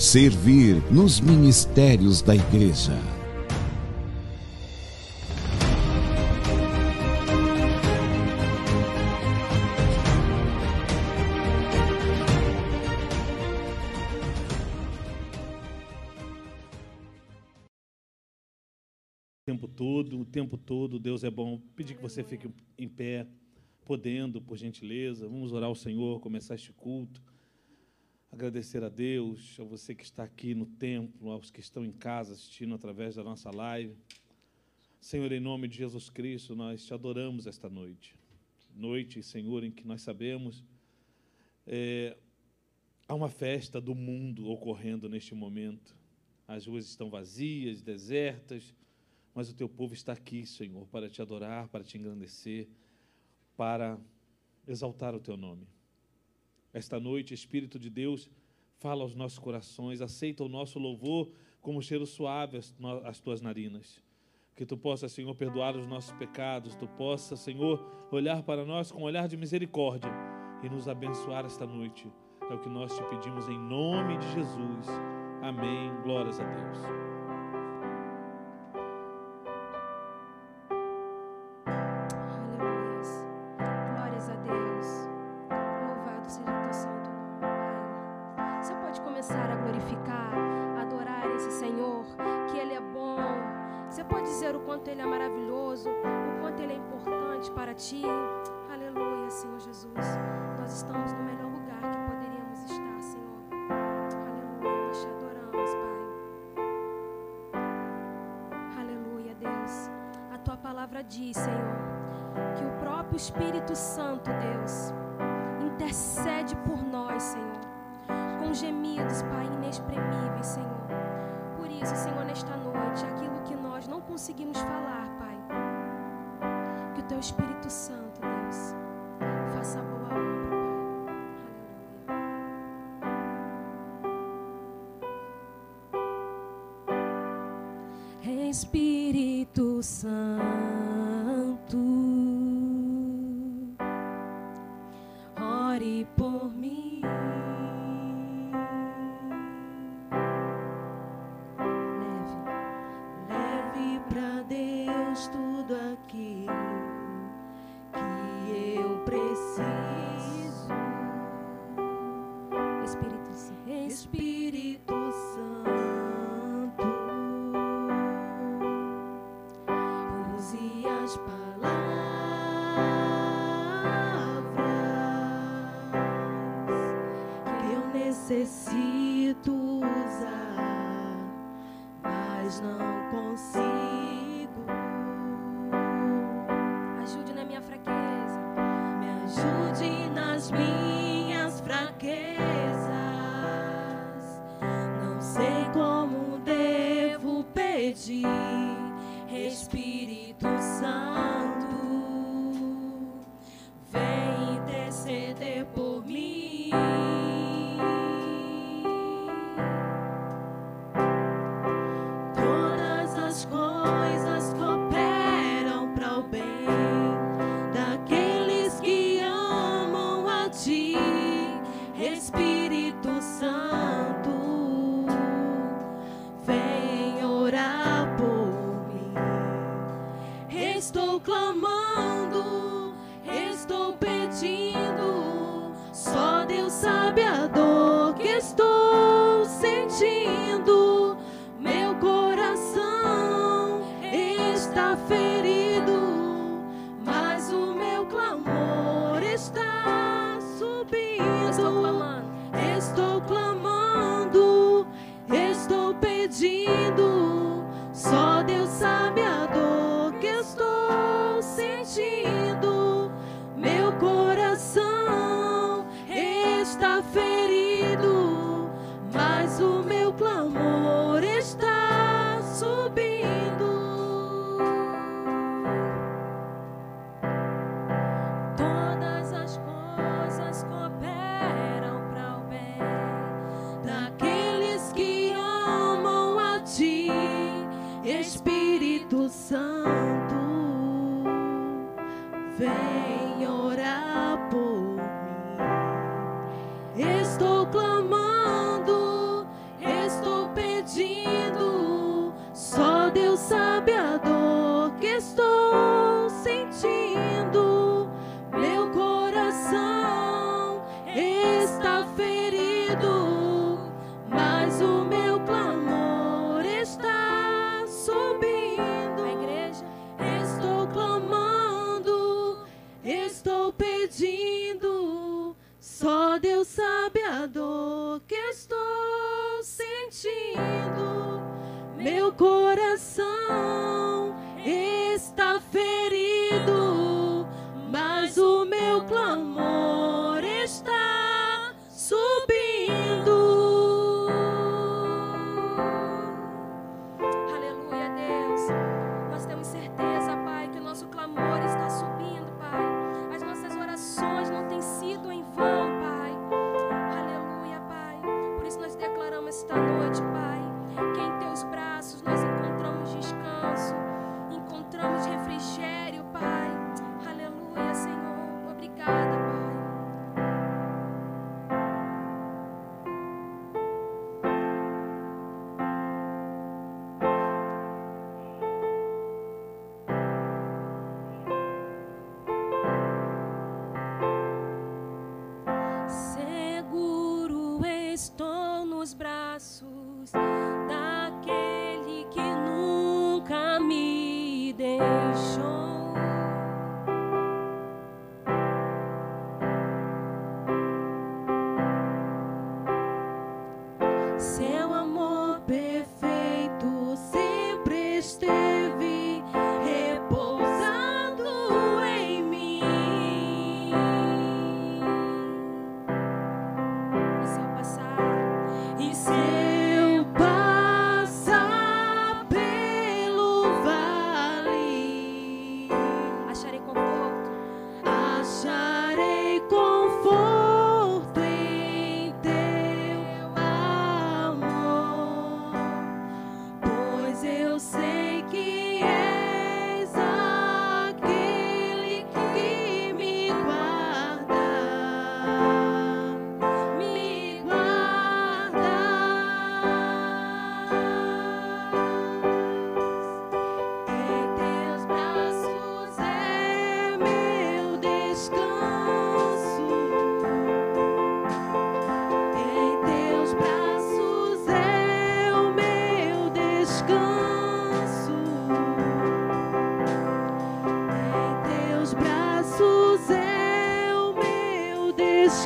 Servir 0.00 0.76
nos 0.90 1.20
ministérios 1.20 2.22
da 2.22 2.34
igreja. 2.34 2.98
tempo 19.44 19.68
todo, 19.68 20.18
o 20.18 20.24
tempo 20.24 20.56
todo, 20.56 20.98
Deus 20.98 21.24
é 21.24 21.30
bom. 21.30 21.60
Pedir 21.76 21.96
que 21.96 22.02
você 22.02 22.24
fique 22.24 22.48
em 22.78 22.88
pé, 22.88 23.26
podendo, 23.84 24.40
por 24.40 24.56
gentileza. 24.56 25.28
Vamos 25.28 25.52
orar 25.52 25.68
ao 25.68 25.74
Senhor, 25.74 26.20
começar 26.20 26.54
este 26.54 26.72
culto. 26.72 27.20
Agradecer 28.32 28.84
a 28.84 28.88
Deus, 28.88 29.58
a 29.58 29.64
você 29.64 29.92
que 29.92 30.04
está 30.04 30.22
aqui 30.22 30.54
no 30.54 30.64
templo, 30.64 31.30
aos 31.30 31.50
que 31.50 31.58
estão 31.58 31.84
em 31.84 31.90
casa 31.90 32.32
assistindo 32.32 32.72
através 32.76 33.16
da 33.16 33.24
nossa 33.24 33.50
live. 33.50 33.96
Senhor, 35.00 35.32
em 35.32 35.40
nome 35.40 35.66
de 35.66 35.78
Jesus 35.78 36.08
Cristo, 36.08 36.54
nós 36.54 36.86
te 36.86 36.94
adoramos 36.94 37.48
esta 37.48 37.68
noite. 37.68 38.14
Noite, 38.72 39.20
Senhor, 39.20 39.64
em 39.64 39.72
que 39.72 39.84
nós 39.84 40.02
sabemos 40.02 40.64
é, 41.66 42.16
há 43.08 43.14
uma 43.16 43.28
festa 43.28 43.80
do 43.80 43.96
mundo 43.96 44.48
ocorrendo 44.48 45.08
neste 45.08 45.34
momento. 45.34 45.96
As 46.46 46.68
ruas 46.68 46.86
estão 46.86 47.10
vazias, 47.10 47.82
desertas, 47.82 48.72
mas 49.34 49.50
o 49.50 49.54
teu 49.54 49.68
povo 49.68 49.92
está 49.92 50.12
aqui, 50.12 50.46
Senhor, 50.46 50.86
para 50.86 51.10
te 51.10 51.20
adorar, 51.20 51.66
para 51.66 51.82
te 51.82 51.98
engrandecer, 51.98 52.68
para 53.56 53.98
exaltar 54.68 55.16
o 55.16 55.20
teu 55.20 55.36
nome. 55.36 55.66
Esta 56.72 57.00
noite, 57.00 57.34
Espírito 57.34 57.78
de 57.78 57.90
Deus, 57.90 58.30
fala 58.78 59.02
aos 59.02 59.14
nossos 59.14 59.38
corações, 59.38 60.00
aceita 60.00 60.44
o 60.44 60.48
nosso 60.48 60.78
louvor 60.78 61.30
como 61.60 61.82
cheiro 61.82 62.06
suave 62.06 62.58
às, 63.04 63.20
tuas 63.20 63.40
narinas. 63.40 64.02
Que 64.56 64.64
tu 64.64 64.76
possa, 64.76 65.08
Senhor, 65.08 65.34
perdoar 65.34 65.76
os 65.76 65.86
nossos 65.86 66.12
pecados, 66.12 66.74
tu 66.74 66.86
possa, 66.86 67.36
Senhor, 67.36 67.84
olhar 68.10 68.42
para 68.42 68.64
nós 68.64 68.90
com 68.90 69.00
um 69.00 69.04
olhar 69.04 69.28
de 69.28 69.36
misericórdia 69.36 70.10
e 70.62 70.68
nos 70.68 70.88
abençoar 70.88 71.44
esta 71.44 71.66
noite. 71.66 72.10
É 72.50 72.54
o 72.54 72.58
que 72.58 72.68
nós 72.68 72.94
te 72.96 73.02
pedimos 73.04 73.48
em 73.48 73.58
nome 73.58 74.18
de 74.18 74.32
Jesus. 74.32 74.86
Amém. 75.42 75.90
Glórias 76.02 76.40
a 76.40 76.44
Deus. 76.44 77.09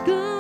good. 0.04 0.33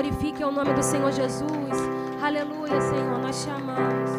Glorifique 0.00 0.42
o 0.42 0.50
nome 0.50 0.72
do 0.72 0.82
Senhor 0.82 1.12
Jesus. 1.12 1.50
Aleluia, 2.22 2.80
Senhor, 2.80 3.18
nós 3.18 3.42
chamamos. 3.44 4.10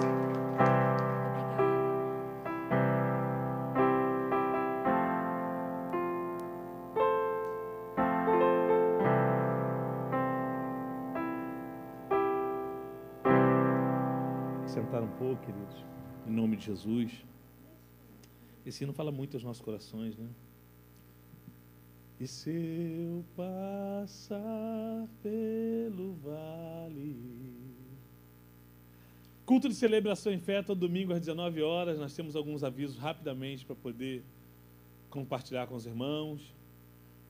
Sentar 14.68 15.02
um 15.02 15.08
pouco, 15.18 15.42
queridos, 15.42 15.86
em 16.28 16.32
nome 16.32 16.58
de 16.58 16.66
Jesus. 16.66 17.26
Esse 18.66 18.84
hino 18.84 18.94
fala 18.94 19.12
muito 19.12 19.36
aos 19.36 19.44
nossos 19.44 19.62
corações, 19.64 20.16
né? 20.16 20.28
E 22.22 22.28
se 22.28 22.52
eu 22.52 23.26
passar 23.36 25.08
pelo 25.24 26.14
vale. 26.18 27.18
Culto 29.44 29.68
de 29.68 29.74
celebração 29.74 30.32
em 30.32 30.38
fé, 30.38 30.62
todo 30.62 30.82
domingo 30.82 31.14
às 31.14 31.20
19 31.20 31.64
horas. 31.64 31.98
Nós 31.98 32.16
temos 32.16 32.36
alguns 32.36 32.64
avisos 32.64 32.96
rapidamente 32.96 33.66
para 33.66 33.76
poder 33.76 34.24
compartilhar 35.10 35.66
com 35.66 35.74
os 35.74 35.88
irmãos. 35.88 36.54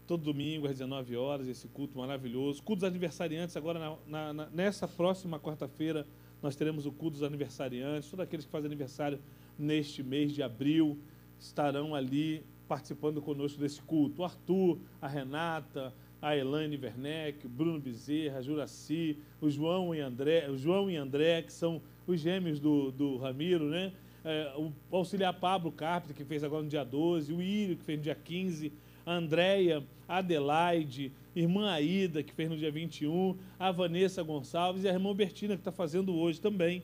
Todo 0.05 0.23
domingo 0.23 0.67
às 0.67 0.73
19 0.73 1.15
horas, 1.15 1.47
esse 1.47 1.69
culto 1.69 1.97
maravilhoso. 1.97 2.61
Culto 2.61 2.81
dos 2.81 2.89
aniversariantes, 2.89 3.55
agora 3.55 3.97
na, 4.05 4.33
na, 4.33 4.49
nessa 4.49 4.89
próxima 4.89 5.39
quarta-feira, 5.39 6.05
nós 6.43 6.57
teremos 6.57 6.85
o 6.85 6.91
culto 6.91 7.11
dos 7.11 7.23
aniversariantes. 7.23 8.09
Todos 8.09 8.25
aqueles 8.25 8.43
que 8.43 8.51
fazem 8.51 8.65
aniversário 8.65 9.21
neste 9.57 10.03
mês 10.03 10.33
de 10.33 10.43
abril 10.43 10.99
estarão 11.39 11.95
ali 11.95 12.43
participando 12.71 13.21
conosco 13.21 13.59
desse 13.59 13.81
culto. 13.81 14.21
O 14.21 14.23
Arthur, 14.23 14.79
a 15.01 15.05
Renata, 15.05 15.93
a 16.21 16.37
Elaine 16.37 16.79
Werneck, 16.81 17.45
o 17.45 17.49
Bruno 17.49 17.81
Bezerra, 17.81 18.37
a 18.37 18.41
Juraci, 18.41 19.17
o 19.41 19.49
João 19.49 19.93
e 19.93 19.99
André, 19.99 20.49
o 20.49 20.57
João 20.57 20.89
e 20.89 20.95
André, 20.95 21.41
que 21.41 21.51
são 21.51 21.81
os 22.07 22.21
gêmeos 22.21 22.61
do, 22.61 22.89
do 22.89 23.17
Ramiro, 23.17 23.65
né? 23.65 23.91
É, 24.23 24.53
o 24.55 24.71
auxiliar 24.89 25.33
Pablo 25.33 25.69
Carpenter, 25.69 26.15
que 26.15 26.23
fez 26.23 26.45
agora 26.45 26.63
no 26.63 26.69
dia 26.69 26.85
12, 26.85 27.33
o 27.33 27.41
Írio, 27.41 27.75
que 27.75 27.83
fez 27.83 27.97
no 27.97 28.03
dia 28.05 28.15
15, 28.15 28.71
a 29.05 29.15
Andréia, 29.15 29.83
a 30.07 30.19
Adelaide, 30.19 31.11
irmã 31.35 31.69
Aida, 31.69 32.23
que 32.23 32.31
fez 32.31 32.49
no 32.49 32.55
dia 32.55 32.71
21, 32.71 33.37
a 33.59 33.69
Vanessa 33.69 34.23
Gonçalves 34.23 34.85
e 34.85 34.87
a 34.87 34.93
irmã 34.93 35.13
Bertina, 35.13 35.55
que 35.55 35.61
está 35.61 35.73
fazendo 35.73 36.15
hoje 36.15 36.39
também. 36.39 36.83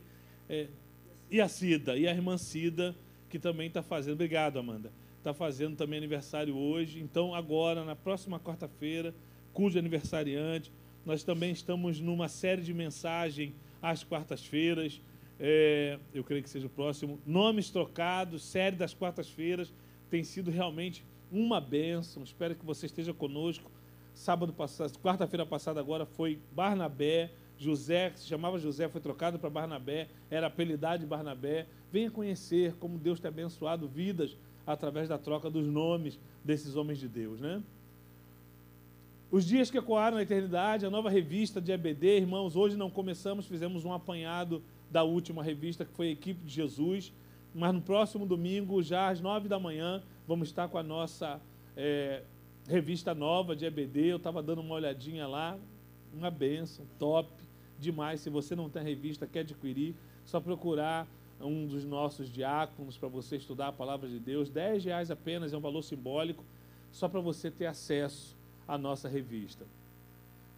É, 0.49 0.67
e 1.31 1.39
a 1.39 1.47
Cida, 1.47 1.95
e 1.95 2.05
a 2.05 2.11
irmã 2.11 2.37
Cida, 2.37 2.93
que 3.29 3.39
também 3.39 3.69
está 3.69 3.81
fazendo. 3.81 4.15
Obrigado, 4.15 4.59
Amanda 4.59 4.91
está 5.17 5.33
fazendo 5.33 5.75
também 5.75 5.97
aniversário 5.97 6.55
hoje. 6.55 6.99
Então, 6.99 7.33
agora, 7.33 7.83
na 7.83 7.95
próxima 7.95 8.39
quarta-feira, 8.39 9.13
cujo 9.53 9.77
aniversariante, 9.77 10.71
nós 11.05 11.23
também 11.23 11.51
estamos 11.51 11.99
numa 11.99 12.27
série 12.27 12.61
de 12.61 12.73
mensagem 12.73 13.53
às 13.81 14.03
quartas-feiras. 14.03 15.01
É, 15.39 15.99
eu 16.13 16.23
creio 16.23 16.43
que 16.43 16.49
seja 16.49 16.67
o 16.67 16.69
próximo. 16.69 17.19
Nomes 17.25 17.69
trocados, 17.69 18.43
série 18.43 18.75
das 18.75 18.93
quartas-feiras. 18.93 19.73
Tem 20.09 20.23
sido 20.23 20.51
realmente 20.51 21.03
uma 21.31 21.59
bênção. 21.59 22.23
Espero 22.23 22.55
que 22.55 22.65
você 22.65 22.85
esteja 22.85 23.13
conosco. 23.13 23.71
Sábado 24.13 24.51
passado, 24.51 24.97
quarta-feira 24.99 25.45
passada 25.45 25.79
agora 25.79 26.05
foi 26.05 26.39
Barnabé. 26.51 27.31
José, 27.59 28.11
que 28.11 28.19
se 28.19 28.27
chamava 28.27 28.59
José, 28.59 28.87
foi 28.87 29.01
trocado 29.01 29.39
para 29.39 29.49
Barnabé, 29.49 30.09
era 30.29 30.45
apelidado 30.45 30.99
de 30.99 31.07
Barnabé. 31.07 31.65
Venha 31.91 32.11
conhecer 32.11 32.75
como 32.75 32.99
Deus 32.99 33.19
tem 33.19 33.29
abençoado 33.29 33.87
vidas 33.87 34.37
através 34.67 35.07
da 35.07 35.17
troca 35.17 35.49
dos 35.49 35.65
nomes 35.65 36.19
desses 36.43 36.75
homens 36.75 36.99
de 36.99 37.07
Deus, 37.07 37.39
né? 37.39 37.63
Os 39.31 39.45
dias 39.45 39.71
que 39.71 39.77
ecoaram 39.77 40.17
na 40.17 40.23
eternidade, 40.23 40.85
a 40.85 40.89
nova 40.89 41.09
revista 41.09 41.59
de 41.59 41.71
EBD, 41.71 42.17
irmãos, 42.17 42.55
hoje 42.55 42.77
não 42.77 42.89
começamos, 42.89 43.45
fizemos 43.45 43.83
um 43.83 43.93
apanhado 43.93 44.61
da 44.91 45.03
última 45.03 45.43
revista, 45.43 45.83
que 45.83 45.91
foi 45.91 46.09
a 46.09 46.11
Equipe 46.11 46.45
de 46.45 46.53
Jesus, 46.53 47.11
mas 47.53 47.73
no 47.73 47.81
próximo 47.81 48.25
domingo, 48.25 48.81
já 48.83 49.09
às 49.09 49.19
nove 49.19 49.49
da 49.49 49.59
manhã, 49.59 50.03
vamos 50.27 50.49
estar 50.49 50.67
com 50.67 50.77
a 50.77 50.83
nossa 50.83 51.41
é, 51.75 52.21
revista 52.67 53.15
nova 53.15 53.55
de 53.55 53.65
EBD. 53.65 54.11
Eu 54.11 54.17
estava 54.17 54.43
dando 54.43 54.61
uma 54.61 54.75
olhadinha 54.75 55.27
lá, 55.27 55.57
uma 56.13 56.29
benção, 56.29 56.85
top, 56.99 57.29
demais. 57.79 58.21
Se 58.21 58.29
você 58.29 58.55
não 58.55 58.69
tem 58.69 58.81
a 58.81 58.85
revista, 58.85 59.27
quer 59.27 59.39
adquirir, 59.39 59.95
só 60.23 60.39
procurar 60.39 61.07
um 61.45 61.67
dos 61.67 61.85
nossos 61.85 62.29
diáconos 62.31 62.97
para 62.97 63.07
você 63.07 63.37
estudar 63.37 63.67
a 63.67 63.73
palavra 63.73 64.09
de 64.09 64.19
Deus. 64.19 64.49
Dez 64.49 64.83
reais 64.83 65.11
apenas 65.11 65.53
é 65.53 65.57
um 65.57 65.61
valor 65.61 65.83
simbólico, 65.83 66.43
só 66.91 67.07
para 67.07 67.19
você 67.19 67.51
ter 67.51 67.65
acesso 67.65 68.35
à 68.67 68.77
nossa 68.77 69.07
revista. 69.07 69.65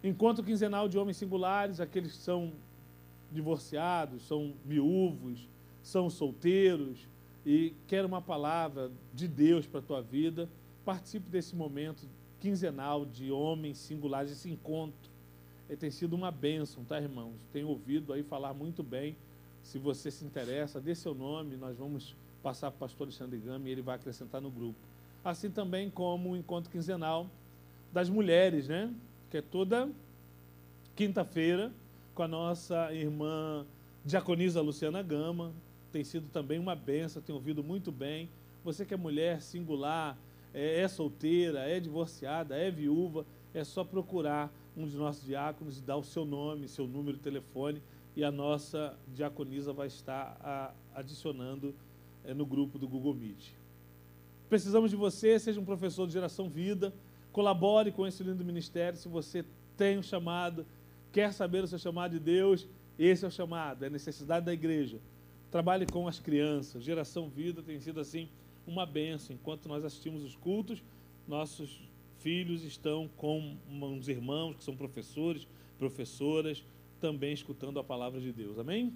Encontro 0.03 0.43
quinzenal 0.43 0.87
de 0.87 0.97
homens 0.97 1.17
singulares, 1.17 1.79
aqueles 1.79 2.13
que 2.13 2.17
são 2.19 2.53
divorciados, 3.31 4.23
são 4.23 4.53
viúvos, 4.65 5.47
são 5.83 6.09
solteiros 6.09 7.07
e 7.45 7.73
querem 7.87 8.05
uma 8.05 8.21
palavra 8.21 8.91
de 9.13 9.27
Deus 9.27 9.67
para 9.67 9.79
a 9.79 9.83
tua 9.83 10.01
vida, 10.01 10.49
participe 10.85 11.29
desse 11.29 11.55
momento 11.55 12.07
quinzenal 12.39 13.05
de 13.05 13.31
homens 13.31 13.77
singulares, 13.77 14.31
esse 14.31 14.49
encontro. 14.49 15.11
Ele 15.67 15.77
tem 15.77 15.91
sido 15.91 16.15
uma 16.15 16.31
bênção, 16.31 16.83
tá, 16.83 16.99
irmãos? 16.99 17.35
Tenho 17.51 17.67
ouvido 17.67 18.13
aí 18.13 18.23
falar 18.23 18.53
muito 18.53 18.81
bem 18.81 19.15
se 19.63 19.77
você 19.77 20.09
se 20.09 20.25
interessa, 20.25 20.79
dê 20.79 20.95
seu 20.95 21.13
nome, 21.13 21.55
nós 21.55 21.77
vamos 21.77 22.15
passar 22.41 22.71
para 22.71 22.77
o 22.77 22.79
pastor 22.79 23.07
Alexandre 23.07 23.37
Gami 23.39 23.69
e 23.69 23.71
ele 23.73 23.81
vai 23.81 23.95
acrescentar 23.95 24.41
no 24.41 24.49
grupo. 24.49 24.77
Assim 25.23 25.49
também 25.49 25.89
como 25.89 26.31
o 26.31 26.37
encontro 26.37 26.71
quinzenal 26.71 27.27
das 27.91 28.09
mulheres, 28.09 28.67
né? 28.67 28.93
Que 29.29 29.37
é 29.37 29.41
toda 29.41 29.89
quinta-feira, 30.95 31.71
com 32.15 32.23
a 32.23 32.27
nossa 32.27 32.93
irmã 32.93 33.65
diaconisa 34.03 34.61
Luciana 34.61 35.01
Gama. 35.01 35.51
Tem 35.91 36.03
sido 36.03 36.27
também 36.29 36.59
uma 36.59 36.75
benção, 36.75 37.21
tem 37.21 37.33
ouvido 37.33 37.63
muito 37.63 37.91
bem. 37.91 38.29
Você 38.63 38.85
que 38.85 38.93
é 38.93 38.97
mulher 38.97 39.41
singular, 39.41 40.17
é, 40.53 40.81
é 40.81 40.87
solteira, 40.87 41.59
é 41.59 41.79
divorciada, 41.79 42.55
é 42.55 42.69
viúva, 42.69 43.25
é 43.53 43.63
só 43.63 43.83
procurar 43.83 44.51
um 44.75 44.87
de 44.87 44.95
nossos 44.95 45.25
diáconos 45.25 45.77
e 45.77 45.81
dar 45.81 45.97
o 45.97 46.03
seu 46.03 46.25
nome, 46.25 46.67
seu 46.67 46.87
número 46.87 47.17
de 47.17 47.23
telefone 47.23 47.81
e 48.19 48.23
a 48.23 48.29
nossa 48.29 48.99
diaconisa 49.15 49.71
vai 49.71 49.87
estar 49.87 50.37
a, 50.41 50.73
adicionando 50.93 51.73
é, 52.25 52.33
no 52.33 52.45
grupo 52.45 52.77
do 52.77 52.85
Google 52.85 53.13
Meet. 53.13 53.51
Precisamos 54.49 54.91
de 54.91 54.97
você, 54.97 55.39
seja 55.39 55.57
um 55.57 55.63
professor 55.63 56.05
de 56.05 56.11
geração 56.11 56.49
vida, 56.49 56.93
colabore 57.31 57.93
com 57.93 58.05
esse 58.05 58.21
lindo 58.21 58.43
ministério. 58.43 58.99
Se 58.99 59.07
você 59.07 59.45
tem 59.77 59.97
um 59.97 60.03
chamado, 60.03 60.65
quer 61.13 61.31
saber 61.31 61.63
o 61.63 61.67
seu 61.67 61.79
chamado 61.79 62.11
de 62.11 62.19
Deus, 62.19 62.67
esse 62.97 63.23
é 63.23 63.27
o 63.29 63.31
chamado, 63.31 63.85
é 63.85 63.87
a 63.87 63.89
necessidade 63.89 64.45
da 64.45 64.51
igreja. 64.51 64.99
Trabalhe 65.49 65.85
com 65.85 66.05
as 66.05 66.19
crianças. 66.19 66.83
Geração 66.83 67.29
Vida 67.29 67.63
tem 67.63 67.79
sido 67.79 68.01
assim 68.01 68.27
uma 68.67 68.85
benção. 68.85 69.33
Enquanto 69.33 69.69
nós 69.69 69.85
assistimos 69.85 70.25
os 70.25 70.35
cultos, 70.35 70.83
nossos 71.25 71.79
filhos 72.17 72.65
estão 72.65 73.09
com 73.15 73.55
uns 73.69 74.09
irmãos 74.09 74.57
que 74.57 74.63
são 74.65 74.75
professores, 74.75 75.47
professoras, 75.77 76.65
também 76.99 77.33
escutando 77.33 77.79
a 77.79 77.83
palavra 77.83 78.19
de 78.19 78.31
Deus. 78.31 78.59
Amém? 78.59 78.93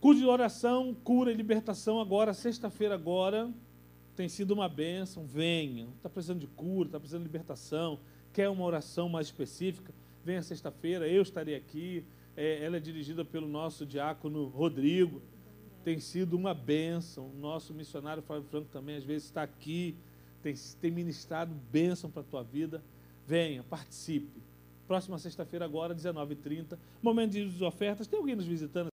Culto 0.00 0.20
de 0.20 0.26
oração, 0.26 0.94
cura 1.02 1.32
e 1.32 1.34
libertação 1.34 2.00
agora, 2.00 2.32
sexta-feira 2.32 2.94
agora, 2.94 3.52
tem 4.14 4.28
sido 4.28 4.52
uma 4.52 4.68
bênção. 4.68 5.26
Venha. 5.26 5.88
Está 5.96 6.08
precisando 6.08 6.40
de 6.40 6.46
cura, 6.46 6.88
está 6.88 6.98
precisando 6.98 7.22
de 7.22 7.28
libertação, 7.28 7.98
quer 8.32 8.48
uma 8.48 8.64
oração 8.64 9.08
mais 9.08 9.28
específica, 9.28 9.92
venha 10.24 10.42
sexta-feira, 10.42 11.08
eu 11.08 11.22
estarei 11.22 11.54
aqui. 11.54 12.04
É, 12.36 12.64
ela 12.64 12.76
é 12.76 12.80
dirigida 12.80 13.24
pelo 13.24 13.48
nosso 13.48 13.84
diácono 13.84 14.46
Rodrigo. 14.46 15.20
Tem 15.82 15.98
sido 15.98 16.36
uma 16.36 16.54
bênção. 16.54 17.30
Nosso 17.40 17.74
missionário 17.74 18.22
Fábio 18.22 18.44
Franco 18.44 18.68
também, 18.70 18.96
às 18.96 19.04
vezes, 19.04 19.24
está 19.24 19.42
aqui, 19.42 19.96
tem, 20.42 20.54
tem 20.80 20.90
ministrado 20.90 21.52
bênção 21.72 22.08
para 22.08 22.22
a 22.22 22.24
tua 22.24 22.42
vida. 22.44 22.82
Venha, 23.26 23.64
participe. 23.64 24.47
Próxima 24.88 25.18
sexta-feira, 25.18 25.66
agora, 25.66 25.94
19h30. 25.94 26.78
Momento 27.02 27.32
de 27.32 27.62
ofertas. 27.62 28.06
Tem 28.06 28.18
alguém 28.18 28.34
nos 28.34 28.46
visitando? 28.46 28.88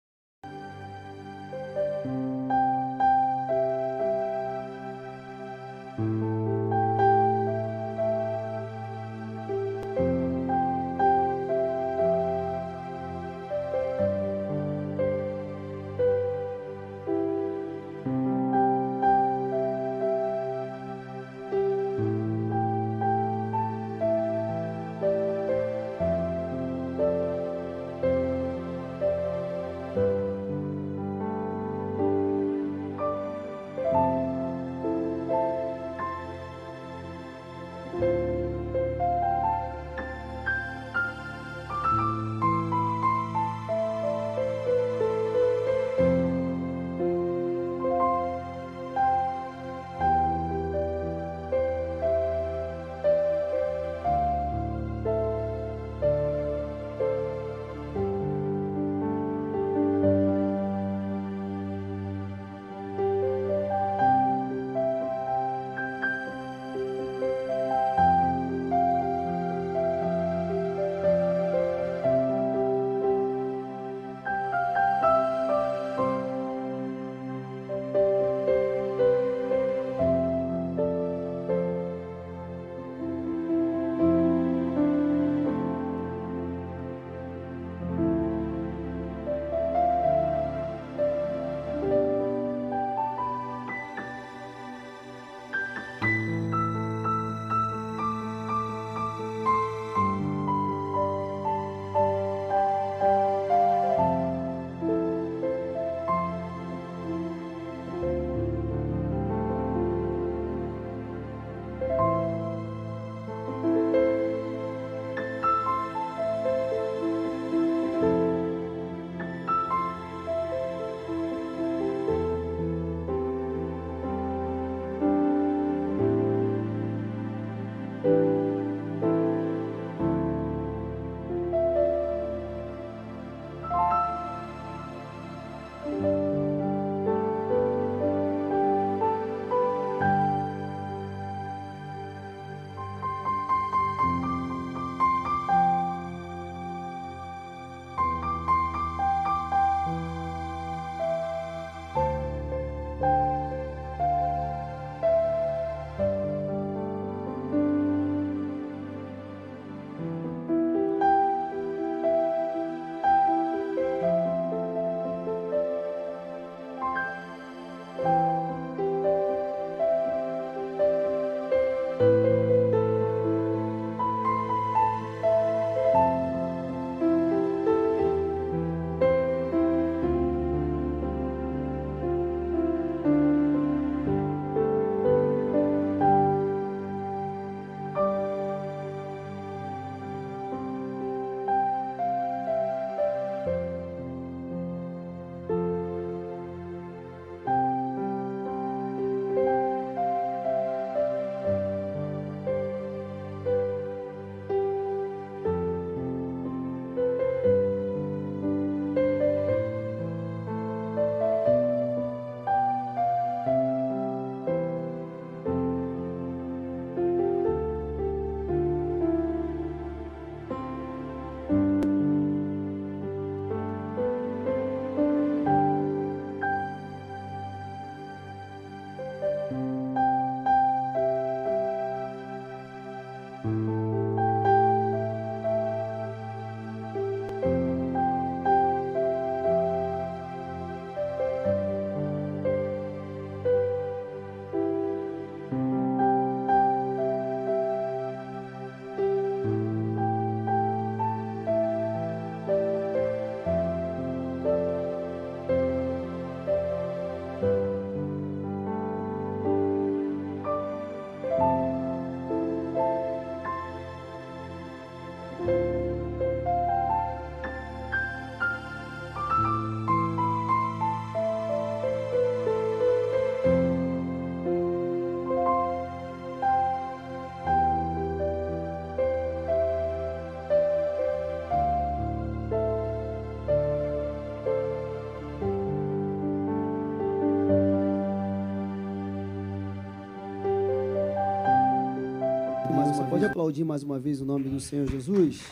Pode 293.21 293.33
aplaudir 293.33 293.65
mais 293.65 293.83
uma 293.83 293.99
vez 293.99 294.23
o 294.23 294.25
nome 294.25 294.49
do 294.49 294.59
Senhor 294.59 294.87
Jesus? 294.89 295.45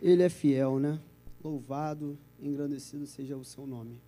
Ele 0.00 0.22
é 0.22 0.28
fiel, 0.28 0.78
né? 0.78 1.00
Louvado, 1.42 2.16
engrandecido 2.40 3.04
seja 3.04 3.36
o 3.36 3.44
seu 3.44 3.66
nome. 3.66 4.00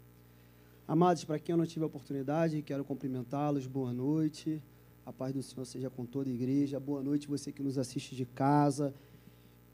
Amados, 0.87 1.25
para 1.25 1.37
quem 1.41 1.53
eu 1.53 1.57
não 1.57 1.67
tive 1.67 1.83
a 1.83 1.89
oportunidade, 1.89 2.63
quero 2.63 2.85
cumprimentá-los. 2.85 3.67
Boa 3.67 3.93
noite. 3.93 4.63
A 5.05 5.13
paz 5.13 5.35
do 5.35 5.43
Senhor 5.43 5.65
seja 5.65 5.91
com 5.91 6.07
toda 6.07 6.31
a 6.31 6.33
igreja. 6.33 6.79
Boa 6.79 7.03
noite, 7.03 7.27
você 7.27 7.51
que 7.51 7.61
nos 7.61 7.77
assiste 7.77 8.15
de 8.15 8.25
casa, 8.25 8.95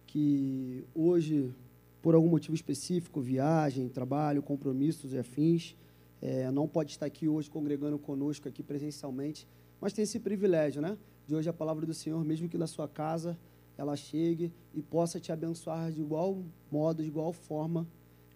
que 0.07 0.87
hoje, 0.94 1.53
por 2.01 2.14
algum 2.14 2.31
motivo 2.31 2.55
específico, 2.55 3.20
viagem, 3.20 3.90
trabalho, 3.90 4.42
compromissos 4.42 5.12
e 5.12 5.18
afins, 5.18 5.77
é, 6.22 6.51
não 6.51 6.66
pode 6.66 6.92
estar 6.92 7.05
aqui 7.05 7.29
hoje 7.29 7.51
congregando 7.51 7.99
conosco 7.99 8.49
aqui 8.49 8.62
presencialmente, 8.62 9.46
mas 9.79 9.92
tem 9.92 10.03
esse 10.03 10.18
privilégio, 10.18 10.81
né? 10.81 10.96
De 11.26 11.34
hoje 11.34 11.48
a 11.48 11.52
palavra 11.52 11.84
do 11.84 11.92
Senhor, 11.92 12.24
mesmo 12.24 12.48
que 12.48 12.56
na 12.56 12.66
sua 12.66 12.86
casa 12.86 13.36
ela 13.76 13.96
chegue 13.96 14.52
e 14.72 14.80
possa 14.80 15.20
te 15.20 15.32
abençoar 15.32 15.90
de 15.90 16.00
igual 16.00 16.42
modo, 16.70 17.02
de 17.02 17.08
igual 17.08 17.32
forma 17.32 17.86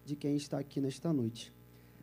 de 0.05 0.16
quem 0.16 0.37
está 0.37 0.59
aqui 0.59 0.81
nesta 0.81 1.12
noite. 1.12 1.53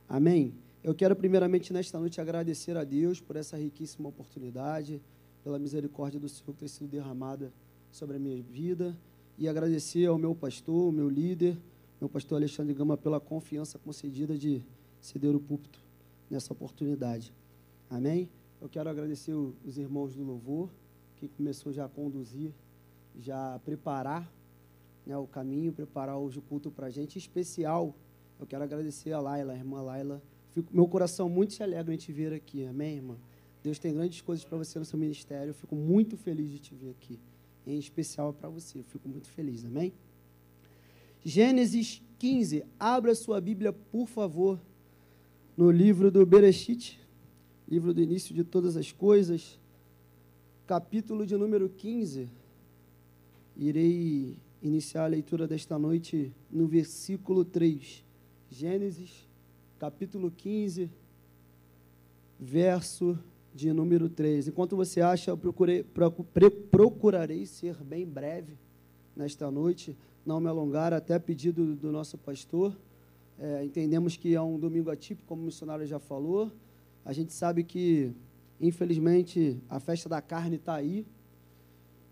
Amém? 0.07 0.53
Eu 0.83 0.95
quero 0.95 1.15
primeiramente 1.15 1.73
nesta 1.73 1.99
noite 1.99 2.21
agradecer 2.21 2.77
a 2.77 2.83
Deus 2.83 3.19
por 3.19 3.35
essa 3.35 3.57
riquíssima 3.57 4.07
oportunidade, 4.07 5.01
pela 5.43 5.59
misericórdia 5.59 6.19
do 6.19 6.29
Senhor 6.29 6.53
que 6.53 6.59
tem 6.59 6.67
sido 6.67 6.87
derramada 6.87 7.51
sobre 7.91 8.15
a 8.15 8.19
minha 8.19 8.41
vida 8.41 8.97
e 9.37 9.47
agradecer 9.47 10.05
ao 10.05 10.17
meu 10.17 10.33
pastor, 10.33 10.91
meu 10.91 11.09
líder, 11.09 11.57
meu 11.99 12.09
pastor 12.09 12.37
Alexandre 12.37 12.73
Gama 12.73 12.95
pela 12.95 13.19
confiança 13.19 13.77
concedida 13.77 14.37
de 14.37 14.63
ceder 15.01 15.35
o 15.35 15.39
púlpito 15.39 15.79
nessa 16.29 16.53
oportunidade. 16.53 17.33
Amém? 17.89 18.29
Eu 18.61 18.69
quero 18.69 18.89
agradecer 18.89 19.33
os 19.33 19.77
irmãos 19.77 20.15
do 20.15 20.23
louvor 20.23 20.69
que 21.15 21.27
começou 21.27 21.71
já 21.71 21.85
a 21.85 21.89
conduzir 21.89 22.53
já 23.19 23.59
preparar 23.63 24.31
né, 25.05 25.17
o 25.17 25.27
caminho, 25.27 25.73
preparar 25.73 26.17
hoje 26.17 26.39
o 26.39 26.41
culto 26.41 26.69
para 26.69 26.87
a 26.87 26.89
gente. 26.89 27.15
Em 27.15 27.19
especial, 27.19 27.95
eu 28.39 28.45
quero 28.45 28.63
agradecer 28.63 29.11
a 29.11 29.19
Laila, 29.19 29.53
a 29.53 29.55
irmã 29.55 29.81
Laila. 29.81 30.21
Fico, 30.51 30.73
meu 30.73 30.87
coração 30.87 31.29
muito 31.29 31.53
se 31.53 31.63
alegra 31.63 31.93
em 31.93 31.97
te 31.97 32.11
ver 32.11 32.33
aqui, 32.33 32.65
amém, 32.65 32.97
irmã? 32.97 33.17
Deus 33.63 33.79
tem 33.79 33.93
grandes 33.93 34.21
coisas 34.21 34.45
para 34.45 34.57
você 34.57 34.77
no 34.77 34.85
seu 34.85 34.97
ministério. 34.99 35.49
Eu 35.49 35.53
fico 35.53 35.75
muito 35.75 36.15
feliz 36.15 36.49
de 36.49 36.59
te 36.59 36.75
ver 36.75 36.91
aqui. 36.91 37.19
Em 37.65 37.77
especial 37.77 38.31
para 38.31 38.47
você. 38.47 38.79
Eu 38.79 38.83
fico 38.83 39.09
muito 39.09 39.27
feliz, 39.29 39.65
amém? 39.65 39.91
Gênesis 41.23 42.01
15. 42.19 42.63
Abra 42.79 43.13
sua 43.13 43.41
Bíblia, 43.41 43.73
por 43.73 44.07
favor, 44.07 44.59
no 45.55 45.69
livro 45.69 46.09
do 46.09 46.25
Bereshit, 46.25 46.99
livro 47.67 47.93
do 47.93 48.01
início 48.01 48.33
de 48.33 48.43
todas 48.43 48.77
as 48.77 48.91
coisas, 48.91 49.59
capítulo 50.65 51.25
de 51.25 51.35
número 51.35 51.69
15 51.69 52.29
irei 53.57 54.37
iniciar 54.61 55.05
a 55.05 55.07
leitura 55.07 55.47
desta 55.47 55.77
noite 55.79 56.31
no 56.51 56.67
versículo 56.67 57.43
3. 57.43 58.05
Gênesis, 58.49 59.27
capítulo 59.79 60.31
15, 60.31 60.89
verso 62.39 63.17
de 63.53 63.73
número 63.73 64.07
3. 64.07 64.47
Enquanto 64.47 64.75
você 64.75 65.01
acha, 65.01 65.31
eu 65.31 65.37
procurei, 65.37 65.83
procurarei 66.71 67.45
ser 67.45 67.75
bem 67.83 68.05
breve 68.05 68.53
nesta 69.15 69.49
noite, 69.49 69.97
não 70.25 70.39
me 70.39 70.47
alongar, 70.47 70.93
até 70.93 71.17
pedido 71.17 71.75
do 71.75 71.91
nosso 71.91 72.17
pastor. 72.17 72.77
É, 73.39 73.65
entendemos 73.65 74.15
que 74.15 74.33
é 74.33 74.41
um 74.41 74.59
domingo 74.59 74.91
atípico, 74.91 75.27
como 75.27 75.41
o 75.41 75.45
missionário 75.45 75.85
já 75.85 75.99
falou. 75.99 76.51
A 77.07 77.13
gente 77.13 77.31
sabe 77.31 77.63
que, 77.63 78.11
infelizmente, 78.59 79.57
a 79.69 79.79
festa 79.79 80.09
da 80.09 80.21
carne 80.21 80.57
está 80.57 80.75
aí, 80.75 81.05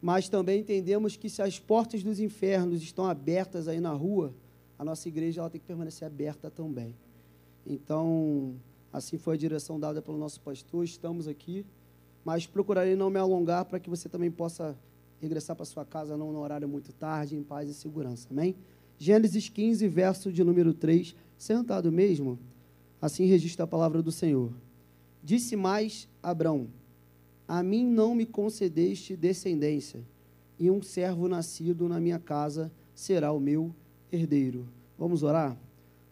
mas 0.01 0.29
também 0.29 0.61
entendemos 0.61 1.17
que 1.17 1.29
se 1.29 1.41
as 1.41 1.59
portas 1.59 2.01
dos 2.01 2.17
infernos 2.17 2.81
estão 2.81 3.05
abertas 3.05 3.67
aí 3.67 3.81
na 3.81 3.91
rua, 3.91 4.33
a 4.79 4.85
nossa 4.85 5.09
igreja 5.09 5.41
ela 5.41 5.49
tem 5.49 5.59
que 5.59 5.67
permanecer 5.67 6.07
aberta 6.07 6.49
também. 6.49 6.95
Então, 7.67 8.55
assim 8.93 9.17
foi 9.17 9.35
a 9.35 9.37
direção 9.37 9.77
dada 9.77 10.01
pelo 10.01 10.17
nosso 10.17 10.39
pastor, 10.39 10.85
estamos 10.85 11.27
aqui, 11.27 11.65
mas 12.23 12.47
procurarei 12.47 12.95
não 12.95 13.09
me 13.09 13.19
alongar 13.19 13.65
para 13.65 13.81
que 13.81 13.89
você 13.89 14.07
também 14.07 14.31
possa 14.31 14.77
regressar 15.19 15.57
para 15.57 15.65
sua 15.65 15.83
casa 15.83 16.15
não 16.15 16.31
no 16.31 16.39
horário 16.39 16.69
muito 16.69 16.93
tarde, 16.93 17.35
em 17.35 17.43
paz 17.43 17.69
e 17.69 17.73
segurança. 17.73 18.29
Amém? 18.31 18.55
Gênesis 18.97 19.49
15, 19.49 19.89
verso 19.89 20.31
de 20.31 20.41
número 20.41 20.73
3, 20.73 21.13
sentado 21.37 21.91
mesmo, 21.91 22.39
assim 23.01 23.25
registra 23.25 23.65
a 23.65 23.67
palavra 23.67 24.01
do 24.01 24.09
Senhor. 24.09 24.53
Disse 25.25 25.55
mais 25.55 26.07
Abrão: 26.21 26.67
a 27.47 27.63
mim 27.63 27.83
não 27.83 28.13
me 28.13 28.27
concedeste 28.27 29.15
descendência, 29.15 30.03
e 30.59 30.69
um 30.69 30.83
servo 30.83 31.27
nascido 31.27 31.89
na 31.89 31.99
minha 31.99 32.19
casa 32.19 32.71
será 32.93 33.31
o 33.31 33.39
meu 33.39 33.73
herdeiro. 34.11 34.69
Vamos 34.95 35.23
orar? 35.23 35.57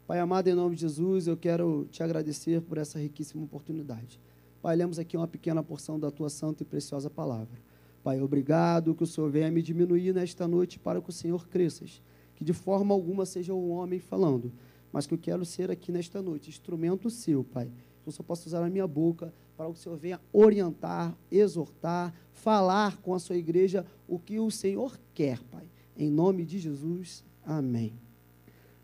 Pai 0.07 0.17
amado, 0.17 0.47
em 0.47 0.55
nome 0.55 0.73
de 0.73 0.81
Jesus, 0.81 1.27
eu 1.27 1.37
quero 1.37 1.87
te 1.91 2.01
agradecer 2.01 2.59
por 2.61 2.79
essa 2.79 2.97
riquíssima 2.97 3.43
oportunidade. 3.43 4.19
Pai, 4.63 4.75
lemos 4.75 4.97
aqui 4.97 5.15
uma 5.15 5.27
pequena 5.27 5.61
porção 5.61 5.99
da 5.99 6.09
tua 6.09 6.31
santa 6.31 6.63
e 6.63 6.65
preciosa 6.65 7.07
palavra. 7.07 7.61
Pai, 8.03 8.19
obrigado 8.19 8.95
que 8.95 9.03
o 9.03 9.07
Senhor 9.07 9.29
venha 9.29 9.51
me 9.51 9.61
diminuir 9.61 10.11
nesta 10.11 10.47
noite 10.47 10.79
para 10.79 10.99
que 10.99 11.09
o 11.11 11.13
Senhor 11.13 11.47
cresças. 11.47 12.01
Que 12.35 12.43
de 12.43 12.51
forma 12.51 12.95
alguma 12.95 13.27
seja 13.27 13.53
um 13.53 13.69
homem 13.69 13.99
falando, 13.99 14.51
mas 14.91 15.05
que 15.05 15.13
eu 15.13 15.19
quero 15.19 15.45
ser 15.45 15.69
aqui 15.69 15.91
nesta 15.91 16.19
noite, 16.19 16.49
instrumento 16.49 17.11
seu, 17.11 17.43
Pai. 17.43 17.69
Eu 18.05 18.11
só 18.11 18.23
possa 18.23 18.47
usar 18.47 18.65
a 18.65 18.69
minha 18.69 18.87
boca 18.87 19.33
para 19.55 19.65
que 19.67 19.71
o 19.71 19.75
Senhor 19.75 19.97
venha 19.97 20.19
orientar, 20.31 21.15
exortar, 21.31 22.13
falar 22.31 22.97
com 22.97 23.13
a 23.13 23.19
sua 23.19 23.37
igreja 23.37 23.85
o 24.07 24.19
que 24.19 24.39
o 24.39 24.51
Senhor 24.51 24.99
quer, 25.13 25.39
Pai. 25.43 25.63
Em 25.97 26.09
nome 26.09 26.45
de 26.45 26.59
Jesus, 26.59 27.23
amém. 27.45 27.93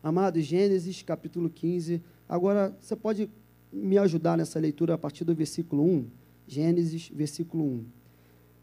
Amado, 0.02 0.40
Gênesis 0.40 1.02
capítulo 1.02 1.50
15. 1.50 2.02
Agora, 2.28 2.74
você 2.80 2.96
pode 2.96 3.28
me 3.72 3.98
ajudar 3.98 4.38
nessa 4.38 4.58
leitura 4.58 4.94
a 4.94 4.98
partir 4.98 5.24
do 5.24 5.34
versículo 5.34 5.84
1? 5.84 6.06
Gênesis, 6.46 7.10
versículo 7.14 7.64
1. 7.64 7.84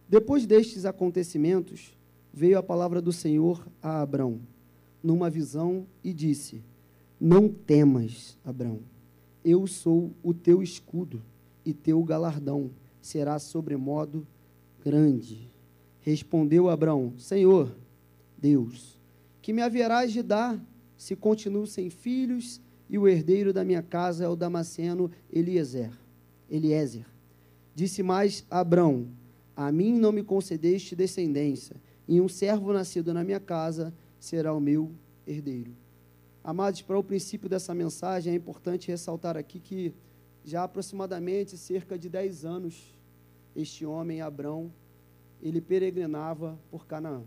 Depois 0.10 0.46
destes 0.46 0.86
acontecimentos, 0.86 1.96
veio 2.34 2.58
a 2.58 2.64
palavra 2.64 3.02
do 3.02 3.12
Senhor 3.12 3.68
a 3.82 4.02
Abrão, 4.02 4.40
numa 5.04 5.30
visão, 5.30 5.86
e 6.04 6.14
disse: 6.14 6.64
Não 7.20 7.50
temas, 7.50 8.38
Abrão, 8.44 8.80
eu 9.48 9.66
sou 9.66 10.12
o 10.22 10.34
teu 10.34 10.62
escudo 10.62 11.24
e 11.64 11.74
teu 11.74 12.04
galardão 12.04 12.70
será 13.02 13.40
sobremodo 13.40 14.28
grande. 14.84 15.50
Respondeu 16.02 16.70
Abraão: 16.70 17.14
Senhor, 17.18 17.74
Deus, 18.38 19.00
que 19.42 19.54
me 19.54 19.62
haverás 19.62 20.12
de 20.12 20.22
dar 20.22 20.62
se 20.98 21.16
continuo 21.16 21.66
sem 21.66 21.90
filhos 21.90 22.60
e 22.90 22.98
o 22.98 23.08
herdeiro 23.08 23.54
da 23.54 23.64
minha 23.64 23.82
casa 23.82 24.26
é 24.26 24.28
o 24.28 24.36
Damasceno 24.36 25.10
Eliezer. 25.32 25.92
Eliezer. 26.50 27.06
Disse 27.74 28.04
mais 28.04 28.46
Abrão: 28.52 29.08
A 29.56 29.72
mim 29.72 29.98
não 29.98 30.12
me 30.12 30.24
concedeste 30.24 30.94
descendência, 30.94 31.78
e 32.06 32.20
um 32.20 32.28
servo 32.28 32.74
nascido 32.74 33.14
na 33.14 33.24
minha 33.24 33.40
casa 33.40 33.94
será 34.20 34.54
o 34.54 34.60
meu 34.60 34.92
herdeiro. 35.26 35.72
Amados, 36.44 36.82
para 36.82 36.98
o 36.98 37.04
princípio 37.04 37.50
dessa 37.50 37.74
mensagem, 37.74 38.34
é 38.34 38.36
importante 38.36 38.88
ressaltar 38.90 39.36
aqui 39.36 39.60
que 39.60 39.94
já 40.44 40.64
aproximadamente 40.64 41.58
cerca 41.58 42.00
de 42.00 42.10
10 42.10 42.46
anos, 42.46 42.98
este 43.56 43.86
homem, 43.86 44.22
Abrão, 44.22 44.72
ele 45.42 45.60
peregrinava 45.60 46.58
por 46.72 46.86
Canaã. 46.86 47.24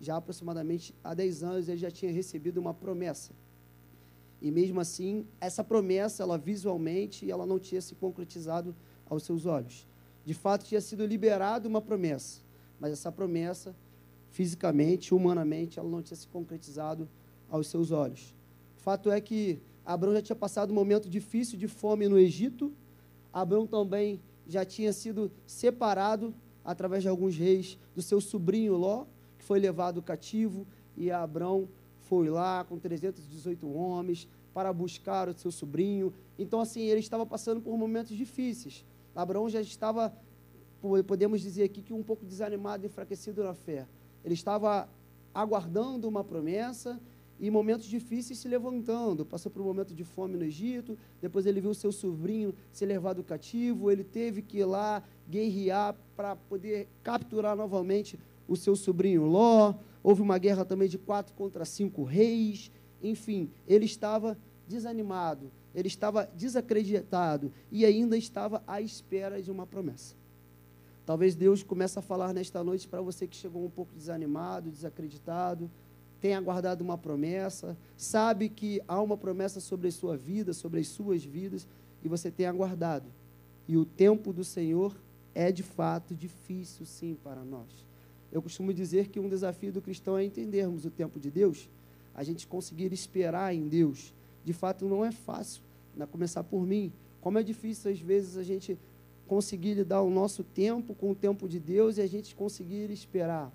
Já 0.00 0.16
aproximadamente 0.16 0.94
há 1.02 1.14
10 1.14 1.42
anos 1.42 1.68
ele 1.68 1.78
já 1.78 1.90
tinha 1.90 2.12
recebido 2.12 2.58
uma 2.58 2.72
promessa. 2.72 3.32
E 4.40 4.50
mesmo 4.50 4.80
assim, 4.80 5.26
essa 5.40 5.64
promessa, 5.64 6.22
ela 6.22 6.36
visualmente, 6.36 7.30
ela 7.30 7.46
não 7.46 7.58
tinha 7.58 7.80
se 7.80 7.94
concretizado 7.94 8.76
aos 9.08 9.22
seus 9.22 9.46
olhos. 9.46 9.86
De 10.24 10.34
fato, 10.34 10.64
tinha 10.64 10.80
sido 10.80 11.06
liberada 11.06 11.68
uma 11.68 11.80
promessa, 11.80 12.40
mas 12.78 12.92
essa 12.92 13.10
promessa, 13.10 13.74
fisicamente, 14.30 15.14
humanamente, 15.14 15.78
ela 15.78 15.88
não 15.88 16.02
tinha 16.02 16.16
se 16.16 16.28
concretizado 16.28 17.08
aos 17.48 17.68
seus 17.68 17.90
olhos. 17.90 18.35
Fato 18.86 19.10
é 19.10 19.20
que 19.20 19.58
Abraão 19.84 20.14
já 20.14 20.22
tinha 20.22 20.36
passado 20.36 20.70
um 20.70 20.74
momento 20.74 21.10
difícil 21.10 21.58
de 21.58 21.66
fome 21.66 22.08
no 22.08 22.16
Egito. 22.16 22.72
Abraão 23.32 23.66
também 23.66 24.20
já 24.46 24.64
tinha 24.64 24.92
sido 24.92 25.28
separado 25.44 26.32
através 26.64 27.02
de 27.02 27.08
alguns 27.08 27.36
reis 27.36 27.76
do 27.96 28.00
seu 28.00 28.20
sobrinho 28.20 28.76
Ló, 28.76 29.04
que 29.36 29.44
foi 29.44 29.58
levado 29.58 30.00
cativo, 30.00 30.64
e 30.96 31.10
Abraão 31.10 31.68
foi 32.02 32.28
lá 32.30 32.62
com 32.62 32.78
318 32.78 33.68
homens 33.68 34.28
para 34.54 34.72
buscar 34.72 35.28
o 35.28 35.36
seu 35.36 35.50
sobrinho. 35.50 36.14
Então, 36.38 36.60
assim, 36.60 36.82
ele 36.82 37.00
estava 37.00 37.26
passando 37.26 37.60
por 37.60 37.76
momentos 37.76 38.16
difíceis. 38.16 38.84
Abraão 39.16 39.48
já 39.48 39.60
estava, 39.60 40.16
podemos 41.08 41.40
dizer 41.40 41.64
aqui, 41.64 41.82
que 41.82 41.92
um 41.92 42.04
pouco 42.04 42.24
desanimado 42.24 42.84
e 42.84 42.86
enfraquecido 42.86 43.42
na 43.42 43.52
fé. 43.52 43.84
Ele 44.24 44.34
estava 44.34 44.88
aguardando 45.34 46.06
uma 46.06 46.22
promessa, 46.22 47.00
em 47.40 47.50
momentos 47.50 47.86
difíceis 47.86 48.38
se 48.38 48.48
levantando. 48.48 49.24
Passou 49.24 49.50
por 49.50 49.60
um 49.62 49.64
momento 49.64 49.94
de 49.94 50.04
fome 50.04 50.36
no 50.36 50.44
Egito, 50.44 50.98
depois 51.20 51.46
ele 51.46 51.60
viu 51.60 51.74
seu 51.74 51.92
sobrinho 51.92 52.54
ser 52.72 52.86
levado 52.86 53.22
cativo, 53.22 53.90
ele 53.90 54.04
teve 54.04 54.42
que 54.42 54.58
ir 54.58 54.64
lá 54.64 55.02
guerrear 55.28 55.94
para 56.16 56.36
poder 56.36 56.88
capturar 57.02 57.56
novamente 57.56 58.18
o 58.48 58.56
seu 58.56 58.76
sobrinho 58.76 59.24
Ló. 59.24 59.74
Houve 60.02 60.22
uma 60.22 60.38
guerra 60.38 60.64
também 60.64 60.88
de 60.88 60.98
quatro 60.98 61.34
contra 61.34 61.64
cinco 61.64 62.04
reis. 62.04 62.70
Enfim, 63.02 63.50
ele 63.66 63.84
estava 63.84 64.38
desanimado, 64.66 65.50
ele 65.74 65.88
estava 65.88 66.28
desacreditado 66.34 67.52
e 67.70 67.84
ainda 67.84 68.16
estava 68.16 68.62
à 68.66 68.80
espera 68.80 69.40
de 69.42 69.50
uma 69.50 69.66
promessa. 69.66 70.14
Talvez 71.04 71.36
Deus 71.36 71.62
comece 71.62 71.98
a 71.98 72.02
falar 72.02 72.32
nesta 72.32 72.64
noite 72.64 72.88
para 72.88 73.00
você 73.00 73.28
que 73.28 73.36
chegou 73.36 73.64
um 73.64 73.70
pouco 73.70 73.94
desanimado, 73.94 74.70
desacreditado, 74.70 75.70
tem 76.20 76.34
aguardado 76.34 76.82
uma 76.82 76.96
promessa, 76.96 77.76
sabe 77.96 78.48
que 78.48 78.80
há 78.88 79.00
uma 79.00 79.16
promessa 79.16 79.60
sobre 79.60 79.88
a 79.88 79.92
sua 79.92 80.16
vida, 80.16 80.52
sobre 80.52 80.80
as 80.80 80.88
suas 80.88 81.24
vidas, 81.24 81.66
e 82.02 82.08
você 82.08 82.30
tem 82.30 82.46
aguardado. 82.46 83.10
E 83.68 83.76
o 83.76 83.84
tempo 83.84 84.32
do 84.32 84.44
Senhor 84.44 84.96
é 85.34 85.52
de 85.52 85.62
fato 85.62 86.14
difícil, 86.14 86.86
sim, 86.86 87.16
para 87.22 87.44
nós. 87.44 87.84
Eu 88.32 88.40
costumo 88.40 88.72
dizer 88.72 89.08
que 89.08 89.20
um 89.20 89.28
desafio 89.28 89.72
do 89.72 89.82
cristão 89.82 90.16
é 90.16 90.24
entendermos 90.24 90.84
o 90.84 90.90
tempo 90.90 91.20
de 91.20 91.30
Deus, 91.30 91.68
a 92.14 92.22
gente 92.22 92.46
conseguir 92.46 92.92
esperar 92.92 93.54
em 93.54 93.68
Deus. 93.68 94.14
De 94.44 94.52
fato, 94.52 94.86
não 94.86 95.04
é 95.04 95.12
fácil, 95.12 95.62
começar 96.10 96.42
por 96.44 96.66
mim. 96.66 96.92
Como 97.20 97.38
é 97.38 97.42
difícil, 97.42 97.90
às 97.90 98.00
vezes, 98.00 98.36
a 98.36 98.42
gente 98.42 98.78
conseguir 99.26 99.74
lidar 99.74 100.02
o 100.02 100.10
nosso 100.10 100.44
tempo 100.44 100.94
com 100.94 101.10
o 101.10 101.14
tempo 101.14 101.48
de 101.48 101.58
Deus 101.58 101.98
e 101.98 102.00
a 102.00 102.06
gente 102.06 102.34
conseguir 102.34 102.90
esperar. 102.90 103.52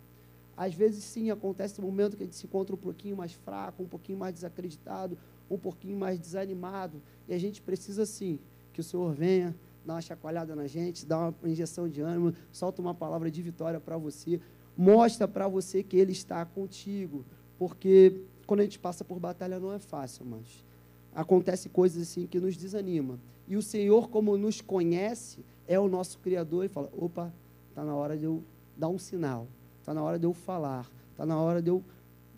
Às 0.61 0.75
vezes, 0.75 1.03
sim, 1.03 1.31
acontece 1.31 1.81
um 1.81 1.83
momento 1.83 2.15
que 2.15 2.21
a 2.21 2.25
gente 2.27 2.35
se 2.35 2.45
encontra 2.45 2.75
um 2.75 2.77
pouquinho 2.77 3.17
mais 3.17 3.33
fraco, 3.33 3.81
um 3.81 3.87
pouquinho 3.87 4.19
mais 4.19 4.31
desacreditado, 4.31 5.17
um 5.49 5.57
pouquinho 5.57 5.97
mais 5.97 6.19
desanimado. 6.19 7.01
E 7.27 7.33
a 7.33 7.39
gente 7.39 7.59
precisa, 7.59 8.05
sim, 8.05 8.37
que 8.71 8.79
o 8.79 8.83
Senhor 8.83 9.11
venha, 9.11 9.55
dar 9.83 9.95
uma 9.95 10.01
chacoalhada 10.01 10.55
na 10.55 10.67
gente, 10.67 11.03
dar 11.03 11.33
uma 11.41 11.49
injeção 11.49 11.89
de 11.89 12.01
ânimo, 12.01 12.35
solta 12.51 12.79
uma 12.79 12.93
palavra 12.93 13.31
de 13.31 13.41
vitória 13.41 13.79
para 13.79 13.97
você, 13.97 14.39
mostra 14.77 15.27
para 15.27 15.47
você 15.47 15.81
que 15.81 15.97
Ele 15.97 16.11
está 16.11 16.45
contigo. 16.45 17.25
Porque 17.57 18.21
quando 18.45 18.59
a 18.59 18.63
gente 18.63 18.77
passa 18.77 19.03
por 19.03 19.19
batalha 19.19 19.59
não 19.59 19.73
é 19.73 19.79
fácil, 19.79 20.27
mas 20.27 20.63
acontece 21.15 21.69
coisas 21.69 22.03
assim 22.03 22.27
que 22.27 22.39
nos 22.39 22.55
desanima. 22.55 23.19
E 23.47 23.57
o 23.57 23.63
Senhor, 23.63 24.09
como 24.09 24.37
nos 24.37 24.61
conhece, 24.61 25.43
é 25.67 25.79
o 25.79 25.89
nosso 25.89 26.19
Criador 26.19 26.65
e 26.65 26.69
fala: 26.69 26.87
opa, 26.95 27.33
está 27.69 27.83
na 27.83 27.95
hora 27.95 28.15
de 28.15 28.25
eu 28.25 28.43
dar 28.77 28.89
um 28.89 28.99
sinal 28.99 29.47
está 29.81 29.93
na 29.93 30.01
hora 30.01 30.17
de 30.17 30.25
eu 30.25 30.33
falar, 30.33 30.89
está 31.11 31.25
na 31.25 31.39
hora 31.39 31.61
de 31.61 31.69
eu 31.69 31.83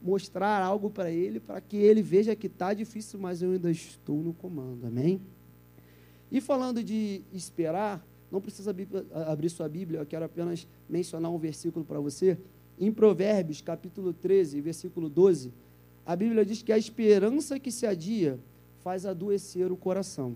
mostrar 0.02 0.62
algo 0.62 0.90
para 0.90 1.12
ele, 1.12 1.40
para 1.40 1.62
que 1.62 1.78
ele 1.78 2.02
veja 2.02 2.36
que 2.36 2.48
está 2.48 2.74
difícil, 2.74 3.20
mas 3.20 3.42
eu 3.42 3.52
ainda 3.52 3.70
estou 3.70 4.18
no 4.18 4.34
comando. 4.34 4.88
Amém? 4.88 5.22
E 6.32 6.42
falando 6.42 6.84
de 6.84 7.22
esperar, 7.32 8.06
não 8.32 8.42
precisa 8.42 8.76
abrir 9.28 9.50
sua 9.50 9.70
Bíblia, 9.70 10.00
eu 10.00 10.06
quero 10.06 10.26
apenas 10.26 10.68
mencionar 10.90 11.32
um 11.32 11.38
versículo 11.38 11.86
para 11.86 12.00
você. 12.00 12.38
Em 12.80 12.92
Provérbios, 12.92 13.62
capítulo 13.62 14.12
13, 14.12 14.60
versículo 14.60 15.08
12, 15.08 15.54
a 16.06 16.16
Bíblia 16.16 16.46
diz 16.46 16.62
que 16.62 16.72
a 16.72 16.78
esperança 16.78 17.60
que 17.60 17.72
se 17.72 17.86
adia 17.86 18.40
faz 18.84 19.06
adoecer 19.06 19.72
o 19.72 19.78
coração, 19.78 20.36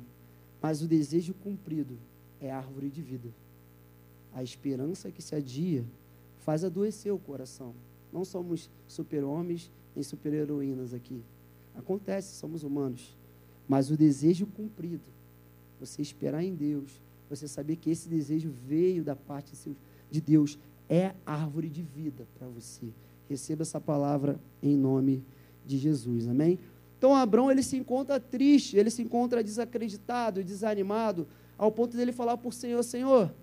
mas 0.62 0.82
o 0.82 0.88
desejo 0.88 1.34
cumprido 1.34 1.98
é 2.39 2.52
árvore 2.52 2.89
de 2.89 3.02
vida. 3.02 3.30
A 4.34 4.43
esperança 4.43 5.12
que 5.12 5.22
se 5.22 5.36
adia 5.36 5.84
faz 6.47 6.63
adoecer 6.63 7.12
o 7.12 7.19
coração. 7.19 7.75
Não 8.10 8.23
somos 8.23 8.69
super-homens 8.88 9.69
nem 9.93 10.01
super-heroínas 10.01 10.93
aqui. 10.93 11.21
Acontece, 11.75 12.38
somos 12.38 12.63
humanos. 12.63 13.17
Mas 13.67 13.91
o 13.91 13.97
desejo 13.97 14.45
cumprido, 14.45 15.03
você 15.77 16.01
esperar 16.01 16.41
em 16.41 16.55
Deus, 16.55 17.01
você 17.29 17.49
saber 17.49 17.75
que 17.75 17.89
esse 17.89 18.07
desejo 18.07 18.49
veio 18.65 19.03
da 19.03 19.13
parte 19.13 19.51
de 20.10 20.21
Deus, 20.21 20.57
é 20.88 21.13
árvore 21.25 21.67
de 21.67 21.81
vida 21.81 22.25
para 22.39 22.47
você. 22.47 22.86
Receba 23.29 23.63
essa 23.63 23.81
palavra 23.81 24.39
em 24.63 24.77
nome 24.77 25.21
de 25.65 25.77
Jesus. 25.77 26.29
Amém? 26.29 26.57
Então 26.97 27.13
Abraão 27.13 27.51
ele 27.51 27.62
se 27.62 27.75
encontra 27.75 28.21
triste, 28.21 28.77
ele 28.77 28.89
se 28.89 29.01
encontra 29.01 29.43
desacreditado, 29.43 30.41
desanimado, 30.41 31.27
ao 31.57 31.73
ponto 31.73 31.97
dele 31.97 32.13
falar 32.13 32.38
por 32.38 32.53
Senhor, 32.53 32.81
Senhor, 32.83 33.33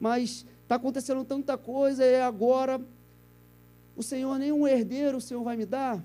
mas 0.00 0.46
Está 0.64 0.76
acontecendo 0.76 1.24
tanta 1.24 1.56
coisa 1.56 2.04
e 2.04 2.20
agora 2.20 2.80
o 3.94 4.02
Senhor 4.02 4.38
nem 4.38 4.50
um 4.50 4.66
herdeiro 4.66 5.18
o 5.18 5.20
Senhor 5.20 5.44
vai 5.44 5.56
me 5.56 5.66
dar. 5.66 6.02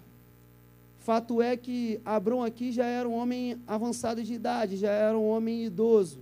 Fato 0.99 1.41
é 1.41 1.55
que 1.55 1.99
Abrão 2.03 2.43
aqui 2.43 2.71
já 2.71 2.85
era 2.85 3.07
um 3.07 3.13
homem 3.13 3.57
avançado 3.65 4.21
de 4.21 4.33
idade, 4.33 4.75
já 4.75 4.91
era 4.91 5.17
um 5.17 5.27
homem 5.29 5.63
idoso. 5.63 6.19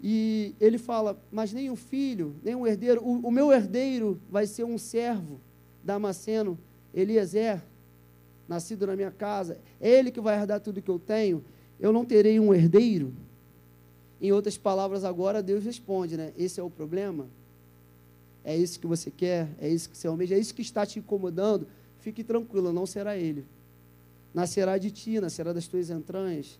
E 0.00 0.54
ele 0.60 0.76
fala: 0.76 1.18
Mas 1.32 1.52
nem 1.52 1.70
o 1.70 1.74
filho, 1.74 2.36
nem 2.44 2.54
o 2.54 2.66
herdeiro, 2.66 3.02
o, 3.02 3.26
o 3.26 3.30
meu 3.30 3.50
herdeiro 3.50 4.20
vai 4.30 4.46
ser 4.46 4.64
um 4.64 4.76
servo 4.76 5.40
Damasceno, 5.82 6.58
Eliezer, 6.94 7.62
nascido 8.46 8.86
na 8.86 8.94
minha 8.94 9.10
casa. 9.10 9.58
É 9.80 9.88
ele 9.88 10.10
que 10.10 10.20
vai 10.20 10.38
herdar 10.38 10.60
tudo 10.60 10.82
que 10.82 10.90
eu 10.90 10.98
tenho. 10.98 11.42
Eu 11.80 11.92
não 11.92 12.04
terei 12.04 12.38
um 12.38 12.52
herdeiro. 12.52 13.12
Em 14.20 14.32
outras 14.32 14.58
palavras, 14.58 15.04
agora 15.04 15.42
Deus 15.42 15.64
responde, 15.64 16.16
né? 16.16 16.32
Esse 16.36 16.58
é 16.58 16.62
o 16.62 16.70
problema? 16.70 17.26
É 18.44 18.56
isso 18.56 18.80
que 18.80 18.86
você 18.86 19.10
quer? 19.10 19.48
É 19.60 19.68
isso 19.68 19.88
que 19.88 19.96
você 19.96 20.08
almeja? 20.08 20.34
É 20.34 20.38
isso 20.38 20.54
que 20.54 20.62
está 20.62 20.84
te 20.84 20.98
incomodando? 20.98 21.66
Fique 22.00 22.24
tranquilo, 22.24 22.72
não 22.72 22.86
será 22.86 23.16
ele. 23.16 23.44
Nascerá 24.34 24.78
de 24.78 24.90
ti, 24.90 25.20
nascerá 25.20 25.52
das 25.52 25.66
tuas 25.66 25.90
entranhas. 25.90 26.58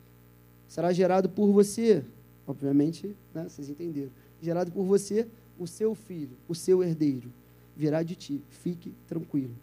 Será 0.69 0.93
gerado 0.93 1.29
por 1.29 1.51
você. 1.51 2.05
Obviamente, 2.47 3.15
né, 3.35 3.47
vocês 3.49 3.69
entenderam. 3.69 4.11
Gerado 4.41 4.71
por 4.71 4.85
você, 4.85 5.27
o 5.59 5.67
seu 5.67 5.95
filho, 5.95 6.37
o 6.49 6.55
seu 6.55 6.83
herdeiro. 6.83 7.33
Virá 7.77 8.03
de 8.03 8.15
ti. 8.15 8.41
Fique 8.51 8.93
tranquilo. 9.07 9.55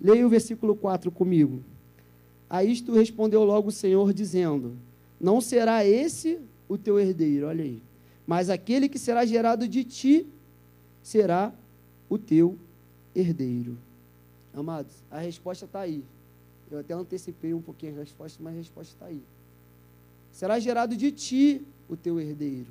Leia 0.00 0.26
o 0.26 0.28
versículo 0.28 0.74
4 0.74 1.10
comigo. 1.10 1.62
A 2.50 2.64
isto 2.64 2.92
respondeu 2.92 3.44
logo 3.44 3.68
o 3.68 3.72
Senhor, 3.72 4.12
dizendo: 4.12 4.76
Não 5.20 5.40
será 5.40 5.84
esse 5.86 6.38
o 6.74 6.78
teu 6.78 6.98
herdeiro, 6.98 7.46
olha 7.46 7.64
aí. 7.64 7.82
Mas 8.26 8.50
aquele 8.50 8.88
que 8.88 8.98
será 8.98 9.24
gerado 9.24 9.66
de 9.66 9.84
ti 9.84 10.26
será 11.02 11.52
o 12.08 12.18
teu 12.18 12.56
herdeiro. 13.14 13.76
Amados, 14.54 14.92
a 15.10 15.18
resposta 15.18 15.64
está 15.64 15.80
aí. 15.80 16.04
Eu 16.70 16.78
até 16.78 16.94
antecipei 16.94 17.52
um 17.52 17.60
pouquinho 17.60 17.96
a 17.96 18.00
resposta, 18.00 18.42
mas 18.42 18.54
a 18.54 18.56
resposta 18.56 18.94
está 18.94 19.06
aí. 19.06 19.20
Será 20.30 20.58
gerado 20.58 20.96
de 20.96 21.12
ti 21.12 21.62
o 21.88 21.96
teu 21.96 22.18
herdeiro. 22.18 22.68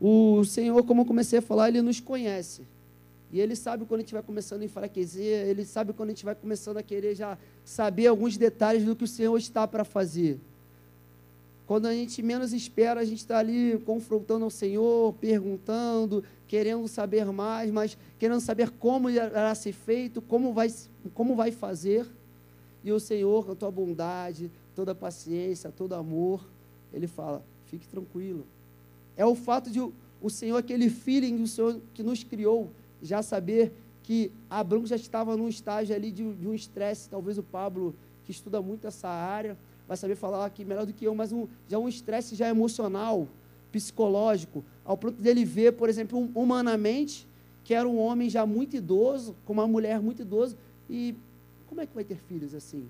O 0.00 0.44
Senhor, 0.44 0.82
como 0.84 1.02
eu 1.02 1.06
comecei 1.06 1.40
a 1.40 1.42
falar, 1.42 1.68
Ele 1.68 1.82
nos 1.82 1.98
conhece. 1.98 2.62
E 3.32 3.40
Ele 3.40 3.56
sabe 3.56 3.84
quando 3.84 4.00
a 4.00 4.02
gente 4.02 4.14
vai 4.14 4.22
começando 4.22 4.62
a 4.62 4.64
enfraquecer, 4.64 5.48
Ele 5.48 5.64
sabe 5.64 5.92
quando 5.92 6.10
a 6.10 6.12
gente 6.12 6.24
vai 6.24 6.34
começando 6.34 6.76
a 6.76 6.82
querer 6.82 7.14
já 7.14 7.36
saber 7.64 8.06
alguns 8.06 8.36
detalhes 8.36 8.84
do 8.84 8.94
que 8.94 9.04
o 9.04 9.08
Senhor 9.08 9.36
está 9.36 9.66
para 9.66 9.84
fazer. 9.84 10.38
Quando 11.68 11.84
a 11.84 11.92
gente 11.92 12.22
menos 12.22 12.54
espera, 12.54 13.00
a 13.00 13.04
gente 13.04 13.18
está 13.18 13.36
ali 13.36 13.78
confrontando 13.84 14.46
o 14.46 14.50
Senhor, 14.50 15.12
perguntando, 15.20 16.24
querendo 16.46 16.88
saber 16.88 17.26
mais, 17.26 17.70
mas 17.70 17.98
querendo 18.18 18.40
saber 18.40 18.70
como 18.70 19.10
irá 19.10 19.54
ser 19.54 19.74
feito, 19.74 20.22
como 20.22 20.54
vai, 20.54 20.72
como 21.12 21.36
vai 21.36 21.50
fazer. 21.52 22.06
E 22.82 22.90
o 22.90 22.98
Senhor, 22.98 23.44
com 23.44 23.52
a 23.52 23.54
tua 23.54 23.70
bondade, 23.70 24.50
toda 24.74 24.92
a 24.92 24.94
paciência, 24.94 25.70
todo 25.70 25.92
amor, 25.92 26.42
Ele 26.90 27.06
fala: 27.06 27.44
fique 27.66 27.86
tranquilo. 27.86 28.46
É 29.14 29.26
o 29.26 29.34
fato 29.34 29.70
de 29.70 29.78
o 29.78 30.30
Senhor, 30.30 30.56
aquele 30.56 30.88
feeling 30.88 31.36
do 31.36 31.46
Senhor 31.46 31.78
que 31.92 32.02
nos 32.02 32.24
criou, 32.24 32.70
já 33.02 33.22
saber 33.22 33.74
que 34.04 34.32
Abraão 34.48 34.86
já 34.86 34.96
estava 34.96 35.36
num 35.36 35.48
estágio 35.48 35.94
ali 35.94 36.10
de, 36.10 36.32
de 36.32 36.48
um 36.48 36.54
estresse, 36.54 37.10
talvez 37.10 37.36
o 37.36 37.42
Pablo, 37.42 37.94
que 38.24 38.30
estuda 38.30 38.62
muito 38.62 38.86
essa 38.86 39.06
área, 39.06 39.54
vai 39.88 39.96
saber 39.96 40.14
falar 40.14 40.44
aqui 40.44 40.64
melhor 40.66 40.84
do 40.84 40.92
que 40.92 41.06
eu, 41.06 41.14
mas 41.14 41.32
um, 41.32 41.48
já 41.66 41.78
um 41.78 41.88
estresse 41.88 42.36
já 42.36 42.46
emocional, 42.46 43.26
psicológico, 43.72 44.62
ao 44.84 44.98
ponto 44.98 45.20
dele 45.20 45.44
ver, 45.46 45.72
por 45.72 45.88
exemplo, 45.88 46.18
um, 46.18 46.30
humanamente, 46.34 47.26
que 47.64 47.72
era 47.72 47.88
um 47.88 47.98
homem 47.98 48.28
já 48.28 48.44
muito 48.44 48.76
idoso, 48.76 49.34
com 49.46 49.54
uma 49.54 49.66
mulher 49.66 50.00
muito 50.00 50.22
idosa, 50.22 50.56
e 50.90 51.16
como 51.66 51.80
é 51.80 51.86
que 51.86 51.94
vai 51.94 52.04
ter 52.04 52.16
filhos 52.16 52.54
assim? 52.54 52.86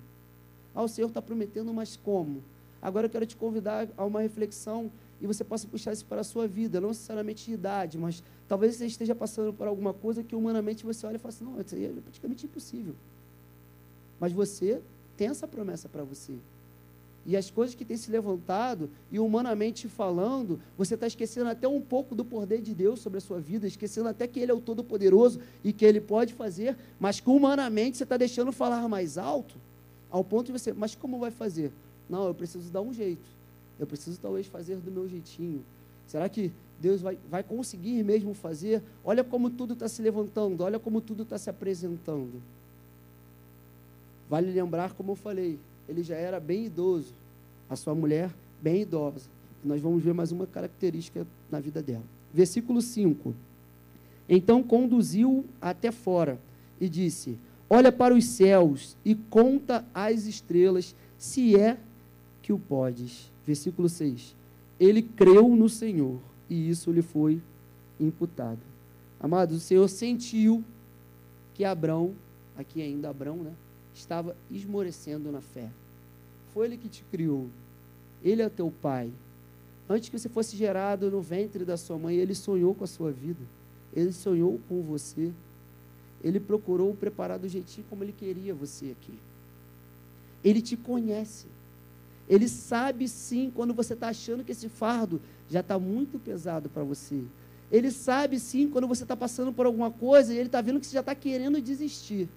Ah, 0.75 0.83
o 0.83 0.89
Senhor 0.89 1.09
está 1.09 1.23
prometendo, 1.23 1.73
mas 1.73 1.97
como? 1.97 2.43
Agora 2.83 3.07
eu 3.07 3.11
quero 3.11 3.27
te 3.27 3.37
convidar 3.37 3.89
a 3.97 4.05
uma 4.05 4.21
reflexão 4.21 4.91
e 5.21 5.27
você 5.27 5.43
possa 5.43 5.67
puxar 5.67 5.93
isso 5.93 6.05
para 6.05 6.21
a 6.21 6.25
sua 6.25 6.47
vida, 6.47 6.81
não 6.81 6.89
necessariamente 6.89 7.45
de 7.45 7.53
idade, 7.53 7.99
mas 7.99 8.23
talvez 8.47 8.77
você 8.77 8.87
esteja 8.87 9.15
passando 9.15 9.53
por 9.53 9.67
alguma 9.67 9.93
coisa 9.93 10.23
que 10.23 10.37
humanamente 10.37 10.85
você 10.85 11.07
olha 11.07 11.17
e 11.17 11.19
fala 11.19 11.35
assim, 11.35 11.45
não, 11.45 11.61
isso 11.61 11.75
aí 11.75 11.87
é 11.87 11.93
praticamente 12.01 12.47
impossível. 12.47 12.95
Mas 14.21 14.33
você 14.33 14.81
tem 15.17 15.29
essa 15.29 15.49
promessa 15.49 15.89
para 15.89 16.05
você. 16.05 16.35
E 17.27 17.37
as 17.37 17.51
coisas 17.51 17.75
que 17.75 17.85
têm 17.85 17.97
se 17.97 18.11
levantado, 18.11 18.89
e 19.13 19.19
humanamente 19.19 19.87
falando, 19.87 20.59
você 20.77 20.95
está 20.95 21.07
esquecendo 21.07 21.51
até 21.51 21.69
um 21.69 21.81
pouco 21.81 22.15
do 22.15 22.25
poder 22.25 22.63
de 22.63 22.75
Deus 22.75 23.01
sobre 23.01 23.19
a 23.19 23.21
sua 23.21 23.39
vida, 23.39 23.67
esquecendo 23.67 24.09
até 24.09 24.27
que 24.27 24.41
Ele 24.41 24.51
é 24.51 24.55
o 24.55 24.61
Todo-Poderoso 24.61 25.41
e 25.63 25.73
que 25.73 25.85
Ele 25.85 26.01
pode 26.01 26.33
fazer, 26.33 26.77
mas 26.99 27.21
que 27.21 27.29
humanamente 27.29 27.99
você 27.99 28.05
está 28.05 28.17
deixando 28.17 28.51
falar 28.51 28.89
mais 28.89 29.19
alto, 29.19 29.57
ao 30.11 30.25
ponto 30.25 30.47
de 30.47 30.53
você, 30.53 30.73
mas 30.73 30.95
como 30.95 31.19
vai 31.19 31.31
fazer? 31.31 31.71
Não, 32.09 32.27
eu 32.27 32.35
preciso 32.35 32.71
dar 32.71 32.81
um 32.81 32.93
jeito. 32.93 33.29
Eu 33.79 33.87
preciso 33.87 34.19
talvez 34.21 34.47
fazer 34.47 34.77
do 34.77 34.91
meu 34.91 35.09
jeitinho. 35.09 35.63
Será 36.07 36.29
que 36.29 36.51
Deus 36.81 37.01
vai, 37.01 37.19
vai 37.31 37.43
conseguir 37.43 38.03
mesmo 38.03 38.33
fazer? 38.35 38.83
Olha 39.05 39.23
como 39.23 39.51
tudo 39.51 39.75
está 39.75 39.89
se 39.89 40.01
levantando, 40.01 40.65
olha 40.65 40.79
como 40.79 41.01
tudo 41.01 41.23
está 41.23 41.37
se 41.37 41.51
apresentando. 41.51 42.43
Vale 44.29 44.51
lembrar, 44.51 44.93
como 44.95 45.13
eu 45.13 45.17
falei, 45.17 45.59
ele 45.89 46.03
já 46.03 46.17
era 46.17 46.39
bem 46.39 46.67
idoso, 46.67 47.15
a 47.69 47.75
sua 47.75 47.95
mulher 47.95 48.31
bem 48.61 48.83
idosa. 48.83 49.29
Nós 49.65 49.81
vamos 49.81 50.03
ver 50.03 50.13
mais 50.13 50.31
uma 50.31 50.47
característica 50.47 51.27
na 51.51 51.59
vida 51.59 51.83
dela. 51.83 52.05
Versículo 52.33 52.83
5. 52.83 53.35
Então 54.29 54.63
conduziu 54.63 55.45
até 55.61 55.91
fora 55.91 56.39
e 56.81 56.89
disse: 56.89 57.39
Olha 57.71 57.91
para 57.91 58.15
os 58.15 58.25
céus 58.25 58.97
e 59.05 59.15
conta 59.15 59.85
as 59.95 60.27
estrelas, 60.27 60.95
se 61.17 61.59
é 61.59 61.79
que 62.43 62.53
o 62.53 62.59
podes. 62.59 63.33
Versículo 63.47 63.89
6. 63.89 64.37
Ele 64.79 65.03
creu 65.03 65.49
no 65.49 65.69
Senhor 65.69 66.21
e 66.49 66.69
isso 66.69 66.93
lhe 66.93 67.03
foi 67.03 67.41
imputado. 67.99 68.61
Amados, 69.19 69.57
o 69.57 69.61
Senhor 69.61 69.89
sentiu 69.89 70.63
que 71.55 71.65
Abrão, 71.65 72.13
aqui 72.57 72.81
ainda 72.81 73.11
Abrão, 73.11 73.39
né, 73.39 73.53
estava 73.99 74.37
esmorecendo 74.51 75.31
na 75.31 75.41
fé. 75.41 75.71
Foi 76.53 76.67
Ele 76.67 76.77
que 76.77 76.89
te 76.89 77.05
criou. 77.11 77.49
Ele 78.23 78.43
é 78.43 78.49
teu 78.49 78.73
pai. 78.83 79.13
Antes 79.89 80.09
que 80.09 80.19
você 80.19 80.29
fosse 80.29 80.57
gerado 80.57 81.11
no 81.11 81.21
ventre 81.21 81.65
da 81.65 81.77
sua 81.77 81.99
mãe, 81.99 82.17
Ele 82.17 82.35
sonhou 82.35 82.75
com 82.75 82.85
a 82.85 82.87
sua 82.87 83.11
vida. 83.11 83.41
Ele 83.95 84.13
sonhou 84.13 84.61
com 84.69 84.83
você. 84.83 85.33
Ele 86.23 86.41
procurou 86.41 86.95
preparar 86.95 87.39
do 87.39 87.49
jeitinho 87.49 87.87
como 87.89 88.05
Ele 88.05 88.13
queria 88.13 88.55
você 88.55 88.91
aqui. 88.91 89.19
Ele 90.45 90.61
te 90.61 90.77
conhece. 90.77 91.47
Ele 92.29 92.49
sabe 92.49 93.09
sim 93.09 93.51
quando 93.55 93.73
você 93.73 93.95
está 93.95 94.09
achando 94.09 94.45
que 94.45 94.53
esse 94.53 94.69
fardo 94.69 95.21
já 95.49 95.61
está 95.61 95.79
muito 95.79 96.19
pesado 96.19 96.69
para 96.69 96.85
você. 96.85 97.23
Ele 97.71 97.91
sabe 97.91 98.39
sim 98.39 98.69
quando 98.69 98.87
você 98.87 99.03
está 99.03 99.17
passando 99.17 99.53
por 99.53 99.67
alguma 99.67 99.91
coisa 99.91 100.33
e 100.33 100.37
ele 100.37 100.49
está 100.49 100.61
vendo 100.61 100.81
que 100.81 100.87
você 100.87 100.93
já 100.93 101.01
está 101.01 101.15
querendo 101.15 101.61
desistir. 101.61 102.29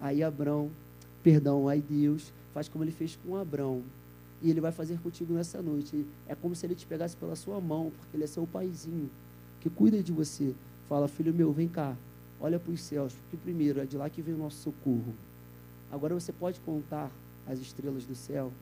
Aí 0.00 0.22
Abraão, 0.22 0.70
perdão, 1.22 1.68
aí 1.68 1.80
Deus 1.80 2.32
faz 2.52 2.68
como 2.68 2.84
ele 2.84 2.92
fez 2.92 3.16
com 3.16 3.36
Abraão. 3.36 3.82
E 4.42 4.50
ele 4.50 4.60
vai 4.60 4.72
fazer 4.72 4.98
contigo 5.00 5.32
nessa 5.32 5.62
noite. 5.62 6.06
É 6.28 6.34
como 6.34 6.54
se 6.54 6.66
ele 6.66 6.74
te 6.74 6.86
pegasse 6.86 7.16
pela 7.16 7.34
sua 7.34 7.60
mão, 7.60 7.90
porque 7.96 8.16
ele 8.16 8.24
é 8.24 8.26
seu 8.26 8.46
paizinho, 8.46 9.10
que 9.60 9.70
cuida 9.70 10.02
de 10.02 10.12
você. 10.12 10.54
Fala, 10.88 11.08
filho 11.08 11.34
meu, 11.34 11.52
vem 11.52 11.68
cá, 11.68 11.96
olha 12.40 12.58
para 12.58 12.72
os 12.72 12.80
céus, 12.80 13.12
porque 13.14 13.36
primeiro 13.36 13.80
é 13.80 13.86
de 13.86 13.96
lá 13.96 14.08
que 14.08 14.22
vem 14.22 14.34
o 14.34 14.38
nosso 14.38 14.58
socorro. 14.58 15.14
Agora 15.90 16.14
você 16.14 16.32
pode 16.32 16.60
contar 16.60 17.10
as 17.46 17.58
estrelas 17.58 18.04
do 18.04 18.14
céu, 18.14 18.52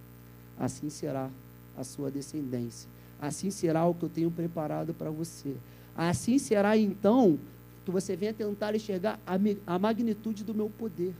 assim 0.58 0.88
será 0.88 1.30
a 1.76 1.82
sua 1.84 2.10
descendência. 2.10 2.88
Assim 3.20 3.50
será 3.50 3.84
o 3.86 3.94
que 3.94 4.04
eu 4.04 4.08
tenho 4.08 4.30
preparado 4.30 4.94
para 4.94 5.10
você. 5.10 5.54
Assim 5.96 6.38
será 6.38 6.76
então 6.76 7.38
que 7.84 7.90
você 7.90 8.16
venha 8.16 8.32
tentar 8.32 8.74
enxergar 8.74 9.18
a 9.66 9.78
magnitude 9.78 10.44
do 10.44 10.54
meu 10.54 10.70
poder, 10.70 11.14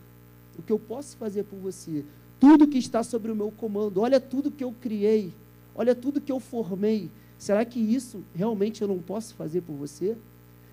o 0.58 0.62
que 0.62 0.72
eu 0.72 0.78
posso 0.78 1.16
fazer 1.16 1.44
por 1.44 1.58
você, 1.58 2.04
tudo 2.38 2.66
que 2.66 2.78
está 2.78 3.02
sobre 3.02 3.32
o 3.32 3.36
meu 3.36 3.50
comando. 3.50 4.00
Olha 4.00 4.20
tudo 4.20 4.50
que 4.50 4.64
eu 4.64 4.72
criei, 4.80 5.32
olha 5.74 5.94
tudo 5.94 6.20
que 6.20 6.32
eu 6.32 6.40
formei. 6.40 7.10
Será 7.38 7.64
que 7.64 7.78
isso 7.78 8.22
realmente 8.34 8.82
eu 8.82 8.88
não 8.88 8.98
posso 8.98 9.34
fazer 9.34 9.62
por 9.62 9.74
você? 9.74 10.16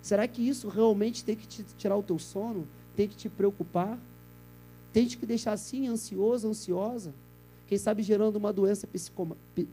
Será 0.01 0.27
que 0.27 0.47
isso 0.47 0.67
realmente 0.67 1.23
tem 1.23 1.35
que 1.35 1.47
te 1.47 1.63
tirar 1.77 1.95
o 1.95 2.03
teu 2.03 2.17
sono? 2.17 2.67
Tem 2.95 3.07
que 3.07 3.15
te 3.15 3.29
preocupar? 3.29 3.99
Tem 4.91 5.07
que 5.07 5.25
deixar 5.25 5.53
assim, 5.53 5.87
ansioso, 5.87 6.47
ansiosa? 6.47 7.13
Quem 7.67 7.77
sabe 7.77 8.03
gerando 8.03 8.35
uma 8.35 8.51
doença 8.51 8.87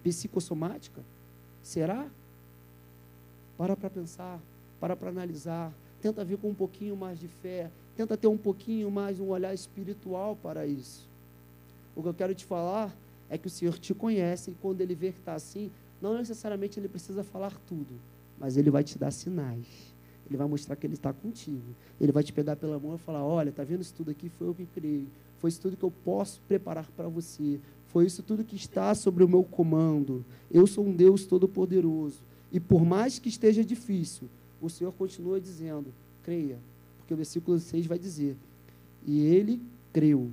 psicossomática? 0.03 1.03
Será? 1.63 2.07
Para 3.57 3.77
para 3.77 3.91
pensar, 3.91 4.41
para 4.79 4.95
para 4.95 5.09
analisar, 5.09 5.73
tenta 6.01 6.25
vir 6.25 6.39
com 6.39 6.51
um 6.51 6.55
pouquinho 6.55 6.97
mais 6.97 7.19
de 7.19 7.27
fé, 7.27 7.71
tenta 7.99 8.17
ter 8.17 8.29
um 8.29 8.39
pouquinho 8.39 8.93
mais 8.93 9.19
um 9.19 9.27
olhar 9.27 9.53
espiritual 9.53 10.39
para 10.41 10.65
isso. 10.65 11.09
O 11.97 12.03
que 12.03 12.09
eu 12.09 12.15
quero 12.15 12.33
te 12.33 12.45
falar 12.45 12.97
é 13.29 13.37
que 13.37 13.49
o 13.49 13.51
Senhor 13.51 13.77
te 13.77 13.93
conhece 13.93 14.53
e 14.53 14.55
quando 14.63 14.81
Ele 14.81 14.95
vê 14.95 15.11
que 15.11 15.19
está 15.19 15.35
assim, 15.35 15.69
não 16.01 16.17
necessariamente 16.17 16.79
Ele 16.79 16.87
precisa 16.87 17.25
falar 17.25 17.53
tudo, 17.67 17.93
mas 18.39 18.57
Ele 18.57 18.71
vai 18.71 18.85
te 18.85 18.97
dar 18.97 19.11
sinais. 19.11 19.67
Ele 20.29 20.37
vai 20.37 20.47
mostrar 20.47 20.77
que 20.77 20.87
Ele 20.87 20.95
está 20.95 21.13
contigo. 21.13 21.75
Ele 22.01 22.13
vai 22.13 22.23
te 22.23 22.33
pegar 22.33 22.55
pela 22.55 22.79
mão 22.79 22.95
e 22.95 22.99
falar: 22.99 23.25
Olha, 23.25 23.49
está 23.49 23.65
vendo 23.65 23.81
isso 23.81 23.95
tudo 23.95 24.13
aqui? 24.13 24.29
Foi 24.29 24.47
eu 24.47 24.55
que 24.55 24.67
criei. 24.67 25.09
Foi 25.39 25.49
isso 25.49 25.61
tudo 25.61 25.77
que 25.77 25.85
eu 25.85 25.93
posso 26.05 26.41
preparar 26.47 26.89
para 26.97 27.09
você. 27.09 27.59
Foi 27.87 28.07
isso 28.07 28.23
tudo 28.23 28.45
que 28.45 28.55
está 28.55 28.95
sobre 28.95 29.25
o 29.25 29.29
meu 29.29 29.43
comando. 29.43 30.25
Eu 30.53 30.69
sou 30.69 30.87
um 30.87 30.95
Deus 30.95 31.27
todo-poderoso. 31.27 32.21
E 32.53 32.61
por 32.61 32.85
mais 32.85 33.19
que 33.19 33.29
esteja 33.29 33.65
difícil, 33.65 34.29
o 34.61 34.71
Senhor 34.71 34.93
continua 34.93 35.41
dizendo: 35.41 35.93
creia. 36.23 36.59
Porque 37.09 37.15
o 37.15 37.17
versículo 37.17 37.59
6 37.59 37.87
vai 37.87 37.99
dizer: 37.99 38.37
E 39.07 39.23
ele 39.23 39.63
creu 39.95 40.31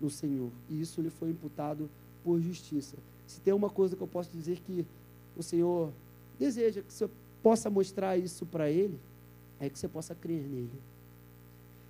no 0.00 0.08
Senhor, 0.08 0.50
e 0.70 0.80
isso 0.80 1.02
lhe 1.02 1.10
foi 1.10 1.28
imputado 1.28 1.90
por 2.24 2.40
justiça. 2.40 2.96
Se 3.26 3.42
tem 3.42 3.52
uma 3.52 3.68
coisa 3.68 3.94
que 3.94 4.02
eu 4.02 4.06
posso 4.06 4.30
dizer 4.30 4.58
que 4.60 4.86
o 5.36 5.42
Senhor 5.42 5.92
deseja 6.38 6.80
que 6.80 6.90
você 6.90 7.10
possa 7.42 7.68
mostrar 7.68 8.16
isso 8.16 8.46
para 8.46 8.70
ele, 8.70 8.98
é 9.60 9.68
que 9.68 9.78
você 9.78 9.86
possa 9.86 10.14
crer 10.14 10.42
nele. 10.48 10.70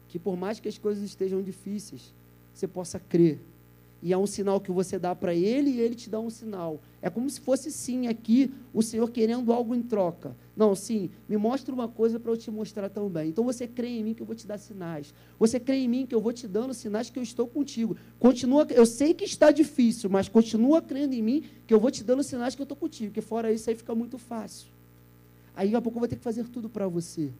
Que 0.08 0.18
por 0.18 0.36
mais 0.36 0.58
que 0.58 0.68
as 0.68 0.78
coisas 0.78 1.04
estejam 1.04 1.40
difíceis, 1.40 2.12
você 2.52 2.66
possa 2.66 2.98
crer 2.98 3.38
e 4.04 4.12
é 4.12 4.18
um 4.18 4.26
sinal 4.26 4.60
que 4.60 4.70
você 4.70 4.98
dá 4.98 5.14
para 5.14 5.34
ele 5.34 5.70
e 5.70 5.80
ele 5.80 5.94
te 5.94 6.10
dá 6.10 6.20
um 6.20 6.28
sinal. 6.28 6.78
É 7.00 7.08
como 7.08 7.28
se 7.30 7.40
fosse 7.40 7.72
sim 7.72 8.06
aqui 8.06 8.52
o 8.70 8.82
Senhor 8.82 9.10
querendo 9.10 9.50
algo 9.50 9.74
em 9.74 9.80
troca. 9.80 10.36
Não, 10.54 10.74
sim, 10.74 11.08
me 11.26 11.38
mostra 11.38 11.74
uma 11.74 11.88
coisa 11.88 12.20
para 12.20 12.30
eu 12.30 12.36
te 12.36 12.50
mostrar 12.50 12.90
também. 12.90 13.30
Então 13.30 13.42
você 13.42 13.66
crê 13.66 13.88
em 13.88 14.04
mim 14.04 14.12
que 14.12 14.20
eu 14.20 14.26
vou 14.26 14.36
te 14.36 14.46
dar 14.46 14.58
sinais. 14.58 15.14
Você 15.38 15.58
crê 15.58 15.76
em 15.76 15.88
mim 15.88 16.04
que 16.04 16.14
eu 16.14 16.20
vou 16.20 16.34
te 16.34 16.46
dando 16.46 16.74
sinais 16.74 17.08
que 17.08 17.18
eu 17.18 17.22
estou 17.22 17.46
contigo. 17.46 17.96
Continua, 18.18 18.66
eu 18.68 18.84
sei 18.84 19.14
que 19.14 19.24
está 19.24 19.50
difícil, 19.50 20.10
mas 20.10 20.28
continua 20.28 20.82
crendo 20.82 21.14
em 21.14 21.22
mim 21.22 21.44
que 21.66 21.72
eu 21.72 21.80
vou 21.80 21.90
te 21.90 22.04
dando 22.04 22.22
sinais 22.22 22.54
que 22.54 22.60
eu 22.60 22.64
estou 22.64 22.76
contigo. 22.76 23.10
Que 23.10 23.22
fora 23.22 23.50
isso 23.50 23.70
aí 23.70 23.74
fica 23.74 23.94
muito 23.94 24.18
fácil. 24.18 24.68
Aí 25.56 25.68
daqui 25.68 25.76
a 25.76 25.80
pouco 25.80 25.96
eu 25.96 26.00
vou 26.00 26.08
ter 26.08 26.16
que 26.16 26.22
fazer 26.22 26.46
tudo 26.48 26.68
para 26.68 26.86
você. 26.86 27.32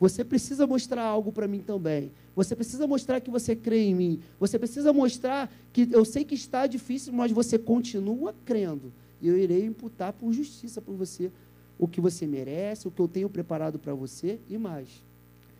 Você 0.00 0.24
precisa 0.24 0.66
mostrar 0.66 1.02
algo 1.02 1.30
para 1.30 1.46
mim 1.46 1.60
também. 1.60 2.10
Você 2.34 2.56
precisa 2.56 2.86
mostrar 2.86 3.20
que 3.20 3.30
você 3.30 3.54
crê 3.54 3.80
em 3.82 3.94
mim. 3.94 4.20
Você 4.40 4.58
precisa 4.58 4.94
mostrar 4.94 5.52
que 5.74 5.86
eu 5.92 6.06
sei 6.06 6.24
que 6.24 6.34
está 6.34 6.66
difícil, 6.66 7.12
mas 7.12 7.30
você 7.30 7.58
continua 7.58 8.34
crendo. 8.46 8.90
E 9.20 9.28
eu 9.28 9.38
irei 9.38 9.66
imputar 9.66 10.14
por 10.14 10.32
justiça 10.32 10.80
por 10.80 10.94
você 10.94 11.30
o 11.78 11.86
que 11.86 12.00
você 12.00 12.26
merece, 12.26 12.88
o 12.88 12.90
que 12.90 13.00
eu 13.00 13.06
tenho 13.06 13.28
preparado 13.28 13.78
para 13.78 13.92
você 13.92 14.40
e 14.48 14.56
mais. 14.56 14.88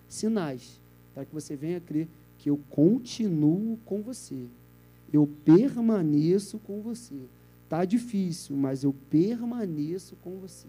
Sinais 0.09 0.81
para 1.15 1.27
que 1.27 1.35
você 1.35 1.55
venha 1.55 1.79
crer 1.79 2.09
que 2.39 2.49
eu 2.49 2.59
continuo 2.71 3.79
com 3.85 4.01
você. 4.01 4.47
Eu 5.13 5.29
permaneço 5.45 6.59
com 6.61 6.81
você. 6.81 7.15
Está 7.65 7.85
difícil, 7.85 8.57
mas 8.57 8.85
eu 8.85 8.95
permaneço 9.11 10.17
com 10.17 10.39
você. 10.39 10.67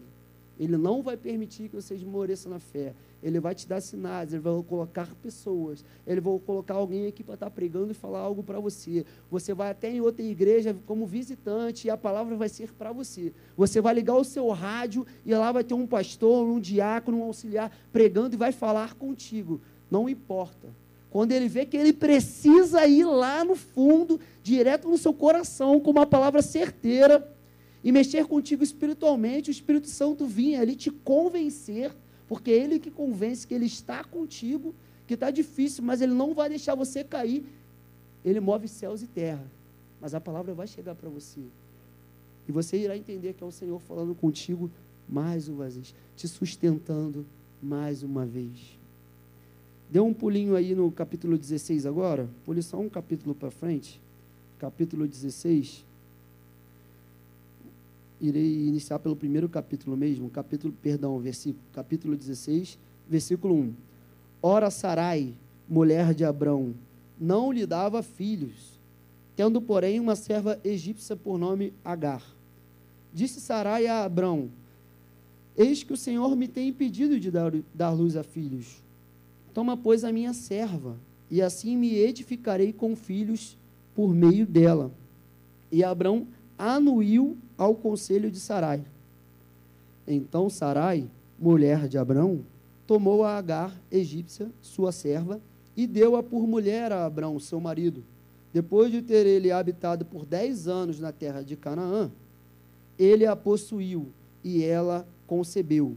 Ele 0.60 0.78
não 0.78 1.02
vai 1.02 1.16
permitir 1.16 1.70
que 1.70 1.76
você 1.76 1.96
esmoreça 1.96 2.50
na 2.50 2.60
fé. 2.60 2.94
Ele 3.24 3.40
vai 3.40 3.54
te 3.54 3.68
dar 3.68 3.82
sinais, 3.82 4.34
ele 4.34 4.42
vai 4.42 4.64
colocar 4.64 5.08
pessoas, 5.22 5.86
ele 6.08 6.20
vai 6.20 6.40
colocar 6.40 6.74
alguém 6.74 7.08
aqui 7.08 7.24
para 7.24 7.36
estar 7.36 7.46
tá 7.48 7.52
pregando 7.52 7.92
e 7.92 7.94
falar 7.94 8.20
algo 8.20 8.42
para 8.42 8.60
você. 8.60 9.06
Você 9.30 9.54
vai 9.54 9.70
até 9.70 9.92
em 9.92 10.02
outra 10.02 10.24
igreja 10.24 10.76
como 10.86 11.06
visitante 11.06 11.88
e 11.88 11.90
a 11.90 11.98
palavra 11.98 12.36
vai 12.36 12.50
ser 12.50 12.72
para 12.74 12.92
você. 12.92 13.32
Você 13.56 13.80
vai 13.80 13.94
ligar 13.94 14.16
o 14.16 14.24
seu 14.24 14.50
rádio 14.50 15.06
e 15.26 15.34
lá 15.34 15.52
vai 15.52 15.64
ter 15.64 15.74
um 15.74 15.86
pastor, 15.86 16.48
um 16.48 16.60
diácono, 16.60 17.20
um 17.20 17.24
auxiliar 17.24 17.72
pregando 17.92 18.36
e 18.36 18.38
vai 18.38 18.52
falar 18.52 18.96
contigo. 18.96 19.62
Não 19.90 20.10
importa. 20.10 20.70
Quando 21.12 21.34
ele 21.34 21.50
vê 21.50 21.66
que 21.66 21.76
ele 21.76 21.92
precisa 21.92 22.88
ir 22.88 23.04
lá 23.04 23.44
no 23.44 23.56
fundo, 23.56 24.20
direto 24.42 24.88
no 24.88 24.98
seu 24.98 25.14
coração, 25.14 25.80
com 25.80 25.92
uma 25.92 26.06
palavra 26.06 26.42
certeira, 26.42 27.30
e 27.84 27.92
mexer 27.92 28.26
contigo 28.26 28.64
espiritualmente, 28.64 29.50
o 29.50 29.52
Espírito 29.52 29.88
Santo 29.88 30.26
vinha 30.26 30.62
ali 30.62 30.76
te 30.76 30.92
convencer, 30.92 31.92
porque 32.32 32.50
é 32.50 32.64
ele 32.64 32.80
que 32.80 32.90
convence 32.90 33.46
que 33.46 33.54
ele 33.54 33.66
está 33.66 34.06
contigo, 34.06 34.74
que 35.06 35.16
está 35.16 35.30
difícil, 35.30 35.84
mas 35.84 36.00
ele 36.00 36.14
não 36.14 36.34
vai 36.34 36.48
deixar 36.48 36.76
você 36.76 37.04
cair. 37.04 37.44
Ele 38.24 38.40
move 38.40 38.70
céus 38.70 39.02
e 39.02 39.08
terra, 39.08 39.44
mas 40.00 40.16
a 40.16 40.22
palavra 40.22 40.54
vai 40.54 40.66
chegar 40.66 40.96
para 40.96 41.10
você. 41.10 41.42
E 42.48 42.52
você 42.54 42.78
irá 42.78 42.96
entender 42.96 43.34
que 43.34 43.44
é 43.44 43.46
o 43.46 43.52
Senhor 43.52 43.78
falando 43.82 44.16
contigo 44.16 44.72
mais 45.10 45.50
uma 45.50 45.68
vez, 45.68 45.94
te 46.16 46.26
sustentando 46.26 47.26
mais 47.62 48.02
uma 48.02 48.26
vez. 48.26 48.80
Dê 49.90 50.00
um 50.00 50.14
pulinho 50.14 50.56
aí 50.56 50.74
no 50.74 50.90
capítulo 50.90 51.38
16 51.38 51.86
agora, 51.86 52.30
pule 52.46 52.62
só 52.62 52.80
um 52.80 52.88
capítulo 52.88 53.36
para 53.36 53.52
frente, 53.52 54.00
capítulo 54.58 55.06
16. 55.06 55.86
Irei 58.22 58.68
iniciar 58.68 59.00
pelo 59.00 59.16
primeiro 59.16 59.50
capítulo 59.50 59.98
mesmo, 59.98 60.30
capítulo, 60.30 60.74
perdão, 60.82 61.18
versículo, 61.20 61.64
capítulo 61.74 62.16
16, 62.16 62.78
versículo 63.10 63.56
1. 63.56 63.74
Ora 64.44 64.70
Sarai, 64.70 65.34
mulher 65.68 66.14
de 66.14 66.24
Abrão, 66.24 66.76
não 67.20 67.52
lhe 67.52 67.66
dava 67.66 68.04
filhos, 68.04 68.80
tendo, 69.36 69.60
porém, 69.60 70.00
uma 70.00 70.16
serva 70.16 70.60
egípcia 70.64 71.16
por 71.16 71.38
nome 71.38 71.74
Agar. 71.84 72.24
Disse 73.12 73.42
Sarai 73.42 73.88
a 73.88 74.04
Abrão: 74.04 74.50
Eis 75.58 75.84
que 75.84 75.94
o 75.94 75.98
Senhor 75.98 76.36
me 76.36 76.48
tem 76.48 76.70
impedido 76.70 77.20
de 77.20 77.32
dar, 77.32 77.52
dar 77.74 77.90
luz 77.90 78.16
a 78.16 78.24
filhos. 78.24 78.82
Toma, 79.54 79.76
pois, 79.76 80.04
a 80.04 80.12
minha 80.12 80.34
serva, 80.34 80.96
e 81.30 81.42
assim 81.42 81.76
me 81.76 81.96
edificarei 81.96 82.72
com 82.72 82.96
filhos 82.96 83.58
por 83.96 84.14
meio 84.14 84.46
dela. 84.46 84.92
E 85.72 85.84
Abrão 85.84 86.28
anuiu 86.62 87.36
ao 87.58 87.74
conselho 87.74 88.30
de 88.30 88.40
Sarai. 88.40 88.84
Então 90.08 90.48
Sarai, 90.48 91.10
mulher 91.40 91.88
de 91.88 91.98
Abrão, 91.98 92.42
tomou 92.86 93.24
a 93.24 93.36
Agar, 93.36 93.76
egípcia, 93.92 94.52
sua 94.62 94.92
serva, 94.92 95.42
e 95.76 95.88
deu-a 95.88 96.22
por 96.22 96.46
mulher 96.46 96.92
a 96.92 97.04
Abrão, 97.04 97.40
seu 97.40 97.60
marido. 97.60 98.04
Depois 98.54 98.92
de 98.92 99.02
ter 99.02 99.26
ele 99.26 99.52
habitado 99.52 100.06
por 100.06 100.24
dez 100.24 100.68
anos 100.68 101.00
na 101.00 101.12
terra 101.12 101.42
de 101.42 101.56
Canaã, 101.56 102.12
ele 103.00 103.26
a 103.26 103.36
possuiu 103.36 104.10
e 104.44 104.64
ela 104.64 105.08
concebeu. 105.26 105.96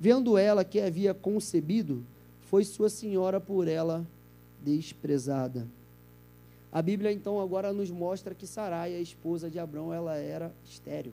Vendo 0.00 0.38
ela 0.38 0.64
que 0.64 0.80
havia 0.80 1.12
concebido, 1.12 2.02
foi 2.40 2.64
sua 2.64 2.88
senhora 2.88 3.40
por 3.40 3.68
ela 3.68 4.06
desprezada. 4.64 5.66
A 6.70 6.82
Bíblia 6.82 7.10
então 7.10 7.40
agora 7.40 7.72
nos 7.72 7.90
mostra 7.90 8.34
que 8.34 8.46
Sarai, 8.46 8.94
a 8.94 9.00
esposa 9.00 9.50
de 9.50 9.58
Abrão, 9.58 9.92
ela 9.92 10.16
era 10.16 10.52
estéril. 10.64 11.12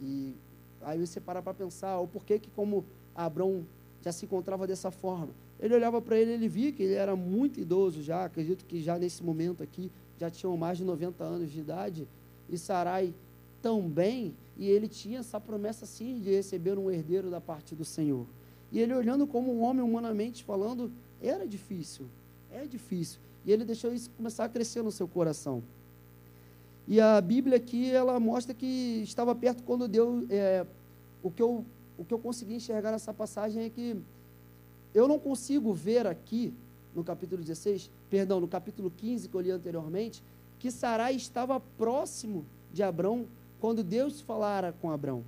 E 0.00 0.34
aí 0.82 0.98
você 0.98 1.20
para 1.20 1.40
para 1.40 1.54
pensar 1.54 1.98
o 2.00 2.06
porquê 2.06 2.38
que 2.38 2.50
como 2.50 2.84
Abrão 3.14 3.64
já 4.02 4.12
se 4.12 4.26
encontrava 4.26 4.66
dessa 4.66 4.90
forma. 4.90 5.30
Ele 5.58 5.74
olhava 5.74 6.02
para 6.02 6.18
ele, 6.18 6.32
ele 6.32 6.48
via 6.48 6.70
que 6.70 6.82
ele 6.82 6.94
era 6.94 7.16
muito 7.16 7.58
idoso 7.58 8.02
já, 8.02 8.24
acredito 8.26 8.64
que 8.66 8.80
já 8.82 8.98
nesse 8.98 9.22
momento 9.24 9.62
aqui 9.62 9.90
já 10.18 10.30
tinham 10.30 10.54
mais 10.56 10.78
de 10.78 10.84
90 10.84 11.24
anos 11.24 11.50
de 11.50 11.60
idade, 11.60 12.06
e 12.48 12.58
Sarai 12.58 13.14
também, 13.62 14.34
e 14.56 14.68
ele 14.68 14.86
tinha 14.86 15.20
essa 15.20 15.40
promessa 15.40 15.86
sim 15.86 16.20
de 16.20 16.30
receber 16.30 16.78
um 16.78 16.90
herdeiro 16.90 17.30
da 17.30 17.40
parte 17.40 17.74
do 17.74 17.84
Senhor. 17.84 18.26
E 18.70 18.78
ele 18.78 18.94
olhando 18.94 19.26
como 19.26 19.52
um 19.52 19.62
homem 19.62 19.82
humanamente 19.82 20.44
falando, 20.44 20.92
era 21.20 21.46
difícil, 21.46 22.06
é 22.50 22.66
difícil. 22.66 23.18
E 23.46 23.52
ele 23.52 23.64
deixou 23.64 23.94
isso 23.94 24.10
começar 24.10 24.44
a 24.44 24.48
crescer 24.48 24.82
no 24.82 24.90
seu 24.90 25.06
coração. 25.06 25.62
E 26.86 27.00
a 27.00 27.20
Bíblia 27.20 27.56
aqui, 27.56 27.90
ela 27.90 28.18
mostra 28.20 28.52
que 28.52 29.00
estava 29.02 29.34
perto 29.34 29.62
quando 29.62 29.88
Deus, 29.88 30.26
é, 30.28 30.66
o 31.22 31.30
que 31.30 31.42
eu 31.42 31.64
o 31.98 32.04
que 32.04 32.12
eu 32.12 32.18
consegui 32.18 32.54
enxergar 32.54 32.92
nessa 32.92 33.12
passagem 33.12 33.64
é 33.64 33.70
que 33.70 33.96
eu 34.94 35.08
não 35.08 35.18
consigo 35.18 35.72
ver 35.72 36.06
aqui, 36.06 36.52
no 36.94 37.04
capítulo 37.04 37.42
16, 37.42 37.90
perdão, 38.08 38.40
no 38.40 38.48
capítulo 38.48 38.90
15 38.90 39.28
que 39.28 39.34
eu 39.34 39.40
li 39.40 39.50
anteriormente, 39.50 40.22
que 40.58 40.70
Sarai 40.70 41.14
estava 41.14 41.60
próximo 41.60 42.44
de 42.72 42.82
Abrão 42.82 43.26
quando 43.60 43.82
Deus 43.82 44.20
falara 44.20 44.74
com 44.80 44.90
Abrão. 44.90 45.24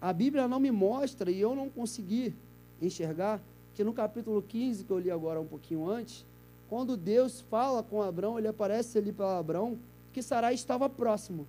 A 0.00 0.12
Bíblia 0.12 0.46
não 0.46 0.60
me 0.60 0.70
mostra, 0.70 1.30
e 1.30 1.40
eu 1.40 1.54
não 1.54 1.68
consegui 1.68 2.34
enxergar, 2.80 3.40
que 3.74 3.82
no 3.82 3.92
capítulo 3.92 4.42
15, 4.42 4.84
que 4.84 4.90
eu 4.90 4.98
li 4.98 5.10
agora 5.10 5.40
um 5.40 5.46
pouquinho 5.46 5.88
antes, 5.88 6.24
quando 6.68 6.96
Deus 6.96 7.40
fala 7.40 7.82
com 7.82 8.02
Abrão, 8.02 8.38
ele 8.38 8.48
aparece 8.48 8.98
ali 8.98 9.12
para 9.12 9.38
Abrão, 9.38 9.78
que 10.12 10.22
Sarai 10.22 10.54
estava 10.54 10.88
próximo. 10.88 11.46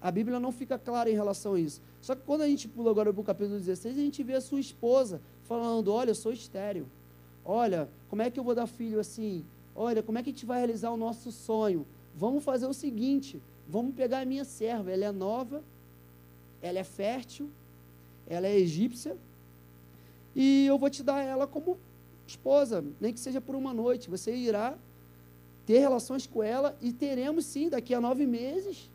A 0.00 0.10
Bíblia 0.10 0.38
não 0.38 0.52
fica 0.52 0.78
clara 0.78 1.10
em 1.10 1.14
relação 1.14 1.54
a 1.54 1.60
isso. 1.60 1.82
Só 2.00 2.14
que 2.14 2.22
quando 2.24 2.42
a 2.42 2.48
gente 2.48 2.68
pula 2.68 2.90
agora 2.90 3.12
para 3.12 3.20
o 3.20 3.24
capítulo 3.24 3.58
16, 3.58 3.98
a 3.98 4.00
gente 4.00 4.22
vê 4.22 4.34
a 4.34 4.40
sua 4.40 4.60
esposa 4.60 5.20
falando: 5.42 5.92
Olha, 5.92 6.10
eu 6.10 6.14
sou 6.14 6.32
estéreo. 6.32 6.86
Olha, 7.44 7.88
como 8.08 8.22
é 8.22 8.30
que 8.30 8.38
eu 8.38 8.44
vou 8.44 8.54
dar 8.54 8.66
filho 8.66 9.00
assim? 9.00 9.44
Olha, 9.74 10.02
como 10.02 10.18
é 10.18 10.22
que 10.22 10.30
a 10.30 10.32
gente 10.32 10.46
vai 10.46 10.58
realizar 10.58 10.90
o 10.90 10.96
nosso 10.96 11.32
sonho? 11.32 11.84
Vamos 12.14 12.44
fazer 12.44 12.66
o 12.66 12.72
seguinte: 12.72 13.42
vamos 13.68 13.94
pegar 13.94 14.20
a 14.20 14.24
minha 14.24 14.44
serva. 14.44 14.92
Ela 14.92 15.06
é 15.06 15.12
nova, 15.12 15.64
ela 16.62 16.78
é 16.78 16.84
fértil, 16.84 17.50
ela 18.28 18.46
é 18.46 18.56
egípcia, 18.56 19.16
e 20.34 20.66
eu 20.66 20.78
vou 20.78 20.90
te 20.90 21.02
dar 21.02 21.22
ela 21.22 21.46
como 21.46 21.76
esposa, 22.30 22.84
nem 23.00 23.12
que 23.12 23.20
seja 23.20 23.40
por 23.40 23.54
uma 23.54 23.72
noite. 23.72 24.10
Você 24.10 24.34
irá 24.34 24.76
ter 25.66 25.78
relações 25.78 26.26
com 26.26 26.42
ela 26.42 26.76
e 26.80 26.92
teremos 26.92 27.44
sim, 27.44 27.68
daqui 27.68 27.94
a 27.94 28.00
nove 28.00 28.26
meses, 28.26 28.90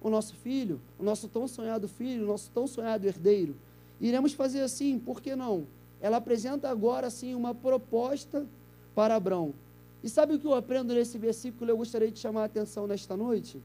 o 0.00 0.10
nosso 0.10 0.34
filho, 0.34 0.80
o 0.98 1.02
nosso 1.02 1.28
tão 1.28 1.48
sonhado 1.48 1.88
filho, 1.88 2.24
o 2.24 2.26
nosso 2.26 2.50
tão 2.50 2.66
sonhado 2.66 3.06
herdeiro. 3.06 3.56
Iremos 4.00 4.32
fazer 4.32 4.60
assim, 4.60 4.98
por 4.98 5.20
que 5.20 5.34
não? 5.34 5.66
Ela 6.00 6.18
apresenta 6.18 6.68
agora 6.68 7.06
assim 7.06 7.34
uma 7.34 7.54
proposta 7.54 8.46
para 8.94 9.16
Abraão. 9.16 9.54
E 10.02 10.08
sabe 10.08 10.34
o 10.34 10.38
que 10.38 10.46
eu 10.46 10.54
aprendo 10.54 10.94
nesse 10.94 11.18
versículo? 11.18 11.70
Eu 11.70 11.76
gostaria 11.76 12.10
de 12.10 12.18
chamar 12.18 12.42
a 12.42 12.44
atenção 12.44 12.86
nesta 12.86 13.16
noite. 13.16 13.60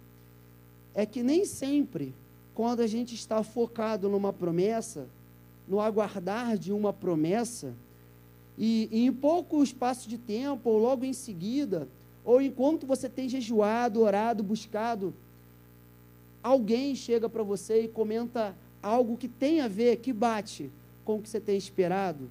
É 0.93 1.05
que 1.05 1.21
nem 1.21 1.45
sempre, 1.45 2.13
quando 2.55 2.79
a 2.79 2.87
gente 2.87 3.13
está 3.13 3.43
focado 3.43 4.09
numa 4.09 4.33
promessa, 4.33 5.07
no 5.67 5.79
aguardar 5.79 6.57
de 6.57 6.73
uma 6.73 6.91
promessa, 6.91 7.73
e, 8.61 8.87
e 8.91 9.05
em 9.07 9.11
pouco 9.11 9.61
espaço 9.63 10.07
de 10.07 10.17
tempo, 10.17 10.69
ou 10.69 10.77
logo 10.77 11.03
em 11.03 11.13
seguida, 11.13 11.87
ou 12.23 12.39
enquanto 12.39 12.85
você 12.85 13.09
tem 13.09 13.27
jejuado, 13.27 14.01
orado, 14.01 14.43
buscado 14.43 15.13
alguém 16.43 16.95
chega 16.95 17.29
para 17.29 17.43
você 17.43 17.83
e 17.83 17.87
comenta 17.87 18.55
algo 18.81 19.17
que 19.17 19.27
tem 19.27 19.61
a 19.61 19.67
ver, 19.67 19.97
que 19.97 20.11
bate 20.11 20.71
com 21.05 21.17
o 21.17 21.21
que 21.21 21.29
você 21.29 21.39
tem 21.39 21.57
esperado. 21.57 22.29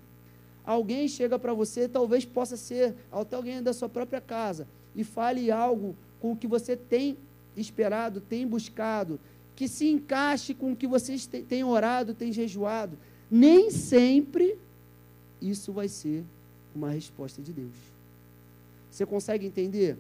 Alguém 0.65 1.09
chega 1.09 1.39
para 1.39 1.55
você, 1.55 1.89
talvez 1.89 2.25
possa 2.25 2.57
ser 2.57 2.95
até 3.11 3.37
alguém 3.37 3.63
da 3.63 3.73
sua 3.73 3.89
própria 3.89 4.21
casa, 4.21 4.67
e 4.95 5.05
fale 5.05 5.51
algo 5.51 5.97
com 6.21 6.33
o 6.33 6.37
que 6.37 6.47
você 6.47 6.77
tem 6.77 7.17
esperado, 7.57 8.21
tem 8.21 8.47
buscado, 8.47 9.19
que 9.55 9.69
se 9.69 9.89
encaixe 9.89 10.55
com 10.55 10.73
o 10.73 10.77
que 10.77 10.87
você 10.87 11.17
tem 11.49 11.63
orado, 11.65 12.15
tem 12.15 12.33
jejuado. 12.33 12.99
Nem 13.31 13.71
sempre 13.71 14.59
isso 15.41 15.73
vai 15.73 15.89
ser 15.89 16.25
uma 16.75 16.91
resposta 16.91 17.41
de 17.43 17.53
Deus. 17.53 17.75
Você 18.91 19.07
consegue 19.07 19.47
entender? 19.47 19.97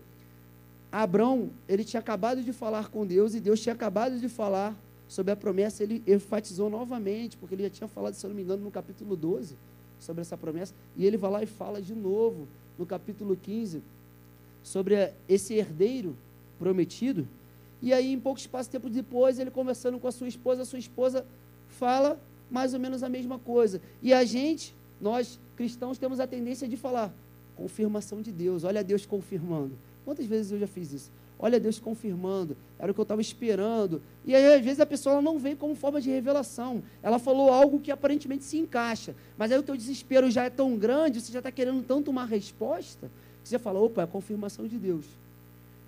Abraão, 0.91 1.51
ele 1.69 1.85
tinha 1.85 2.01
acabado 2.01 2.43
de 2.43 2.53
falar 2.53 2.89
com 2.89 3.07
Deus 3.07 3.35
e 3.35 3.41
Deus 3.41 3.61
tinha 3.61 3.75
acabado 3.75 4.19
de 4.19 4.29
falar 4.29 4.77
sobre 5.07 5.33
a 5.33 5.37
promessa, 5.37 5.83
ele 5.83 6.03
enfatizou 6.07 6.71
novamente, 6.71 7.37
porque 7.37 7.55
ele 7.55 7.65
já 7.65 7.71
tinha 7.71 7.89
falado, 7.89 8.15
se 8.15 8.25
eu 8.25 8.29
não 8.29 8.37
me 8.37 8.43
engano, 8.43 8.63
no 8.63 8.71
capítulo 8.71 9.17
12, 9.17 9.57
sobre 9.99 10.21
essa 10.21 10.37
promessa, 10.37 10.73
e 10.97 11.05
ele 11.05 11.17
vai 11.17 11.31
lá 11.31 11.43
e 11.43 11.47
fala 11.47 11.83
de 11.83 11.95
novo, 11.95 12.47
no 12.79 12.87
capítulo 12.87 13.37
15, 13.37 13.83
sobre 14.63 15.13
esse 15.29 15.55
herdeiro 15.55 16.17
prometido, 16.61 17.27
e 17.83 17.93
aí, 17.93 18.13
em 18.13 18.21
pouco 18.21 18.39
espaço 18.39 18.69
de 18.69 18.73
tempo 18.73 18.91
depois, 18.91 19.39
ele 19.39 19.51
conversando 19.51 19.99
com 19.99 20.07
a 20.07 20.13
sua 20.13 20.29
esposa, 20.29 20.63
a 20.63 20.65
sua 20.65 20.79
esposa 20.79 21.27
fala 21.69 22.21
mais 22.51 22.75
ou 22.75 22.81
menos 22.81 23.03
a 23.03 23.09
mesma 23.09 23.39
coisa, 23.39 23.81
e 24.03 24.13
a 24.13 24.25
gente, 24.25 24.75
nós 25.01 25.41
cristãos, 25.57 25.99
temos 25.99 26.21
a 26.21 26.27
tendência 26.27 26.69
de 26.69 26.77
falar, 26.77 27.13
confirmação 27.57 28.23
de 28.23 28.33
Deus, 28.33 28.65
olha 28.65 28.83
Deus 28.83 29.07
confirmando, 29.07 29.77
Quantas 30.05 30.27
vezes 30.27 30.51
eu 30.51 30.59
já 30.59 30.67
fiz 30.67 30.93
isso? 30.93 31.13
Olha 31.39 31.59
Deus 31.59 31.79
confirmando, 31.79 32.57
era 32.79 32.91
o 32.91 32.95
que 32.95 33.01
eu 33.01 33.05
estava 33.05 33.21
esperando. 33.21 34.03
E 34.27 34.35
aí, 34.35 34.55
às 34.55 34.63
vezes, 34.63 34.81
a 34.81 34.87
pessoa 34.87 35.23
não 35.23 35.39
vem 35.39 35.57
como 35.57 35.75
forma 35.75 36.01
de 36.01 36.11
revelação. 36.11 36.83
Ela 37.03 37.19
falou 37.19 37.51
algo 37.53 37.81
que 37.81 37.91
aparentemente 37.91 38.45
se 38.45 38.59
encaixa. 38.59 39.15
Mas 39.39 39.51
aí 39.51 39.59
o 39.59 39.63
teu 39.63 39.77
desespero 39.77 40.31
já 40.31 40.45
é 40.45 40.51
tão 40.51 40.77
grande, 40.77 41.21
você 41.21 41.33
já 41.33 41.39
está 41.39 41.51
querendo 41.51 41.83
tanto 41.83 42.11
uma 42.11 42.25
resposta, 42.25 43.11
que 43.43 43.49
você 43.49 43.59
fala, 43.59 43.81
opa, 43.81 44.03
é 44.03 44.05
a 44.05 44.07
confirmação 44.07 44.67
de 44.67 44.79
Deus. 44.79 45.07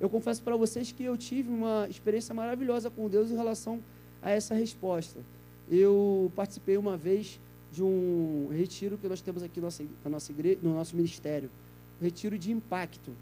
Eu 0.01 0.09
confesso 0.09 0.43
para 0.43 0.57
vocês 0.57 0.91
que 0.91 1.05
eu 1.05 1.17
tive 1.17 1.51
uma 1.51 1.87
experiência 1.89 2.35
maravilhosa 2.35 2.91
com 2.91 3.09
Deus 3.09 3.31
em 3.31 3.37
relação 3.37 3.81
a 4.23 4.31
essa 4.31 4.55
resposta. 4.55 5.21
Eu 5.71 6.33
participei 6.35 6.77
uma 6.77 6.97
vez 6.97 7.39
de 7.73 7.83
um 7.83 8.49
retiro 8.53 8.99
que 8.99 9.09
nós 9.09 9.23
temos 9.23 9.43
aqui 9.43 9.59
na 9.59 10.11
nossa, 10.11 10.31
igreja, 10.31 10.59
no 10.63 10.75
nosso 10.75 10.95
ministério. 10.95 11.51
Um 12.01 12.05
retiro 12.05 12.39
de 12.39 12.53
impacto. 12.53 13.13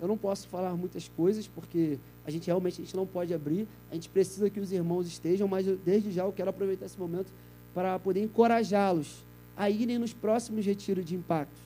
Eu 0.00 0.08
não 0.08 0.18
posso 0.18 0.48
falar 0.48 0.76
muitas 0.76 1.08
coisas 1.08 1.46
porque 1.46 1.98
a 2.26 2.30
gente 2.30 2.46
realmente 2.46 2.82
a 2.82 2.84
gente 2.84 2.96
não 2.96 3.06
pode 3.06 3.32
abrir. 3.32 3.68
A 3.90 3.94
gente 3.94 4.08
precisa 4.08 4.50
que 4.50 4.58
os 4.58 4.72
irmãos 4.72 5.06
estejam, 5.06 5.46
mas 5.46 5.64
desde 5.84 6.10
já 6.10 6.24
eu 6.24 6.32
quero 6.32 6.50
aproveitar 6.50 6.86
esse 6.86 6.98
momento 6.98 7.32
para 7.72 7.96
poder 8.00 8.24
encorajá-los 8.24 9.24
a 9.56 9.70
irem 9.70 9.98
nos 9.98 10.12
próximos 10.12 10.66
retiros 10.66 11.04
de 11.04 11.14
impacto. 11.14 11.60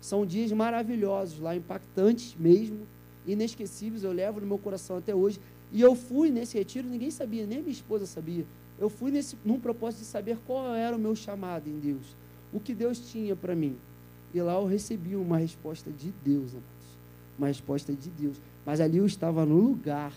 São 0.00 0.26
dias 0.26 0.52
maravilhosos 0.52 1.40
lá, 1.40 1.56
impactantes 1.56 2.36
mesmo, 2.38 2.86
inesquecíveis. 3.26 4.04
Eu 4.04 4.12
levo 4.12 4.40
no 4.40 4.46
meu 4.46 4.58
coração 4.58 4.98
até 4.98 5.14
hoje. 5.14 5.40
E 5.72 5.80
eu 5.80 5.94
fui 5.94 6.30
nesse 6.30 6.58
retiro, 6.58 6.86
ninguém 6.86 7.10
sabia, 7.10 7.46
nem 7.46 7.60
minha 7.60 7.72
esposa 7.72 8.04
sabia. 8.04 8.44
Eu 8.78 8.88
fui 8.88 9.10
nesse, 9.10 9.36
num 9.44 9.58
propósito 9.58 10.00
de 10.00 10.06
saber 10.06 10.38
qual 10.46 10.74
era 10.74 10.96
o 10.96 10.98
meu 10.98 11.16
chamado 11.16 11.68
em 11.68 11.78
Deus, 11.78 12.16
o 12.52 12.60
que 12.60 12.74
Deus 12.74 12.98
tinha 13.10 13.34
para 13.34 13.54
mim. 13.54 13.76
E 14.32 14.40
lá 14.40 14.54
eu 14.54 14.66
recebi 14.66 15.16
uma 15.16 15.38
resposta 15.38 15.90
de 15.90 16.12
Deus, 16.24 16.52
amor 16.52 16.78
uma 17.38 17.46
resposta 17.46 17.92
de 17.92 18.10
Deus. 18.10 18.36
Mas 18.66 18.80
ali 18.80 18.98
eu 18.98 19.06
estava 19.06 19.46
no 19.46 19.56
lugar 19.56 20.12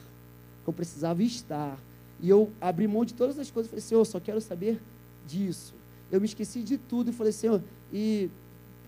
que 0.63 0.69
eu 0.69 0.73
precisava 0.73 1.21
estar. 1.23 1.77
E 2.19 2.29
eu 2.29 2.51
abri 2.59 2.87
mão 2.87 3.05
de 3.05 3.13
todas 3.13 3.39
as 3.39 3.49
coisas. 3.49 3.69
Falei, 3.69 3.81
Senhor, 3.81 4.03
só 4.03 4.19
quero 4.19 4.41
saber 4.41 4.81
disso. 5.27 5.73
Eu 6.11 6.19
me 6.19 6.25
esqueci 6.25 6.61
de 6.63 6.77
tudo 6.77 7.11
e 7.11 7.13
falei, 7.13 7.31
Senhor, 7.31 7.61
e 7.93 8.29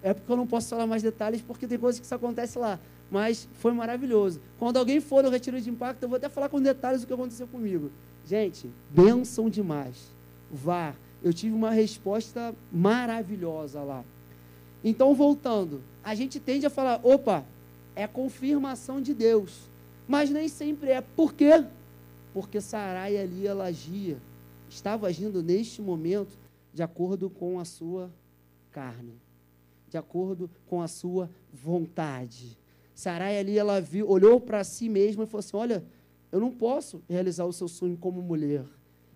é 0.01 0.13
porque 0.13 0.30
eu 0.30 0.36
não 0.36 0.45
posso 0.45 0.69
falar 0.69 0.86
mais 0.86 1.01
detalhes, 1.01 1.41
porque 1.41 1.67
tem 1.67 1.78
coisas 1.78 1.99
que 1.99 2.05
isso 2.05 2.15
acontece 2.15 2.57
lá. 2.57 2.80
Mas 3.09 3.47
foi 3.53 3.71
maravilhoso. 3.71 4.41
Quando 4.57 4.78
alguém 4.78 4.99
for 4.99 5.24
no 5.24 5.30
retiro 5.30 5.61
de 5.61 5.69
impacto, 5.69 6.03
eu 6.03 6.09
vou 6.09 6.17
até 6.17 6.28
falar 6.28 6.49
com 6.49 6.59
detalhes 6.59 7.01
do 7.01 7.07
que 7.07 7.13
aconteceu 7.13 7.47
comigo. 7.47 7.91
Gente, 8.26 8.69
bênção 8.89 9.49
demais. 9.49 9.95
Vá. 10.51 10.95
Eu 11.21 11.34
tive 11.34 11.55
uma 11.55 11.71
resposta 11.71 12.53
maravilhosa 12.71 13.82
lá. 13.82 14.03
Então, 14.84 15.15
voltando, 15.15 15.82
a 16.03 16.13
gente 16.13 16.39
tende 16.39 16.65
a 16.65 16.69
falar: 16.69 16.99
opa, 17.03 17.45
é 17.95 18.05
confirmação 18.07 19.01
de 19.01 19.13
Deus. 19.13 19.69
Mas 20.07 20.30
nem 20.30 20.47
sempre 20.49 20.91
é. 20.91 21.01
Por 21.01 21.34
quê? 21.34 21.63
Porque 22.34 22.59
Sarai 22.59 23.17
ali 23.17 23.47
ela 23.47 23.65
agia, 23.65 24.17
estava 24.69 25.07
agindo 25.07 25.41
neste 25.41 25.82
momento 25.82 26.38
de 26.74 26.84
acordo 26.84 27.30
com 27.30 27.59
a 27.59 27.65
sua 27.65 28.11
carne, 28.71 29.13
de 29.89 29.97
acordo 29.97 30.49
com 30.67 30.82
a 30.82 30.88
sua 30.88 31.30
vontade. 31.53 32.57
Sarai 32.95 33.38
ali 33.38 33.57
ela 33.57 33.80
viu, 33.80 34.09
olhou 34.09 34.41
para 34.41 34.63
si 34.63 34.89
mesma 34.89 35.24
e 35.24 35.28
falou 35.28 35.39
assim: 35.39 35.55
"Olha, 35.57 35.84
eu 36.34 36.39
não 36.39 36.49
posso 36.49 37.03
realizar 37.07 37.45
o 37.45 37.53
seu 37.53 37.67
sonho 37.67 37.95
como 37.95 38.19
mulher. 38.19 38.65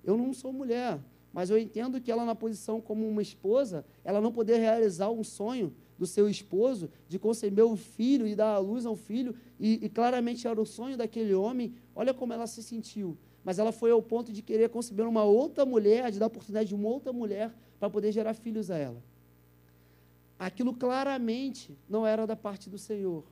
Eu 0.03 0.15
não 0.15 0.32
sou 0.36 0.53
mulher, 0.53 0.99
mas 1.34 1.49
eu 1.49 1.57
entendo 1.57 1.99
que 1.99 2.11
ela 2.11 2.24
na 2.24 2.36
posição 2.36 2.80
como 2.80 3.07
uma 3.07 3.24
esposa, 3.24 3.84
ela 4.03 4.22
não 4.22 4.32
poder 4.32 4.57
realizar 4.57 5.09
um 5.09 5.24
sonho 5.24 5.74
do 5.97 6.05
seu 6.05 6.30
esposo 6.30 6.91
de 7.09 7.18
conceber 7.18 7.65
um 7.65 7.76
filho 7.76 8.28
e 8.28 8.36
dar 8.36 8.53
à 8.53 8.59
luz 8.59 8.86
a 8.86 8.91
um 8.91 8.95
filho, 8.95 9.34
e, 9.59 9.84
e 9.84 9.89
claramente 9.89 10.47
era 10.47 10.61
o 10.61 10.65
sonho 10.65 10.95
daquele 10.95 11.34
homem. 11.34 11.74
Olha 11.95 12.13
como 12.13 12.34
ela 12.34 12.45
se 12.45 12.61
sentiu. 12.61 13.18
Mas 13.43 13.57
ela 13.57 13.72
foi 13.72 13.89
ao 13.89 14.01
ponto 14.01 14.32
de 14.32 14.43
querer 14.43 14.70
conceber 14.70 15.07
uma 15.07 15.24
outra 15.24 15.65
mulher, 15.65 16.11
de 16.11 16.20
dar 16.20 16.26
a 16.26 16.28
oportunidade 16.28 16.70
de 16.70 16.76
uma 16.76 16.88
outra 16.88 17.11
mulher 17.11 17.51
para 17.80 17.89
poder 17.89 18.11
gerar 18.11 18.36
filhos 18.36 18.70
a 18.70 18.78
ela. 18.78 19.03
Aquilo 20.38 20.72
claramente 20.72 21.76
não 21.89 22.05
era 22.05 22.28
da 22.28 22.36
parte 22.36 22.70
do 22.70 22.78
Senhor. 22.78 23.24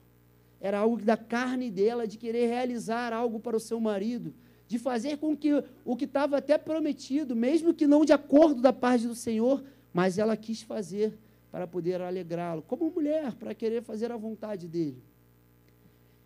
Era 0.66 0.80
algo 0.80 1.00
da 1.00 1.16
carne 1.16 1.70
dela, 1.70 2.08
de 2.08 2.18
querer 2.18 2.48
realizar 2.48 3.14
algo 3.14 3.40
para 3.40 3.56
o 3.56 3.60
seu 3.60 3.80
marido, 3.80 4.34
de 4.68 4.80
fazer 4.80 5.20
com 5.20 5.38
que 5.38 5.64
o 5.86 5.96
que 5.96 6.06
estava 6.06 6.38
até 6.38 6.58
prometido, 6.58 7.36
mesmo 7.36 7.72
que 7.72 7.86
não 7.86 8.04
de 8.04 8.12
acordo 8.12 8.64
da 8.64 8.74
parte 8.74 9.06
do 9.06 9.14
Senhor, 9.14 9.64
mas 9.94 10.18
ela 10.18 10.36
quis 10.36 10.64
fazer 10.64 11.20
para 11.52 11.68
poder 11.68 12.02
alegrá-lo, 12.02 12.64
como 12.64 12.90
mulher, 12.90 13.36
para 13.36 13.54
querer 13.54 13.84
fazer 13.84 14.12
a 14.12 14.18
vontade 14.18 14.68
dele. 14.68 14.98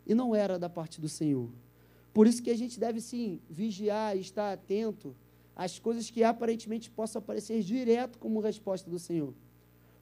E 0.08 0.16
não 0.16 0.34
era 0.34 0.58
da 0.58 0.70
parte 0.70 1.02
do 1.02 1.10
Senhor. 1.10 1.50
Por 2.14 2.26
isso 2.26 2.42
que 2.42 2.50
a 2.50 2.58
gente 2.58 2.80
deve 2.80 3.02
sim 3.02 3.42
vigiar 3.50 4.16
e 4.16 4.22
estar 4.22 4.54
atento 4.54 5.14
às 5.54 5.78
coisas 5.80 6.10
que 6.10 6.24
aparentemente 6.24 6.90
possam 6.90 7.20
aparecer 7.20 7.62
direto 7.62 8.18
como 8.18 8.40
resposta 8.40 8.90
do 8.90 9.00
Senhor. 9.00 9.34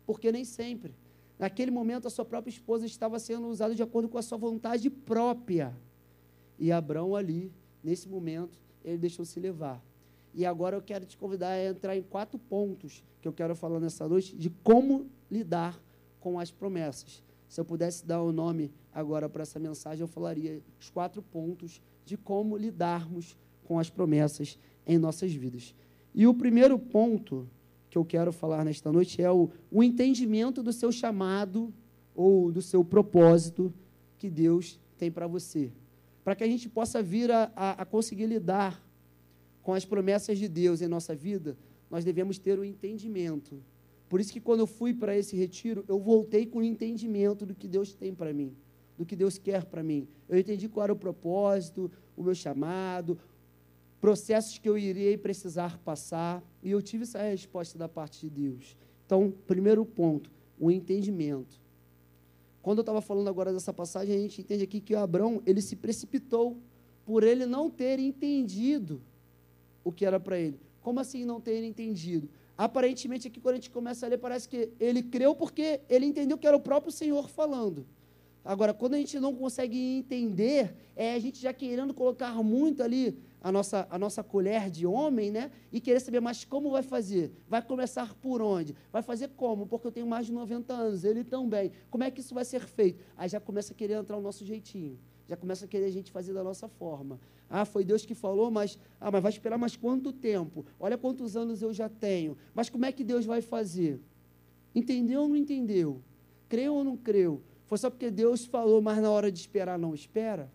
Porque 0.05 0.31
nem 0.31 0.45
sempre, 0.45 0.93
naquele 1.37 1.71
momento, 1.71 2.07
a 2.07 2.09
sua 2.09 2.25
própria 2.25 2.49
esposa 2.51 2.85
estava 2.85 3.19
sendo 3.19 3.47
usada 3.47 3.75
de 3.75 3.83
acordo 3.83 4.09
com 4.09 4.17
a 4.17 4.21
sua 4.21 4.37
vontade 4.37 4.89
própria. 4.89 5.75
E 6.57 6.71
Abraão 6.71 7.15
ali, 7.15 7.51
nesse 7.83 8.07
momento, 8.07 8.59
ele 8.83 8.97
deixou 8.97 9.25
se 9.25 9.39
levar. 9.39 9.83
E 10.33 10.45
agora 10.45 10.75
eu 10.75 10.81
quero 10.81 11.05
te 11.05 11.17
convidar 11.17 11.49
a 11.49 11.65
entrar 11.65 11.97
em 11.97 12.01
quatro 12.01 12.37
pontos 12.37 13.03
que 13.21 13.27
eu 13.27 13.33
quero 13.33 13.55
falar 13.55 13.79
nessa 13.79 14.07
noite 14.07 14.35
de 14.35 14.49
como 14.49 15.07
lidar 15.29 15.79
com 16.19 16.39
as 16.39 16.51
promessas. 16.51 17.23
Se 17.47 17.59
eu 17.59 17.65
pudesse 17.65 18.05
dar 18.05 18.21
o 18.21 18.29
um 18.29 18.31
nome 18.31 18.71
agora 18.93 19.29
para 19.29 19.43
essa 19.43 19.59
mensagem, 19.59 20.01
eu 20.01 20.07
falaria 20.07 20.61
os 20.79 20.89
quatro 20.89 21.21
pontos 21.21 21.81
de 22.05 22.17
como 22.17 22.57
lidarmos 22.57 23.37
com 23.63 23.79
as 23.79 23.89
promessas 23.89 24.59
em 24.85 24.97
nossas 24.97 25.33
vidas. 25.33 25.73
E 26.13 26.25
o 26.27 26.33
primeiro 26.33 26.77
ponto 26.77 27.47
que 28.05 28.15
eu 28.17 28.19
quero 28.19 28.31
falar 28.31 28.63
nesta 28.63 28.91
noite 28.91 29.21
é 29.21 29.31
o, 29.31 29.49
o 29.71 29.83
entendimento 29.83 30.61
do 30.61 30.71
seu 30.71 30.91
chamado 30.91 31.73
ou 32.15 32.51
do 32.51 32.61
seu 32.61 32.83
propósito 32.83 33.73
que 34.17 34.29
Deus 34.29 34.79
tem 34.97 35.11
para 35.11 35.27
você. 35.27 35.71
Para 36.23 36.35
que 36.35 36.43
a 36.43 36.47
gente 36.47 36.67
possa 36.69 37.01
vir 37.01 37.31
a, 37.31 37.51
a, 37.55 37.71
a 37.81 37.85
conseguir 37.85 38.25
lidar 38.25 38.83
com 39.63 39.73
as 39.73 39.85
promessas 39.85 40.37
de 40.37 40.47
Deus 40.47 40.81
em 40.81 40.87
nossa 40.87 41.15
vida, 41.15 41.57
nós 41.89 42.03
devemos 42.03 42.37
ter 42.37 42.59
o 42.59 42.65
entendimento 42.65 43.61
por 44.09 44.21
isso 44.21 44.31
que 44.31 44.39
quando 44.39 44.61
eu 44.61 44.67
fui 44.67 44.93
para 44.93 45.17
esse 45.17 45.35
retiro, 45.35 45.83
eu 45.87 45.99
voltei 45.99 46.45
com 46.45 46.59
o 46.59 46.63
entendimento 46.63 47.45
do 47.45 47.53
que 47.53 47.67
Deus 47.67 47.93
tem 47.93 48.13
para 48.13 48.33
mim, 48.33 48.55
do 48.97 49.05
que 49.05 49.15
Deus 49.15 49.37
quer 49.37 49.65
para 49.65 49.83
mim. 49.83 50.07
Eu 50.29 50.39
entendi 50.39 50.69
qual 50.69 50.85
era 50.85 50.93
o 50.93 50.97
propósito, 50.97 51.91
o 52.15 52.23
meu 52.23 52.33
chamado, 52.33 53.19
processos 53.99 54.57
que 54.57 54.69
eu 54.69 54.77
irei 54.77 55.17
precisar 55.17 55.77
passar, 55.79 56.43
e 56.61 56.71
eu 56.71 56.81
tive 56.81 57.03
essa 57.03 57.21
resposta 57.21 57.77
da 57.77 57.89
parte 57.89 58.21
de 58.21 58.29
Deus. 58.29 58.77
Então, 59.05 59.33
primeiro 59.47 59.85
ponto, 59.85 60.31
o 60.59 60.69
entendimento. 60.69 61.59
Quando 62.61 62.79
eu 62.79 62.81
estava 62.81 63.01
falando 63.01 63.29
agora 63.29 63.53
dessa 63.53 63.73
passagem, 63.73 64.15
a 64.15 64.19
gente 64.19 64.41
entende 64.41 64.63
aqui 64.63 64.81
que 64.81 64.93
Abraão, 64.93 65.41
ele 65.45 65.61
se 65.61 65.75
precipitou 65.75 66.57
por 67.05 67.23
ele 67.23 67.45
não 67.45 67.69
ter 67.69 67.99
entendido 67.99 69.01
o 69.83 69.91
que 69.91 70.05
era 70.05 70.19
para 70.19 70.37
ele. 70.37 70.59
Como 70.81 70.99
assim 70.99 71.23
não 71.23 71.39
ter 71.39 71.63
entendido? 71.63 72.29
aparentemente 72.57 73.27
aqui 73.27 73.39
quando 73.39 73.53
a 73.53 73.57
gente 73.57 73.69
começa 73.69 74.05
a 74.05 74.09
ler, 74.09 74.17
parece 74.17 74.49
que 74.49 74.69
ele 74.79 75.03
creu 75.03 75.35
porque 75.35 75.81
ele 75.87 76.05
entendeu 76.05 76.37
que 76.37 76.47
era 76.47 76.57
o 76.57 76.59
próprio 76.59 76.91
Senhor 76.91 77.29
falando. 77.29 77.85
Agora, 78.43 78.73
quando 78.73 78.95
a 78.95 78.97
gente 78.97 79.19
não 79.19 79.35
consegue 79.35 79.77
entender, 79.77 80.73
é 80.95 81.13
a 81.13 81.19
gente 81.19 81.39
já 81.39 81.53
querendo 81.53 81.93
colocar 81.93 82.31
muito 82.41 82.81
ali 82.81 83.15
a 83.41 83.51
nossa, 83.51 83.87
a 83.89 83.97
nossa 83.99 84.23
colher 84.23 84.69
de 84.69 84.85
homem, 84.85 85.31
né? 85.31 85.51
E 85.71 85.79
querer 85.79 85.99
saber, 85.99 86.19
mas 86.19 86.43
como 86.43 86.71
vai 86.71 86.83
fazer? 86.83 87.31
Vai 87.47 87.61
começar 87.61 88.13
por 88.15 88.41
onde? 88.41 88.75
Vai 88.91 89.01
fazer 89.01 89.29
como? 89.29 89.67
Porque 89.67 89.87
eu 89.87 89.91
tenho 89.91 90.07
mais 90.07 90.25
de 90.25 90.33
90 90.33 90.73
anos, 90.73 91.03
ele 91.03 91.23
também. 91.23 91.71
Como 91.89 92.03
é 92.03 92.11
que 92.11 92.21
isso 92.21 92.33
vai 92.33 92.45
ser 92.45 92.61
feito? 92.61 93.03
Aí 93.15 93.29
já 93.29 93.39
começa 93.39 93.73
a 93.73 93.75
querer 93.75 93.93
entrar 93.93 94.17
o 94.17 94.21
nosso 94.21 94.43
jeitinho. 94.43 94.99
Já 95.27 95.35
começa 95.35 95.65
a 95.65 95.67
querer 95.67 95.85
a 95.85 95.91
gente 95.91 96.11
fazer 96.11 96.33
da 96.33 96.43
nossa 96.43 96.67
forma. 96.67 97.19
Ah, 97.49 97.65
foi 97.65 97.83
Deus 97.83 98.05
que 98.05 98.15
falou, 98.15 98.49
mas, 98.49 98.77
ah, 98.99 99.11
mas 99.11 99.21
vai 99.21 99.31
esperar 99.31 99.57
mais 99.57 99.75
quanto 99.75 100.11
tempo? 100.11 100.65
Olha 100.79 100.97
quantos 100.97 101.35
anos 101.35 101.61
eu 101.61 101.73
já 101.73 101.89
tenho. 101.89 102.37
Mas 102.53 102.69
como 102.69 102.85
é 102.85 102.91
que 102.91 103.03
Deus 103.03 103.25
vai 103.25 103.41
fazer? 103.41 104.01
Entendeu 104.73 105.21
ou 105.21 105.27
não 105.27 105.35
entendeu? 105.35 106.01
Creu 106.47 106.75
ou 106.75 106.83
não 106.83 106.95
creu? 106.95 107.41
Foi 107.65 107.77
só 107.77 107.89
porque 107.89 108.09
Deus 108.09 108.45
falou, 108.45 108.81
mas 108.81 109.01
na 109.01 109.11
hora 109.11 109.31
de 109.31 109.39
esperar 109.39 109.77
não 109.77 109.93
espera? 109.93 110.49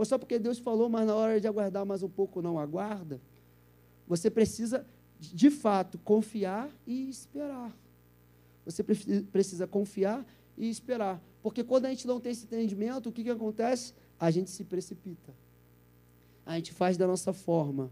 Foi 0.00 0.06
só 0.06 0.16
porque 0.16 0.38
Deus 0.38 0.58
falou, 0.58 0.88
mas 0.88 1.06
na 1.06 1.14
hora 1.14 1.38
de 1.38 1.46
aguardar 1.46 1.84
mais 1.84 2.02
um 2.02 2.08
pouco 2.08 2.40
não 2.40 2.58
aguarda? 2.58 3.20
Você 4.08 4.30
precisa, 4.30 4.86
de 5.18 5.50
fato, 5.50 5.98
confiar 5.98 6.70
e 6.86 7.10
esperar. 7.10 7.76
Você 8.64 8.82
precisa 8.82 9.66
confiar 9.66 10.24
e 10.56 10.70
esperar. 10.70 11.22
Porque 11.42 11.62
quando 11.62 11.84
a 11.84 11.90
gente 11.90 12.06
não 12.06 12.18
tem 12.18 12.32
esse 12.32 12.46
entendimento, 12.46 13.10
o 13.10 13.12
que, 13.12 13.22
que 13.22 13.28
acontece? 13.28 13.92
A 14.18 14.30
gente 14.30 14.48
se 14.48 14.64
precipita 14.64 15.34
a 16.46 16.56
gente 16.56 16.72
faz 16.72 16.96
da 16.96 17.06
nossa 17.06 17.34
forma. 17.34 17.90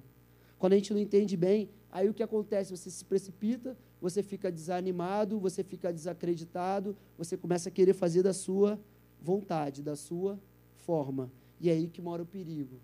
Quando 0.59 0.73
a 0.73 0.77
gente 0.77 0.95
não 0.95 1.01
entende 1.01 1.37
bem, 1.37 1.69
aí 1.93 2.09
o 2.09 2.15
que 2.15 2.23
acontece? 2.23 2.75
Você 2.75 2.91
se 2.91 3.05
precipita, 3.05 3.77
você 4.01 4.23
fica 4.23 4.51
desanimado, 4.51 5.39
você 5.39 5.63
fica 5.63 5.93
desacreditado, 5.93 6.97
você 7.19 7.37
começa 7.37 7.69
a 7.69 7.73
querer 7.73 7.93
fazer 7.93 8.23
da 8.23 8.33
sua 8.33 8.81
vontade, 9.21 9.83
da 9.83 9.95
sua 9.95 10.41
forma. 10.75 11.31
E 11.61 11.71
é 11.71 11.73
aí 11.73 11.89
que 11.89 12.01
mora 12.01 12.23
o 12.23 12.27
perigo. 12.27 12.81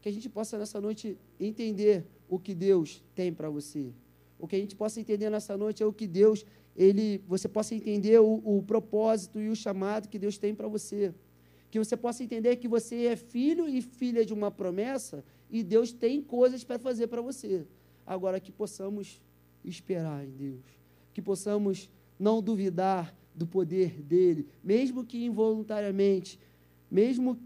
Que 0.00 0.08
a 0.08 0.12
gente 0.12 0.28
possa 0.28 0.58
nessa 0.58 0.80
noite 0.80 1.16
entender 1.38 2.04
o 2.28 2.38
que 2.38 2.54
Deus 2.54 3.02
tem 3.14 3.32
para 3.32 3.48
você. 3.50 3.92
O 4.38 4.46
que 4.46 4.56
a 4.56 4.58
gente 4.58 4.76
possa 4.76 5.00
entender 5.00 5.30
nessa 5.30 5.56
noite 5.56 5.82
é 5.82 5.86
o 5.86 5.92
que 5.92 6.06
Deus, 6.06 6.44
ele, 6.76 7.22
você 7.26 7.48
possa 7.48 7.74
entender 7.74 8.20
o, 8.20 8.40
o 8.44 8.62
propósito 8.62 9.40
e 9.40 9.48
o 9.48 9.56
chamado 9.56 10.08
que 10.08 10.18
Deus 10.18 10.38
tem 10.38 10.54
para 10.54 10.68
você 10.68 11.12
que 11.70 11.78
você 11.78 11.96
possa 11.96 12.24
entender 12.24 12.56
que 12.56 12.68
você 12.68 13.06
é 13.06 13.16
filho 13.16 13.68
e 13.68 13.82
filha 13.82 14.24
de 14.24 14.32
uma 14.32 14.50
promessa 14.50 15.24
e 15.50 15.62
Deus 15.62 15.92
tem 15.92 16.22
coisas 16.22 16.64
para 16.64 16.78
fazer 16.78 17.06
para 17.08 17.20
você. 17.20 17.66
Agora 18.06 18.40
que 18.40 18.50
possamos 18.50 19.20
esperar 19.64 20.24
em 20.24 20.30
Deus, 20.30 20.64
que 21.12 21.20
possamos 21.20 21.90
não 22.18 22.42
duvidar 22.42 23.14
do 23.34 23.46
poder 23.46 24.02
dele, 24.02 24.46
mesmo 24.64 25.04
que 25.04 25.24
involuntariamente, 25.24 26.38
mesmo 26.90 27.38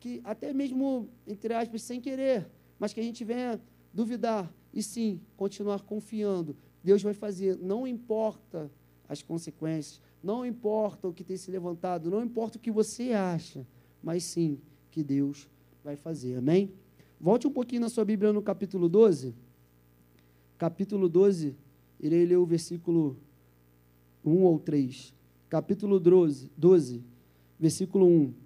que 0.00 0.20
até 0.24 0.52
mesmo 0.52 1.08
entre 1.26 1.54
aspas 1.54 1.82
sem 1.82 2.00
querer, 2.00 2.46
mas 2.78 2.92
que 2.92 3.00
a 3.00 3.02
gente 3.02 3.24
venha 3.24 3.60
duvidar 3.92 4.52
e 4.72 4.82
sim 4.82 5.20
continuar 5.36 5.82
confiando. 5.82 6.56
Deus 6.82 7.02
vai 7.02 7.14
fazer, 7.14 7.56
não 7.58 7.86
importa 7.86 8.70
as 9.08 9.22
consequências, 9.22 10.00
não 10.22 10.44
importa 10.44 11.08
o 11.08 11.12
que 11.12 11.24
tem 11.24 11.36
se 11.36 11.50
levantado, 11.50 12.10
não 12.10 12.22
importa 12.22 12.58
o 12.58 12.60
que 12.60 12.70
você 12.70 13.12
acha, 13.12 13.66
mas 14.02 14.24
sim 14.24 14.60
que 14.90 15.02
Deus 15.02 15.48
vai 15.82 15.96
fazer. 15.96 16.36
Amém? 16.36 16.72
Volte 17.20 17.46
um 17.46 17.50
pouquinho 17.50 17.80
na 17.80 17.88
sua 17.88 18.04
Bíblia 18.04 18.32
no 18.32 18.42
capítulo 18.42 18.88
12. 18.88 19.34
Capítulo 20.58 21.08
12, 21.08 21.54
irei 22.00 22.24
ler 22.24 22.36
o 22.36 22.46
versículo 22.46 23.16
1 24.24 24.42
ou 24.42 24.58
3. 24.58 25.14
Capítulo 25.48 25.98
12, 26.00 26.50
12 26.56 27.04
versículo 27.58 28.06
1. 28.06 28.45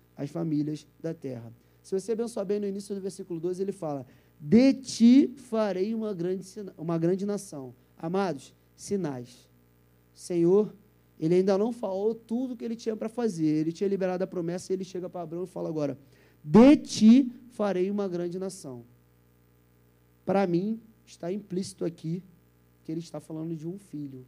famílias 0.29 0.85
da 0.99 1.13
terra. 1.13 1.51
Se 1.81 1.99
você 1.99 2.11
abençoar 2.11 2.45
bem 2.45 2.59
no 2.59 2.67
início 2.67 2.93
do 2.93 3.01
versículo 3.01 3.39
12, 3.39 3.61
ele 3.61 3.71
fala: 3.71 4.05
De 4.39 4.73
ti 4.73 5.33
farei 5.35 5.93
uma 5.93 6.13
grande, 6.13 6.45
uma 6.77 6.97
grande 6.97 7.25
nação. 7.25 7.73
Amados, 7.97 8.53
sinais. 8.75 9.49
Senhor, 10.13 10.73
ele 11.19 11.35
ainda 11.35 11.57
não 11.57 11.71
falou 11.71 12.13
tudo 12.13 12.55
que 12.55 12.65
ele 12.65 12.75
tinha 12.75 12.95
para 12.95 13.09
fazer. 13.09 13.45
Ele 13.45 13.71
tinha 13.71 13.87
liberado 13.87 14.23
a 14.23 14.27
promessa 14.27 14.71
e 14.71 14.75
ele 14.75 14.83
chega 14.83 15.09
para 15.09 15.21
Abraão 15.21 15.43
e 15.43 15.47
fala 15.47 15.69
agora: 15.69 15.97
De 16.43 16.77
ti 16.77 17.31
farei 17.49 17.89
uma 17.89 18.07
grande 18.07 18.37
nação. 18.37 18.83
Para 20.25 20.45
mim, 20.45 20.79
está 21.05 21.31
implícito 21.31 21.83
aqui 21.83 22.23
que 22.83 22.91
ele 22.91 22.99
está 23.01 23.19
falando 23.19 23.55
de 23.55 23.67
um 23.67 23.77
filho. 23.77 24.25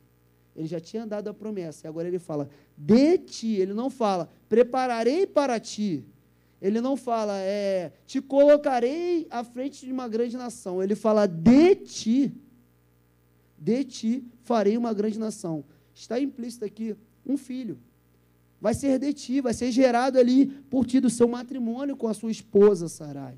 Ele 0.56 0.68
já 0.68 0.80
tinha 0.80 1.06
dado 1.06 1.30
a 1.30 1.34
promessa, 1.34 1.86
e 1.86 1.88
agora 1.88 2.08
ele 2.08 2.20
fala: 2.20 2.50
De 2.78 3.18
ti. 3.18 3.56
Ele 3.56 3.74
não 3.74 3.90
fala: 3.90 4.30
Prepararei 4.48 5.26
para 5.26 5.60
ti. 5.60 6.06
Ele 6.62 6.80
não 6.80 6.96
fala: 6.96 7.40
é, 7.40 7.92
Te 8.06 8.22
colocarei 8.22 9.28
à 9.30 9.44
frente 9.44 9.86
de 9.86 9.92
uma 9.92 10.08
grande 10.08 10.38
nação. 10.38 10.82
Ele 10.82 10.96
fala: 10.96 11.26
De 11.26 11.76
ti. 11.76 12.32
De 13.58 13.84
ti 13.84 14.24
farei 14.44 14.78
uma 14.78 14.94
grande 14.94 15.18
nação. 15.18 15.64
Está 15.94 16.20
implícito 16.20 16.66
aqui 16.66 16.96
um 17.26 17.38
filho. 17.38 17.78
Vai 18.60 18.74
ser 18.74 18.98
de 18.98 19.12
ti, 19.12 19.42
vai 19.42 19.54
ser 19.54 19.72
gerado 19.72 20.18
ali 20.18 20.46
por 20.46 20.86
ti 20.86 21.00
do 21.00 21.10
seu 21.10 21.28
matrimônio 21.28 21.98
com 21.98 22.08
a 22.08 22.14
sua 22.14 22.32
esposa 22.32 22.88
Sarai. 22.88 23.38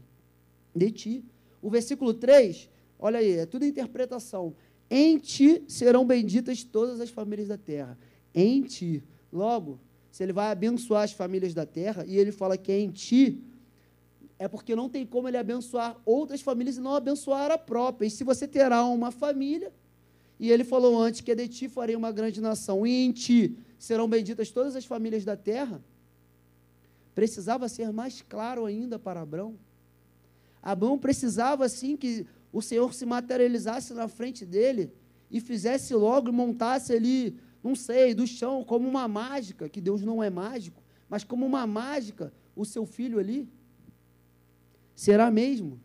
De 0.76 0.92
ti. 0.92 1.26
O 1.62 1.70
versículo 1.70 2.14
3, 2.14 2.70
olha 3.00 3.18
aí, 3.18 3.32
é 3.32 3.46
tudo 3.48 3.66
interpretação. 3.66 4.54
Em 4.90 5.18
ti 5.18 5.64
serão 5.68 6.06
benditas 6.06 6.64
todas 6.64 7.02
as 7.02 7.10
famílias 7.10 7.48
da 7.48 7.58
terra. 7.58 7.98
Em 8.34 8.62
ti. 8.62 9.04
Logo, 9.32 9.80
se 10.12 10.24
ele 10.24 10.32
vai 10.32 10.52
abençoar 10.52 11.04
as 11.04 11.12
famílias 11.12 11.54
da 11.54 11.66
terra, 11.66 12.06
e 12.08 12.18
ele 12.18 12.32
fala 12.32 12.58
que 12.58 12.72
é 12.72 12.80
em 12.80 12.90
ti, 12.90 13.44
é 14.38 14.48
porque 14.48 14.76
não 14.76 14.90
tem 14.90 15.06
como 15.06 15.28
ele 15.28 15.38
abençoar 15.38 15.98
outras 16.06 16.42
famílias 16.42 16.78
e 16.78 16.82
não 16.82 16.96
abençoar 16.96 17.52
a 17.52 17.58
própria. 17.58 18.08
E 18.08 18.10
se 18.12 18.24
você 18.24 18.48
terá 18.48 18.86
uma 18.86 19.12
família, 19.12 19.74
e 20.40 20.52
ele 20.52 20.64
falou 20.64 21.02
antes 21.02 21.22
que 21.22 21.32
é 21.32 21.36
de 21.36 21.48
ti 21.48 21.70
farei 21.70 21.96
uma 21.96 22.12
grande 22.12 22.42
nação, 22.42 22.86
e 22.86 23.06
em 23.06 23.12
ti 23.12 23.58
serão 23.80 24.08
benditas 24.08 24.52
todas 24.52 24.76
as 24.76 24.86
famílias 24.86 25.24
da 25.24 25.36
terra. 25.36 25.82
Precisava 27.14 27.70
ser 27.70 27.92
mais 27.92 28.22
claro 28.22 28.66
ainda 28.66 29.00
para 29.00 29.22
Abraão. 29.22 29.58
Abraão 30.62 30.98
precisava 30.98 31.70
sim 31.70 31.96
que 31.96 32.26
o 32.56 32.62
Senhor 32.62 32.94
se 32.94 33.06
materializasse 33.06 33.94
na 33.94 34.08
frente 34.08 34.46
dele 34.46 34.92
e 35.30 35.42
fizesse 35.42 35.94
logo 35.94 36.30
e 36.30 36.32
montasse 36.32 36.94
ali, 36.94 37.38
não 37.64 37.76
sei, 37.76 38.14
do 38.14 38.26
chão, 38.26 38.64
como 38.64 38.88
uma 38.88 39.08
mágica, 39.08 39.68
que 39.68 39.82
Deus 39.82 40.02
não 40.02 40.24
é 40.24 40.30
mágico, 40.30 40.82
mas 41.10 41.24
como 41.24 41.46
uma 41.46 41.68
mágica, 41.68 42.32
o 42.56 42.64
seu 42.64 42.86
filho 42.86 43.20
ali. 43.20 43.50
Será 44.96 45.30
mesmo? 45.30 45.80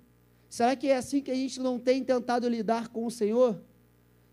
Será 0.49 0.77
que 0.77 0.87
é 0.87 0.97
assim 0.97 1.21
que 1.21 1.31
a 1.31 1.35
gente 1.35 1.59
não 1.61 1.79
tem 1.79 2.05
tentado 2.05 2.49
lidar 2.49 2.89
com 2.89 3.05
o 3.05 3.11
Senhor? 3.11 3.61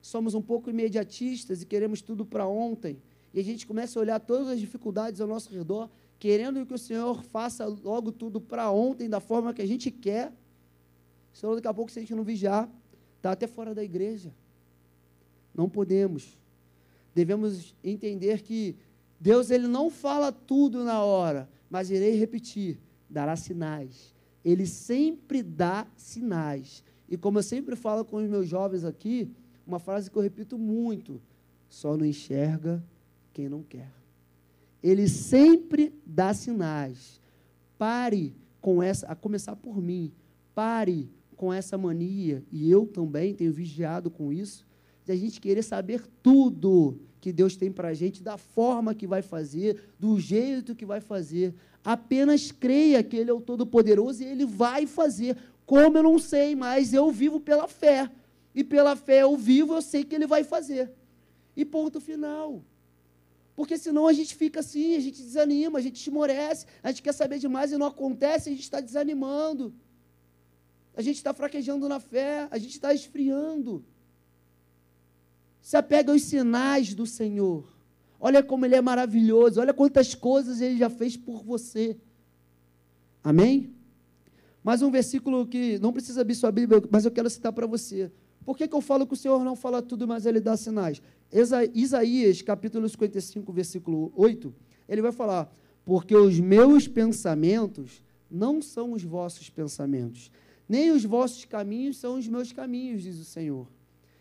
somos 0.07 0.33
um 0.33 0.41
pouco 0.41 0.69
imediatistas 0.69 1.61
e 1.61 1.65
queremos 1.65 2.01
tudo 2.01 2.25
para 2.25 2.47
ontem, 2.47 3.01
e 3.33 3.39
a 3.39 3.43
gente 3.43 3.67
começa 3.67 3.99
a 3.99 4.01
olhar 4.01 4.19
todas 4.19 4.47
as 4.47 4.59
dificuldades 4.59 5.19
ao 5.19 5.27
nosso 5.27 5.53
redor, 5.53 5.89
querendo 6.17 6.65
que 6.65 6.73
o 6.73 6.77
Senhor 6.77 7.23
faça 7.23 7.65
logo 7.65 8.11
tudo 8.11 8.39
para 8.39 8.71
ontem, 8.71 9.09
da 9.09 9.19
forma 9.19 9.53
que 9.53 9.61
a 9.61 9.67
gente 9.67 9.91
quer. 9.91 10.33
Senhor, 11.33 11.55
daqui 11.55 11.67
a 11.67 11.73
pouco, 11.73 11.91
se 11.91 11.99
a 11.99 12.01
gente 12.01 12.15
não 12.15 12.23
vigiar, 12.23 12.69
está 13.17 13.31
até 13.31 13.47
fora 13.47 13.75
da 13.75 13.83
igreja. 13.83 14.33
Não 15.53 15.69
podemos. 15.69 16.37
Devemos 17.13 17.75
entender 17.83 18.41
que 18.41 18.75
Deus 19.19 19.49
ele 19.49 19.67
não 19.67 19.89
fala 19.89 20.31
tudo 20.31 20.83
na 20.83 21.03
hora, 21.03 21.49
mas 21.69 21.89
irei 21.89 22.15
repetir, 22.15 22.79
dará 23.09 23.35
sinais. 23.35 24.13
Ele 24.45 24.65
sempre 24.65 25.41
dá 25.41 25.87
sinais. 25.95 26.83
E 27.09 27.17
como 27.17 27.39
eu 27.39 27.43
sempre 27.43 27.75
falo 27.75 28.05
com 28.05 28.17
os 28.17 28.29
meus 28.29 28.47
jovens 28.47 28.83
aqui, 28.83 29.31
uma 29.65 29.79
frase 29.79 30.09
que 30.09 30.17
eu 30.17 30.21
repito 30.21 30.57
muito: 30.57 31.21
só 31.67 31.97
não 31.97 32.05
enxerga 32.05 32.83
quem 33.33 33.49
não 33.49 33.63
quer. 33.63 33.91
Ele 34.81 35.07
sempre 35.07 35.93
dá 36.05 36.33
sinais. 36.33 37.21
Pare 37.77 38.35
com 38.61 38.81
essa, 38.81 39.07
a 39.07 39.15
começar 39.15 39.55
por 39.55 39.81
mim, 39.81 40.11
pare 40.53 41.09
com 41.37 41.53
essa 41.53 41.77
mania, 41.77 42.43
e 42.51 42.69
eu 42.69 42.85
também 42.85 43.33
tenho 43.33 43.53
vigiado 43.53 44.09
com 44.09 44.33
isso, 44.33 44.65
de 45.05 45.13
a 45.13 45.15
gente 45.15 45.39
querer 45.39 45.63
saber 45.63 46.03
tudo 46.21 46.99
que 47.21 47.31
Deus 47.31 47.55
tem 47.55 47.71
para 47.71 47.89
a 47.89 47.93
gente, 47.93 48.23
da 48.23 48.37
forma 48.37 48.93
que 48.95 49.07
vai 49.07 49.21
fazer, 49.21 49.81
do 49.99 50.19
jeito 50.19 50.75
que 50.75 50.85
vai 50.85 50.99
fazer. 50.99 51.53
Apenas 51.83 52.51
creia 52.51 53.03
que 53.03 53.15
Ele 53.15 53.29
é 53.29 53.33
o 53.33 53.39
Todo-Poderoso 53.39 54.23
e 54.23 54.25
Ele 54.25 54.45
vai 54.45 54.85
fazer. 54.85 55.37
Como 55.65 55.97
eu 55.97 56.03
não 56.03 56.19
sei, 56.19 56.55
mas 56.55 56.93
eu 56.93 57.09
vivo 57.11 57.39
pela 57.39 57.67
fé 57.67 58.09
e 58.53 58.63
pela 58.63 58.95
fé 58.95 59.21
eu 59.21 59.37
vivo, 59.37 59.75
eu 59.75 59.81
sei 59.81 60.03
que 60.03 60.15
Ele 60.15 60.25
vai 60.25 60.43
fazer. 60.43 60.91
E 61.55 61.63
ponto 61.63 62.01
final. 62.01 62.63
Porque 63.55 63.77
senão 63.77 64.07
a 64.07 64.13
gente 64.13 64.35
fica 64.35 64.59
assim, 64.59 64.95
a 64.95 64.99
gente 64.99 65.21
desanima, 65.21 65.79
a 65.79 65.81
gente 65.81 65.99
esmorece, 66.01 66.65
a 66.81 66.89
gente 66.89 67.01
quer 67.01 67.13
saber 67.13 67.39
demais 67.39 67.71
e 67.71 67.77
não 67.77 67.87
acontece, 67.87 68.49
a 68.49 68.51
gente 68.51 68.61
está 68.61 68.79
desanimando. 68.79 69.73
A 70.97 71.01
gente 71.03 71.17
está 71.17 71.31
fraquejando 71.31 71.87
na 71.87 71.99
fé, 71.99 72.47
a 72.49 72.57
gente 72.57 72.71
está 72.71 72.91
esfriando. 72.91 73.85
Se 75.61 75.77
apega 75.77 76.11
aos 76.11 76.23
sinais 76.23 76.95
do 76.95 77.05
Senhor. 77.05 77.71
Olha 78.19 78.41
como 78.41 78.65
Ele 78.65 78.73
é 78.73 78.81
maravilhoso, 78.81 79.61
olha 79.61 79.75
quantas 79.75 80.15
coisas 80.15 80.59
Ele 80.59 80.75
já 80.75 80.89
fez 80.89 81.15
por 81.15 81.43
você. 81.43 81.95
Amém? 83.23 83.75
Mais 84.63 84.81
um 84.81 84.89
versículo 84.89 85.45
que 85.45 85.77
não 85.77 85.93
precisa 85.93 86.21
abrir 86.21 86.33
sua 86.33 86.51
Bíblia, 86.51 86.81
mas 86.89 87.05
eu 87.05 87.11
quero 87.11 87.29
citar 87.29 87.53
para 87.53 87.67
você. 87.67 88.11
Por 88.43 88.57
que, 88.57 88.67
que 88.67 88.73
eu 88.73 88.81
falo 88.81 89.05
que 89.05 89.13
o 89.13 89.17
Senhor 89.17 89.43
não 89.43 89.55
fala 89.55 89.83
tudo, 89.83 90.07
mas 90.07 90.25
ele 90.25 90.39
dá 90.39 90.57
sinais? 90.57 90.99
Isaías, 91.75 92.41
capítulo 92.41 92.89
55, 92.89 93.53
versículo 93.53 94.11
8, 94.15 94.51
ele 94.89 95.03
vai 95.03 95.11
falar: 95.11 95.53
Porque 95.85 96.15
os 96.15 96.39
meus 96.39 96.87
pensamentos 96.87 98.01
não 98.31 98.63
são 98.63 98.93
os 98.93 99.03
vossos 99.03 99.47
pensamentos, 99.47 100.31
nem 100.67 100.91
os 100.91 101.03
vossos 101.05 101.45
caminhos 101.45 101.97
são 101.97 102.17
os 102.17 102.27
meus 102.27 102.51
caminhos, 102.51 103.03
diz 103.03 103.17
o 103.19 103.25
Senhor. 103.25 103.67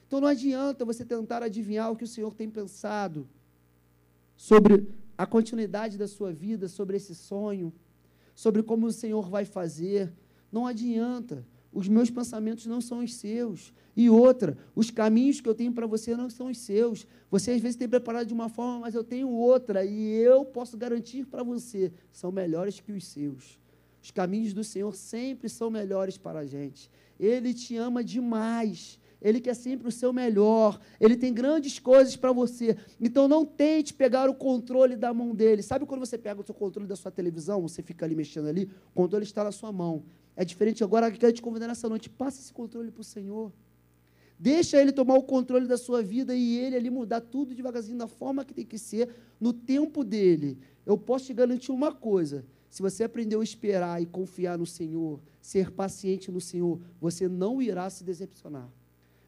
Então 0.07 0.21
não 0.21 0.29
adianta 0.29 0.85
você 0.85 1.05
tentar 1.05 1.43
adivinhar 1.43 1.91
o 1.91 1.97
que 1.97 2.05
o 2.05 2.09
Senhor 2.09 2.33
tem 2.35 2.49
pensado 2.49 3.29
sobre 4.37 4.89
a 5.19 5.27
continuidade 5.27 5.99
da 5.99 6.07
sua 6.07 6.33
vida, 6.33 6.69
sobre 6.69 6.97
esse 6.97 7.15
sonho, 7.15 7.73
sobre 8.35 8.63
como 8.63 8.87
o 8.87 8.93
Senhor 8.93 9.29
vai 9.29 9.45
fazer. 9.45 10.13
Não 10.53 10.67
adianta. 10.67 11.45
Os 11.73 11.89
meus 11.89 12.11
pensamentos 12.11 12.65
não 12.67 12.81
são 12.81 13.05
os 13.05 13.15
seus. 13.15 13.73
E 13.95 14.09
outra, 14.09 14.57
os 14.75 14.91
caminhos 14.91 15.41
que 15.41 15.49
eu 15.49 15.55
tenho 15.55 15.73
para 15.73 15.87
você 15.87 16.17
não 16.17 16.31
são 16.31 16.49
os 16.49 16.59
seus. 16.59 17.07
Você 17.31 17.51
às 17.51 17.61
vezes 17.61 17.77
tem 17.77 17.89
preparado 17.89 18.27
de 18.27 18.35
uma 18.35 18.49
forma, 18.49 18.81
mas 18.81 18.95
eu 18.95 19.05
tenho 19.05 19.29
outra. 19.29 19.85
E 19.85 20.15
eu 20.15 20.45
posso 20.45 20.77
garantir 20.77 21.27
para 21.27 21.43
você, 21.43 21.93
são 22.13 22.31
melhores 22.31 22.81
que 22.81 22.93
os 22.93 23.05
seus. 23.07 23.59
Os 24.07 24.13
caminhos 24.13 24.53
do 24.53 24.63
Senhor 24.63 24.95
sempre 24.95 25.49
são 25.49 25.69
melhores 25.69 26.17
para 26.17 26.39
a 26.39 26.47
gente. 26.47 26.89
Ele 27.19 27.53
te 27.53 27.77
ama 27.77 28.05
demais. 28.05 29.01
Ele 29.21 29.41
quer 29.41 29.55
sempre 29.55 29.89
o 29.89 29.91
seu 29.91 30.13
melhor. 30.13 30.79
Ele 31.01 31.17
tem 31.17 31.35
grandes 31.35 31.81
coisas 31.81 32.15
para 32.15 32.31
você. 32.31 32.77
Então 33.01 33.27
não 33.27 33.45
tente 33.45 33.93
pegar 33.93 34.31
o 34.31 34.35
controle 34.37 34.95
da 34.95 35.13
mão 35.13 35.35
dele. 35.35 35.61
Sabe 35.61 35.87
quando 35.87 36.07
você 36.07 36.17
pega 36.17 36.41
o 36.41 36.45
seu 36.45 36.55
controle 36.55 36.87
da 36.87 36.95
sua 36.95 37.11
televisão, 37.11 37.61
você 37.61 37.83
fica 37.83 38.05
ali 38.07 38.15
mexendo 38.15 38.47
ali, 38.47 38.71
o 38.91 38.95
controle 38.95 39.25
está 39.25 39.43
na 39.43 39.51
sua 39.51 39.73
mão. 39.73 40.05
É 40.37 40.45
diferente 40.45 40.85
agora 40.85 41.11
que 41.11 41.17
eu 41.17 41.21
quero 41.21 41.33
te 41.33 41.43
convidar 41.43 41.67
nessa 41.67 41.89
noite. 41.89 42.09
Passe 42.09 42.41
esse 42.41 42.53
controle 42.53 42.93
para 42.93 43.01
o 43.01 43.05
Senhor. 43.05 43.53
Deixa 44.39 44.81
Ele 44.81 44.93
tomar 44.93 45.17
o 45.17 45.25
controle 45.25 45.67
da 45.67 45.77
sua 45.77 46.01
vida 46.01 46.33
e 46.33 46.59
Ele 46.59 46.77
ali 46.77 46.91
mudar 46.91 47.23
tudo 47.23 47.57
devagarzinho 47.57 47.99
da 47.99 48.07
forma 48.07 48.45
que 48.45 48.55
tem 48.55 48.65
que 48.65 48.79
ser, 48.79 49.09
no 49.41 49.53
tempo 49.53 50.05
dele. 50.05 50.61
Eu 50.85 50.97
posso 50.97 51.27
te 51.27 51.35
garantir 51.35 51.73
uma 51.73 51.93
coisa: 51.93 52.45
se 52.71 52.83
você 52.83 53.05
aprendeu 53.05 53.41
a 53.41 53.45
esperar 53.45 54.03
e 54.03 54.07
confiar 54.07 54.59
no 54.59 54.67
Senhor, 54.67 55.21
ser 55.41 55.71
paciente 55.71 56.31
no 56.31 56.41
Senhor, 56.41 56.81
você 57.01 57.29
não 57.29 57.63
irá 57.63 57.89
se 57.89 58.05
decepcionar. 58.05 58.69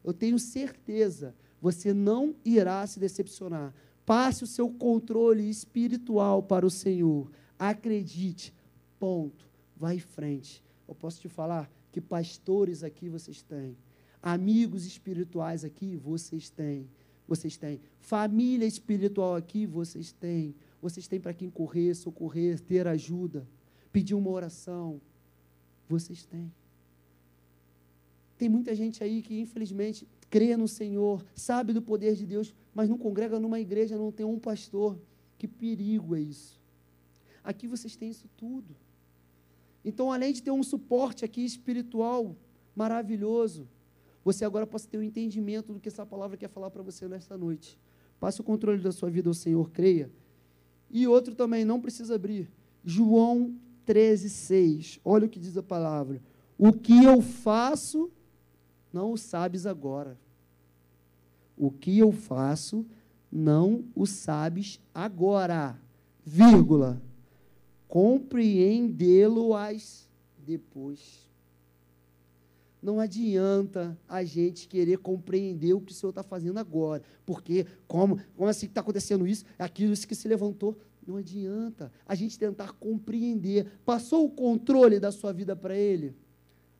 Eu 0.03 0.13
tenho 0.13 0.37
certeza, 0.37 1.35
você 1.61 1.93
não 1.93 2.35
irá 2.45 2.85
se 2.85 2.99
decepcionar. 2.99 3.73
Passe 4.05 4.43
o 4.43 4.47
seu 4.47 4.69
controle 4.69 5.49
espiritual 5.49 6.41
para 6.43 6.65
o 6.65 6.69
Senhor. 6.69 7.29
Acredite. 7.57 8.53
Ponto. 8.99 9.47
Vai 9.77 9.95
em 9.95 9.99
frente 9.99 10.63
eu 10.89 10.95
posso 10.95 11.21
te 11.21 11.29
falar 11.29 11.69
que 11.91 12.01
pastores 12.01 12.83
aqui 12.83 13.07
vocês 13.07 13.43
têm, 13.43 13.77
amigos 14.21 14.85
espirituais 14.85 15.63
aqui 15.63 15.95
vocês 15.95 16.49
têm, 16.49 16.89
vocês 17.27 17.55
têm, 17.57 17.79
família 17.99 18.65
espiritual 18.65 19.35
aqui 19.35 19.67
vocês 19.67 20.11
têm, 20.11 20.55
vocês 20.81 21.07
têm 21.07 21.19
para 21.19 21.33
quem 21.33 21.49
correr, 21.49 21.93
socorrer, 21.93 22.59
ter 22.59 22.87
ajuda, 22.87 23.47
pedir 23.91 24.15
uma 24.15 24.29
oração, 24.29 25.01
vocês 25.87 26.25
têm. 26.25 26.51
Tem 28.37 28.47
muita 28.47 28.73
gente 28.73 29.03
aí 29.03 29.21
que, 29.21 29.39
infelizmente, 29.39 30.07
crê 30.29 30.55
no 30.55 30.67
Senhor, 30.67 31.25
sabe 31.35 31.73
do 31.73 31.81
poder 31.81 32.15
de 32.15 32.25
Deus, 32.25 32.55
mas 32.73 32.87
não 32.87 32.97
congrega 32.97 33.39
numa 33.39 33.59
igreja, 33.59 33.97
não 33.97 34.11
tem 34.11 34.25
um 34.25 34.39
pastor. 34.39 34.97
Que 35.37 35.47
perigo 35.47 36.15
é 36.15 36.21
isso? 36.21 36.59
Aqui 37.43 37.67
vocês 37.67 37.95
têm 37.95 38.09
isso 38.09 38.29
tudo. 38.37 38.75
Então, 39.83 40.11
além 40.11 40.31
de 40.31 40.43
ter 40.43 40.51
um 40.51 40.63
suporte 40.63 41.25
aqui 41.25 41.43
espiritual 41.43 42.35
maravilhoso, 42.75 43.67
você 44.23 44.45
agora 44.45 44.67
possa 44.67 44.87
ter 44.87 44.97
um 44.97 45.03
entendimento 45.03 45.73
do 45.73 45.79
que 45.79 45.89
essa 45.89 46.05
palavra 46.05 46.37
quer 46.37 46.49
falar 46.49 46.69
para 46.69 46.83
você 46.83 47.07
nesta 47.07 47.37
noite. 47.37 47.77
Passe 48.19 48.39
o 48.41 48.43
controle 48.43 48.81
da 48.81 48.91
sua 48.91 49.09
vida 49.09 49.29
ao 49.29 49.33
Senhor, 49.33 49.69
creia. 49.71 50.11
E 50.89 51.07
outro 51.07 51.35
também, 51.35 51.63
não 51.63 51.79
precisa 51.79 52.15
abrir. 52.15 52.49
João 52.83 53.55
13, 53.85 54.29
6. 54.29 54.99
Olha 55.03 55.25
o 55.25 55.29
que 55.29 55.39
diz 55.39 55.57
a 55.57 55.63
palavra. 55.63 56.21
O 56.57 56.73
que 56.73 57.03
eu 57.03 57.21
faço, 57.21 58.09
não 58.91 59.13
o 59.13 59.17
sabes 59.17 59.65
agora. 59.65 60.17
O 61.57 61.69
que 61.69 61.97
eu 61.97 62.11
faço, 62.11 62.85
não 63.31 63.83
o 63.95 64.05
sabes 64.05 64.79
agora. 64.93 65.79
Vírgula 66.25 67.01
compreendê-lo-as 67.89 70.07
depois. 70.37 71.28
Não 72.81 72.99
adianta 72.99 73.97
a 74.07 74.23
gente 74.23 74.67
querer 74.67 74.99
compreender 74.99 75.73
o 75.73 75.81
que 75.81 75.91
o 75.91 75.95
Senhor 75.95 76.11
está 76.11 76.23
fazendo 76.23 76.57
agora. 76.57 77.03
Porque, 77.25 77.65
como, 77.87 78.19
como 78.35 78.49
assim 78.49 78.67
está 78.67 78.81
acontecendo 78.81 79.27
isso? 79.27 79.43
É 79.57 79.63
aquilo 79.63 79.91
isso 79.91 80.07
que 80.07 80.15
se 80.15 80.27
levantou. 80.27 80.77
Não 81.05 81.17
adianta 81.17 81.91
a 82.05 82.15
gente 82.15 82.39
tentar 82.39 82.71
compreender. 82.73 83.67
Passou 83.85 84.25
o 84.25 84.29
controle 84.29 84.99
da 84.99 85.11
sua 85.11 85.33
vida 85.33 85.55
para 85.55 85.75
Ele? 85.75 86.15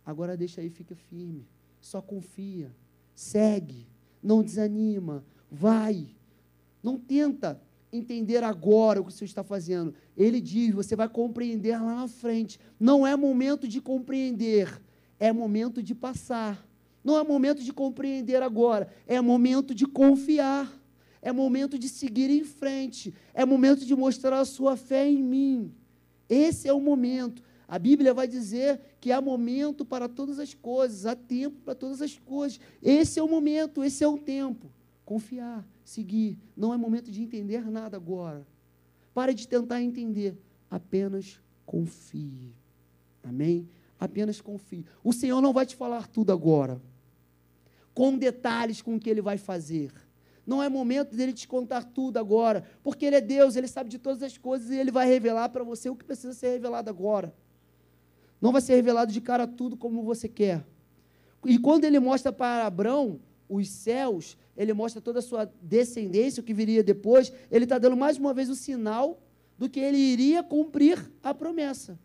Agora 0.05 0.37
deixa 0.37 0.61
aí, 0.61 0.69
fica 0.69 0.95
firme. 0.95 1.45
Só 1.81 2.01
confia. 2.01 2.73
Segue. 3.13 3.87
Não 4.23 4.41
desanima. 4.41 5.25
Vai. 5.51 6.15
Não 6.81 6.97
tenta 6.97 7.61
entender 7.91 8.43
agora 8.43 9.01
o 9.01 9.05
que 9.05 9.11
o 9.11 9.13
Senhor 9.13 9.27
está 9.27 9.43
fazendo. 9.43 9.93
Ele 10.15 10.39
diz: 10.39 10.73
você 10.73 10.95
vai 10.95 11.09
compreender 11.09 11.77
lá 11.77 11.95
na 11.95 12.07
frente. 12.07 12.59
Não 12.79 13.05
é 13.05 13.15
momento 13.15 13.67
de 13.67 13.81
compreender, 13.81 14.81
é 15.19 15.31
momento 15.31 15.83
de 15.83 15.93
passar. 15.93 16.65
Não 17.03 17.17
é 17.17 17.23
momento 17.23 17.63
de 17.63 17.73
compreender 17.73 18.41
agora, 18.41 18.91
é 19.07 19.19
momento 19.21 19.73
de 19.73 19.85
confiar. 19.85 20.79
É 21.21 21.31
momento 21.31 21.77
de 21.77 21.89
seguir 21.89 22.29
em 22.29 22.43
frente. 22.43 23.13
É 23.33 23.45
momento 23.45 23.85
de 23.85 23.95
mostrar 23.95 24.39
a 24.39 24.45
sua 24.45 24.77
fé 24.77 25.07
em 25.07 25.21
mim. 25.21 25.73
Esse 26.29 26.67
é 26.67 26.73
o 26.73 26.79
momento. 26.79 27.43
A 27.67 27.77
Bíblia 27.77 28.13
vai 28.13 28.27
dizer 28.27 28.79
que 28.99 29.11
há 29.11 29.21
momento 29.21 29.85
para 29.85 30.07
todas 30.07 30.39
as 30.39 30.53
coisas, 30.53 31.05
há 31.05 31.15
tempo 31.15 31.57
para 31.63 31.75
todas 31.75 32.01
as 32.01 32.17
coisas. 32.17 32.59
Esse 32.81 33.19
é 33.19 33.23
o 33.23 33.27
momento, 33.27 33.83
esse 33.83 34.03
é 34.03 34.07
o 34.07 34.17
tempo. 34.17 34.71
Confiar, 35.05 35.67
seguir. 35.83 36.37
Não 36.55 36.73
é 36.73 36.77
momento 36.77 37.11
de 37.11 37.21
entender 37.21 37.69
nada 37.69 37.97
agora. 37.97 38.45
Pare 39.13 39.33
de 39.33 39.47
tentar 39.47 39.81
entender. 39.81 40.37
Apenas 40.69 41.39
confie. 41.65 42.53
Amém? 43.23 43.67
Apenas 43.99 44.39
confie. 44.39 44.85
O 45.03 45.11
Senhor 45.11 45.41
não 45.41 45.51
vai 45.51 45.65
te 45.65 45.75
falar 45.75 46.07
tudo 46.07 46.31
agora. 46.31 46.81
Com 47.93 48.17
detalhes 48.17 48.81
com 48.81 48.95
o 48.95 48.99
que 48.99 49.09
Ele 49.09 49.21
vai 49.21 49.37
fazer. 49.37 49.91
Não 50.49 50.63
é 50.63 50.67
momento 50.67 51.15
dele 51.15 51.31
te 51.31 51.47
contar 51.47 51.83
tudo 51.83 52.17
agora, 52.17 52.63
porque 52.81 53.05
ele 53.05 53.17
é 53.17 53.21
Deus, 53.21 53.55
ele 53.55 53.67
sabe 53.67 53.87
de 53.87 53.99
todas 53.99 54.23
as 54.23 54.35
coisas 54.35 54.71
e 54.71 54.77
ele 54.77 54.89
vai 54.89 55.07
revelar 55.07 55.49
para 55.49 55.63
você 55.63 55.91
o 55.91 55.95
que 55.95 56.03
precisa 56.03 56.33
ser 56.33 56.53
revelado 56.53 56.89
agora. 56.89 57.31
Não 58.41 58.51
vai 58.51 58.59
ser 58.59 58.73
revelado 58.73 59.11
de 59.11 59.21
cara 59.21 59.45
tudo 59.45 59.77
como 59.77 60.01
você 60.01 60.27
quer. 60.27 60.65
E 61.45 61.59
quando 61.59 61.83
ele 61.83 61.99
mostra 61.99 62.33
para 62.33 62.65
Abraão 62.65 63.19
os 63.47 63.69
céus, 63.69 64.35
ele 64.57 64.73
mostra 64.73 64.99
toda 64.99 65.19
a 65.19 65.21
sua 65.21 65.45
descendência, 65.61 66.41
o 66.41 66.43
que 66.43 66.51
viria 66.53 66.83
depois, 66.83 67.31
ele 67.51 67.65
está 67.65 67.77
dando 67.77 67.95
mais 67.95 68.17
uma 68.17 68.33
vez 68.33 68.49
o 68.49 68.55
sinal 68.55 69.21
do 69.55 69.69
que 69.69 69.79
ele 69.79 69.97
iria 69.97 70.41
cumprir 70.41 71.11
a 71.21 71.31
promessa. 71.31 71.99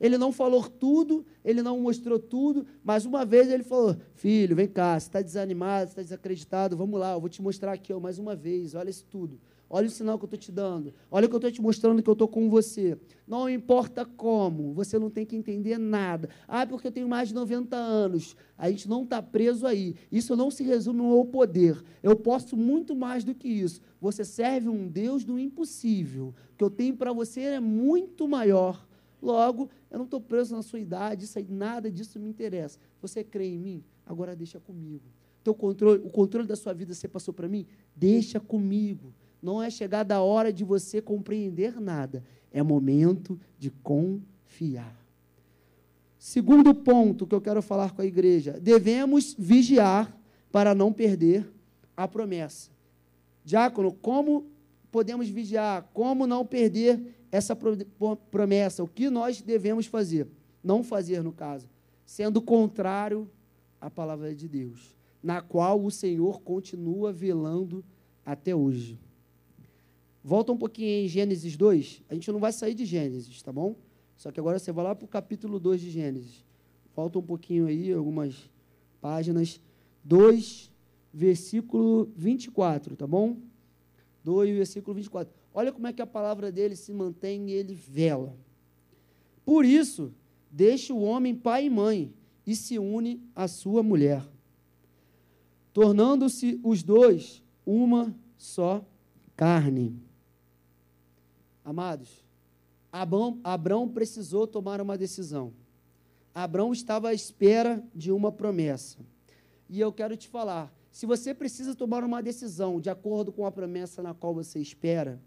Ele 0.00 0.16
não 0.16 0.32
falou 0.32 0.62
tudo, 0.68 1.26
ele 1.44 1.62
não 1.62 1.78
mostrou 1.78 2.18
tudo, 2.18 2.66
mas 2.82 3.04
uma 3.04 3.24
vez 3.24 3.50
ele 3.50 3.62
falou: 3.62 3.96
Filho, 4.14 4.56
vem 4.56 4.66
cá, 4.66 4.98
você 4.98 5.06
está 5.06 5.20
desanimado, 5.20 5.86
você 5.86 5.92
está 5.92 6.02
desacreditado, 6.02 6.76
vamos 6.76 6.98
lá, 6.98 7.12
eu 7.12 7.20
vou 7.20 7.28
te 7.28 7.42
mostrar 7.42 7.72
aqui 7.72 7.92
ó, 7.92 8.00
mais 8.00 8.18
uma 8.18 8.34
vez, 8.34 8.74
olha 8.74 8.88
isso 8.88 9.04
tudo. 9.10 9.38
Olha 9.72 9.86
o 9.86 9.90
sinal 9.90 10.18
que 10.18 10.24
eu 10.24 10.26
estou 10.26 10.38
te 10.38 10.50
dando. 10.50 10.92
Olha 11.08 11.26
o 11.26 11.28
que 11.28 11.34
eu 11.34 11.38
estou 11.38 11.52
te 11.52 11.62
mostrando 11.62 12.02
que 12.02 12.10
eu 12.10 12.14
estou 12.14 12.26
com 12.26 12.50
você. 12.50 12.98
Não 13.24 13.48
importa 13.48 14.04
como, 14.04 14.74
você 14.74 14.98
não 14.98 15.08
tem 15.08 15.24
que 15.24 15.36
entender 15.36 15.78
nada. 15.78 16.28
Ah, 16.48 16.66
porque 16.66 16.88
eu 16.88 16.92
tenho 16.92 17.08
mais 17.08 17.28
de 17.28 17.34
90 17.36 17.76
anos. 17.76 18.34
A 18.58 18.68
gente 18.68 18.88
não 18.88 19.04
está 19.04 19.22
preso 19.22 19.68
aí. 19.68 19.94
Isso 20.10 20.34
não 20.34 20.50
se 20.50 20.64
resume 20.64 21.02
ao 21.02 21.24
poder. 21.24 21.80
Eu 22.02 22.16
posso 22.16 22.56
muito 22.56 22.96
mais 22.96 23.22
do 23.22 23.32
que 23.32 23.46
isso. 23.46 23.80
Você 24.00 24.24
serve 24.24 24.68
um 24.68 24.88
Deus 24.88 25.22
do 25.22 25.38
impossível. 25.38 26.34
O 26.52 26.56
que 26.56 26.64
eu 26.64 26.70
tenho 26.70 26.96
para 26.96 27.12
você 27.12 27.40
é 27.42 27.60
muito 27.60 28.26
maior. 28.26 28.84
Logo, 29.22 29.70
eu 29.90 29.98
não 29.98 30.04
estou 30.04 30.20
preso 30.20 30.54
na 30.54 30.62
sua 30.62 30.78
idade, 30.78 31.24
isso 31.24 31.38
aí, 31.38 31.46
nada 31.48 31.90
disso 31.90 32.18
me 32.20 32.28
interessa. 32.28 32.78
Você 33.02 33.24
crê 33.24 33.48
em 33.48 33.58
mim? 33.58 33.84
Agora 34.06 34.36
deixa 34.36 34.60
comigo. 34.60 35.04
Teu 35.42 35.54
controle, 35.54 36.02
o 36.04 36.10
controle 36.10 36.46
da 36.46 36.56
sua 36.56 36.72
vida 36.72 36.94
você 36.94 37.08
passou 37.08 37.34
para 37.34 37.48
mim? 37.48 37.66
Deixa 37.96 38.38
comigo 38.38 39.12
não 39.42 39.62
é 39.62 39.70
chegada 39.70 40.14
a 40.16 40.20
hora 40.20 40.52
de 40.52 40.64
você 40.64 41.00
compreender 41.00 41.80
nada, 41.80 42.22
é 42.52 42.62
momento 42.62 43.38
de 43.58 43.70
confiar. 43.70 44.96
Segundo 46.18 46.74
ponto 46.74 47.26
que 47.26 47.34
eu 47.34 47.40
quero 47.40 47.62
falar 47.62 47.92
com 47.92 48.02
a 48.02 48.06
igreja: 48.06 48.58
devemos 48.60 49.34
vigiar 49.38 50.14
para 50.52 50.74
não 50.74 50.92
perder 50.92 51.50
a 51.96 52.06
promessa. 52.06 52.70
Diácono, 53.44 53.92
como 53.92 54.44
podemos 54.90 55.28
vigiar? 55.28 55.88
Como 55.94 56.26
não 56.26 56.44
perder 56.44 57.19
essa 57.30 57.56
promessa? 58.30 58.82
O 58.82 58.88
que 58.88 59.08
nós 59.08 59.40
devemos 59.40 59.86
fazer? 59.86 60.26
Não 60.62 60.82
fazer, 60.82 61.22
no 61.22 61.32
caso, 61.32 61.68
sendo 62.04 62.42
contrário 62.42 63.30
à 63.80 63.90
palavra 63.90 64.34
de 64.34 64.48
Deus, 64.48 64.96
na 65.22 65.40
qual 65.40 65.82
o 65.82 65.90
Senhor 65.90 66.40
continua 66.40 67.12
velando 67.12 67.84
até 68.24 68.54
hoje. 68.54 68.98
Volta 70.22 70.52
um 70.52 70.56
pouquinho 70.56 71.04
em 71.04 71.08
Gênesis 71.08 71.56
2. 71.56 72.02
A 72.08 72.14
gente 72.14 72.30
não 72.30 72.38
vai 72.38 72.52
sair 72.52 72.74
de 72.74 72.84
Gênesis, 72.84 73.40
tá 73.42 73.52
bom? 73.52 73.74
Só 74.16 74.30
que 74.30 74.38
agora 74.38 74.58
você 74.58 74.70
vai 74.70 74.84
lá 74.84 74.94
para 74.94 75.06
o 75.06 75.08
capítulo 75.08 75.58
2 75.58 75.80
de 75.80 75.90
Gênesis. 75.90 76.44
Volta 76.94 77.18
um 77.18 77.22
pouquinho 77.22 77.66
aí, 77.66 77.90
algumas 77.90 78.50
páginas. 79.00 79.58
2, 80.04 80.70
versículo 81.12 82.10
24, 82.16 82.96
tá 82.96 83.06
bom? 83.06 83.38
2, 84.22 84.56
versículo 84.56 84.94
24. 84.94 85.39
Olha 85.52 85.72
como 85.72 85.86
é 85.86 85.92
que 85.92 86.02
a 86.02 86.06
palavra 86.06 86.52
dele 86.52 86.76
se 86.76 86.92
mantém 86.92 87.50
e 87.50 87.52
ele 87.52 87.74
vela. 87.74 88.36
Por 89.44 89.64
isso, 89.64 90.12
deixa 90.50 90.94
o 90.94 91.02
homem 91.02 91.34
pai 91.34 91.66
e 91.66 91.70
mãe 91.70 92.14
e 92.46 92.54
se 92.54 92.78
une 92.78 93.20
à 93.34 93.48
sua 93.48 93.82
mulher, 93.82 94.24
tornando-se 95.72 96.60
os 96.62 96.82
dois 96.82 97.42
uma 97.66 98.14
só 98.36 98.84
carne. 99.36 99.96
Amados, 101.64 102.24
Abrão, 102.92 103.38
Abrão 103.44 103.88
precisou 103.88 104.46
tomar 104.46 104.80
uma 104.80 104.96
decisão. 104.96 105.52
Abrão 106.34 106.72
estava 106.72 107.08
à 107.08 107.14
espera 107.14 107.84
de 107.94 108.10
uma 108.10 108.32
promessa. 108.32 108.98
E 109.68 109.80
eu 109.80 109.92
quero 109.92 110.16
te 110.16 110.28
falar: 110.28 110.72
se 110.90 111.06
você 111.06 111.34
precisa 111.34 111.74
tomar 111.74 112.02
uma 112.02 112.22
decisão 112.22 112.80
de 112.80 112.90
acordo 112.90 113.32
com 113.32 113.46
a 113.46 113.52
promessa 113.52 114.02
na 114.02 114.14
qual 114.14 114.34
você 114.34 114.58
espera, 114.58 115.20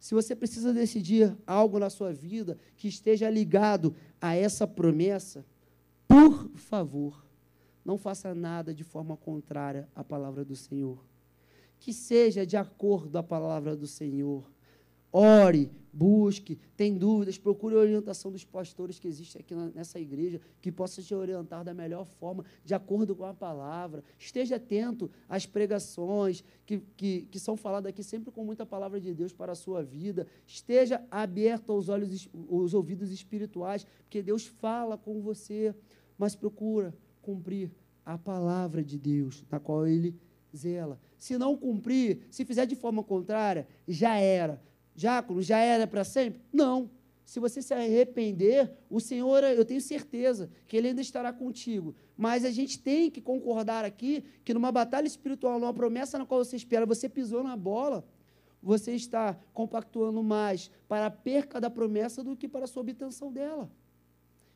se 0.00 0.14
você 0.14 0.34
precisa 0.34 0.72
decidir 0.72 1.36
algo 1.46 1.78
na 1.78 1.90
sua 1.90 2.10
vida 2.10 2.56
que 2.74 2.88
esteja 2.88 3.28
ligado 3.28 3.94
a 4.18 4.34
essa 4.34 4.66
promessa, 4.66 5.44
por 6.08 6.48
favor, 6.56 7.22
não 7.84 7.98
faça 7.98 8.34
nada 8.34 8.72
de 8.72 8.82
forma 8.82 9.14
contrária 9.14 9.86
à 9.94 10.02
palavra 10.02 10.42
do 10.42 10.56
Senhor. 10.56 11.04
Que 11.78 11.92
seja 11.92 12.46
de 12.46 12.56
acordo 12.56 13.16
à 13.18 13.22
palavra 13.22 13.76
do 13.76 13.86
Senhor. 13.86 14.50
Ore, 15.12 15.70
busque, 15.92 16.58
tem 16.76 16.96
dúvidas, 16.96 17.36
procure 17.38 17.74
a 17.74 17.78
orientação 17.78 18.30
dos 18.30 18.44
pastores 18.44 18.98
que 18.98 19.08
existem 19.08 19.40
aqui 19.40 19.54
nessa 19.74 19.98
igreja, 19.98 20.40
que 20.60 20.70
possa 20.70 21.02
te 21.02 21.14
orientar 21.14 21.64
da 21.64 21.74
melhor 21.74 22.04
forma, 22.04 22.44
de 22.64 22.74
acordo 22.74 23.14
com 23.14 23.24
a 23.24 23.34
palavra. 23.34 24.02
Esteja 24.18 24.56
atento 24.56 25.10
às 25.28 25.46
pregações 25.46 26.44
que, 26.64 26.78
que, 26.96 27.22
que 27.22 27.38
são 27.38 27.56
faladas 27.56 27.90
aqui, 27.90 28.02
sempre 28.02 28.30
com 28.30 28.44
muita 28.44 28.64
palavra 28.64 29.00
de 29.00 29.12
Deus 29.14 29.32
para 29.32 29.52
a 29.52 29.56
sua 29.56 29.82
vida. 29.82 30.26
Esteja 30.46 31.04
aberto 31.10 31.72
aos 31.72 31.88
olhos, 31.88 32.28
os 32.48 32.74
ouvidos 32.74 33.10
espirituais, 33.10 33.86
porque 34.02 34.22
Deus 34.22 34.46
fala 34.46 34.96
com 34.96 35.20
você. 35.20 35.74
mas 36.16 36.34
procura 36.34 36.94
cumprir 37.22 37.70
a 38.04 38.18
palavra 38.18 38.82
de 38.82 38.98
Deus, 38.98 39.44
na 39.50 39.60
qual 39.60 39.86
ele 39.86 40.14
zela. 40.56 40.98
Se 41.18 41.38
não 41.38 41.56
cumprir, 41.56 42.26
se 42.30 42.44
fizer 42.44 42.66
de 42.66 42.74
forma 42.74 43.02
contrária, 43.02 43.66
já 43.86 44.16
era. 44.18 44.60
Jáculo, 45.00 45.40
já 45.40 45.58
era 45.58 45.86
para 45.86 46.04
sempre? 46.04 46.42
Não. 46.52 46.90
Se 47.24 47.40
você 47.40 47.62
se 47.62 47.72
arrepender, 47.72 48.70
o 48.90 49.00
Senhor, 49.00 49.42
eu 49.44 49.64
tenho 49.64 49.80
certeza 49.80 50.50
que 50.66 50.76
Ele 50.76 50.88
ainda 50.88 51.00
estará 51.00 51.32
contigo. 51.32 51.94
Mas 52.16 52.44
a 52.44 52.50
gente 52.50 52.78
tem 52.78 53.10
que 53.10 53.20
concordar 53.20 53.82
aqui 53.82 54.22
que 54.44 54.52
numa 54.52 54.70
batalha 54.70 55.06
espiritual, 55.06 55.58
numa 55.58 55.72
promessa 55.72 56.18
na 56.18 56.26
qual 56.26 56.44
você 56.44 56.56
espera, 56.56 56.84
você 56.84 57.08
pisou 57.08 57.42
na 57.42 57.56
bola, 57.56 58.04
você 58.62 58.92
está 58.92 59.38
compactuando 59.54 60.22
mais 60.22 60.70
para 60.86 61.06
a 61.06 61.10
perca 61.10 61.58
da 61.58 61.70
promessa 61.70 62.22
do 62.22 62.36
que 62.36 62.46
para 62.46 62.64
a 62.64 62.68
sua 62.68 62.82
obtenção 62.82 63.32
dela. 63.32 63.70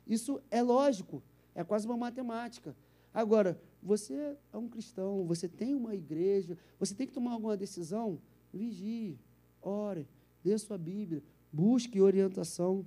Isso 0.05 0.39
é 0.51 0.61
lógico, 0.61 1.23
é 1.55 1.63
quase 1.63 1.87
uma 1.87 1.97
matemática. 1.97 2.75
Agora, 3.11 3.59
você 3.81 4.37
é 4.53 4.57
um 4.57 4.67
cristão, 4.67 5.25
você 5.25 5.47
tem 5.47 5.73
uma 5.73 5.95
igreja, 5.95 6.55
você 6.77 6.93
tem 6.93 7.07
que 7.07 7.13
tomar 7.13 7.31
alguma 7.31 7.57
decisão, 7.57 8.19
vigie, 8.53 9.17
ore, 9.59 10.07
dê 10.45 10.55
sua 10.59 10.77
Bíblia, 10.77 11.23
busque 11.51 11.99
orientação, 11.99 12.85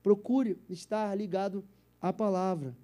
procure 0.00 0.56
estar 0.68 1.12
ligado 1.16 1.64
à 2.00 2.12
palavra. 2.12 2.76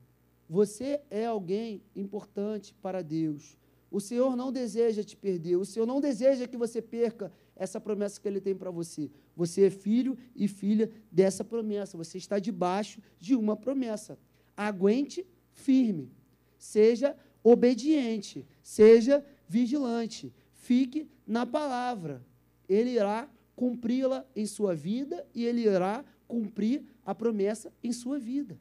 Você 0.49 1.01
é 1.09 1.27
alguém 1.27 1.81
importante 1.95 2.75
para 2.83 3.03
Deus. 3.03 3.57
O 3.89 4.01
Senhor 4.01 4.35
não 4.35 4.51
deseja 4.51 5.05
te 5.05 5.17
perder, 5.17 5.57
o 5.57 5.65
Senhor 5.65 5.87
não 5.87 6.01
deseja 6.01 6.49
que 6.49 6.57
você 6.57 6.83
perca 6.83 7.33
essa 7.55 7.81
promessa 7.81 8.21
que 8.21 8.27
Ele 8.27 8.41
tem 8.41 8.55
para 8.55 8.73
você. 8.73 9.09
Você 9.37 9.67
é 9.67 9.71
filho 9.71 10.19
e 10.35 10.49
filha 10.49 10.91
dessa 11.11 11.45
promessa, 11.45 11.97
você 11.97 12.19
está 12.19 12.41
debaixo 12.41 13.01
de 13.21 13.37
uma 13.37 13.57
promessa. 13.57 14.19
Aguente 14.57 15.25
firme, 15.53 16.11
seja 16.59 17.17
obediente, 17.45 18.45
seja 18.61 19.25
vigilante, 19.49 20.33
fique 20.53 21.09
na 21.25 21.47
palavra. 21.47 22.27
Ele 22.69 22.91
irá 22.91 23.29
cumpri-la 23.55 24.27
em 24.35 24.47
sua 24.47 24.75
vida 24.75 25.27
e 25.35 25.45
ele 25.45 25.63
irá 25.63 26.05
cumprir 26.27 26.85
a 27.05 27.15
promessa 27.15 27.73
em 27.83 27.93
sua 27.93 28.19
vida. 28.19 28.59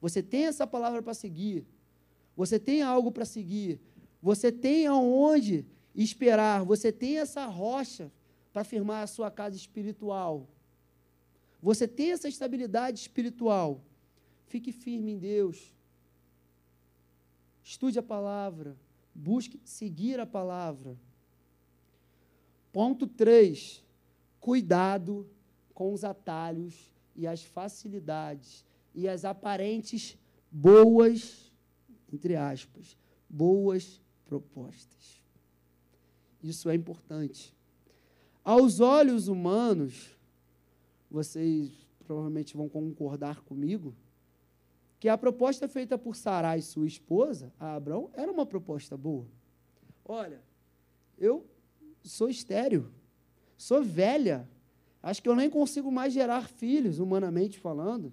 Você 0.00 0.22
tem 0.22 0.46
essa 0.46 0.66
palavra 0.66 1.02
para 1.02 1.14
seguir, 1.14 1.66
você 2.36 2.58
tem 2.58 2.82
algo 2.82 3.10
para 3.10 3.24
seguir, 3.24 3.80
você 4.22 4.52
tem 4.52 4.86
aonde 4.86 5.66
esperar, 5.94 6.64
você 6.64 6.92
tem 6.92 7.18
essa 7.18 7.46
rocha 7.46 8.10
para 8.52 8.64
firmar 8.64 9.02
a 9.02 9.06
sua 9.06 9.30
casa 9.30 9.56
espiritual. 9.56 10.48
Você 11.62 11.86
tem 11.86 12.12
essa 12.12 12.28
estabilidade 12.28 13.00
espiritual. 13.00 13.84
Fique 14.46 14.72
firme 14.72 15.12
em 15.12 15.18
Deus. 15.18 15.74
Estude 17.62 17.98
a 17.98 18.02
palavra. 18.02 18.76
Busque 19.14 19.60
seguir 19.64 20.18
a 20.18 20.26
palavra. 20.26 20.98
Ponto 22.72 23.06
3. 23.06 23.84
Cuidado 24.38 25.28
com 25.74 25.92
os 25.92 26.04
atalhos 26.04 26.92
e 27.14 27.26
as 27.26 27.42
facilidades 27.42 28.64
e 28.94 29.08
as 29.08 29.24
aparentes 29.24 30.18
boas, 30.50 31.52
entre 32.12 32.36
aspas, 32.36 32.96
boas 33.28 34.00
propostas. 34.24 35.22
Isso 36.42 36.68
é 36.70 36.74
importante. 36.74 37.54
Aos 38.42 38.80
olhos 38.80 39.28
humanos, 39.28 40.18
vocês 41.10 41.70
provavelmente 42.04 42.56
vão 42.56 42.68
concordar 42.68 43.40
comigo, 43.42 43.94
que 44.98 45.08
a 45.08 45.16
proposta 45.16 45.68
feita 45.68 45.96
por 45.96 46.16
Sarai, 46.16 46.60
sua 46.60 46.86
esposa, 46.86 47.52
a 47.58 47.74
Abraão, 47.74 48.10
era 48.14 48.30
uma 48.30 48.44
proposta 48.44 48.96
boa. 48.96 49.26
Olha, 50.04 50.42
eu 51.16 51.46
sou 52.02 52.28
estéreo, 52.28 52.90
sou 53.56 53.82
velha, 53.82 54.48
acho 55.02 55.22
que 55.22 55.28
eu 55.28 55.36
nem 55.36 55.50
consigo 55.50 55.90
mais 55.90 56.12
gerar 56.12 56.48
filhos, 56.48 56.98
humanamente 56.98 57.58
falando. 57.58 58.12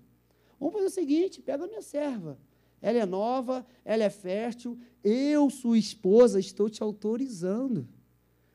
Vamos 0.60 0.74
fazer 0.74 0.88
o 0.88 0.92
seguinte: 0.92 1.42
pega 1.42 1.64
a 1.64 1.68
minha 1.68 1.82
serva. 1.82 2.38
Ela 2.82 3.00
é 3.00 3.06
nova, 3.06 3.66
ela 3.84 4.04
é 4.04 4.10
fértil, 4.10 4.78
eu, 5.04 5.50
sua 5.50 5.78
esposa, 5.78 6.40
estou 6.40 6.70
te 6.70 6.84
autorizando. 6.84 7.88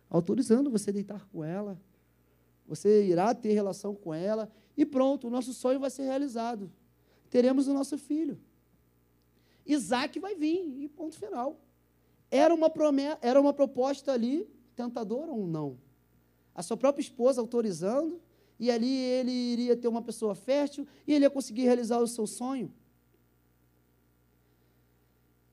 Autorizando 0.09 0.70
você 0.70 0.93
deitar 0.93 1.26
com 1.26 1.43
ela. 1.43 1.80
Você 2.66 3.05
irá 3.05 3.35
ter 3.35 3.53
relação 3.53 3.95
com 3.95 4.14
ela. 4.14 4.51
E 4.76 4.87
pronto, 4.87 5.26
o 5.26 5.30
nosso 5.30 5.53
sonho 5.53 5.80
vai 5.80 5.91
ser 5.91 6.05
realizado. 6.05 6.70
Teremos 7.30 7.66
o 7.66 7.74
nosso 7.74 7.99
filho. 7.99 8.39
Isaac 9.66 10.18
vai 10.20 10.35
vir, 10.35 10.83
e 10.83 10.89
ponto 10.89 11.16
final. 11.18 11.61
Era 12.30 12.55
uma, 12.55 12.70
promessa, 12.70 13.18
era 13.20 13.41
uma 13.41 13.53
proposta 13.53 14.12
ali 14.12 14.49
tentador 14.75 15.29
ou 15.29 15.47
não? 15.47 15.79
A 16.55 16.62
sua 16.62 16.77
própria 16.77 17.03
esposa 17.03 17.41
autorizando, 17.41 18.20
e 18.59 18.70
ali 18.70 18.95
ele 18.97 19.33
iria 19.33 19.77
ter 19.77 19.89
uma 19.89 20.03
pessoa 20.03 20.35
fértil 20.35 20.87
e 21.07 21.12
ele 21.12 21.25
ia 21.25 21.31
conseguir 21.31 21.62
realizar 21.62 21.99
o 21.99 22.07
seu 22.07 22.27
sonho. 22.27 22.73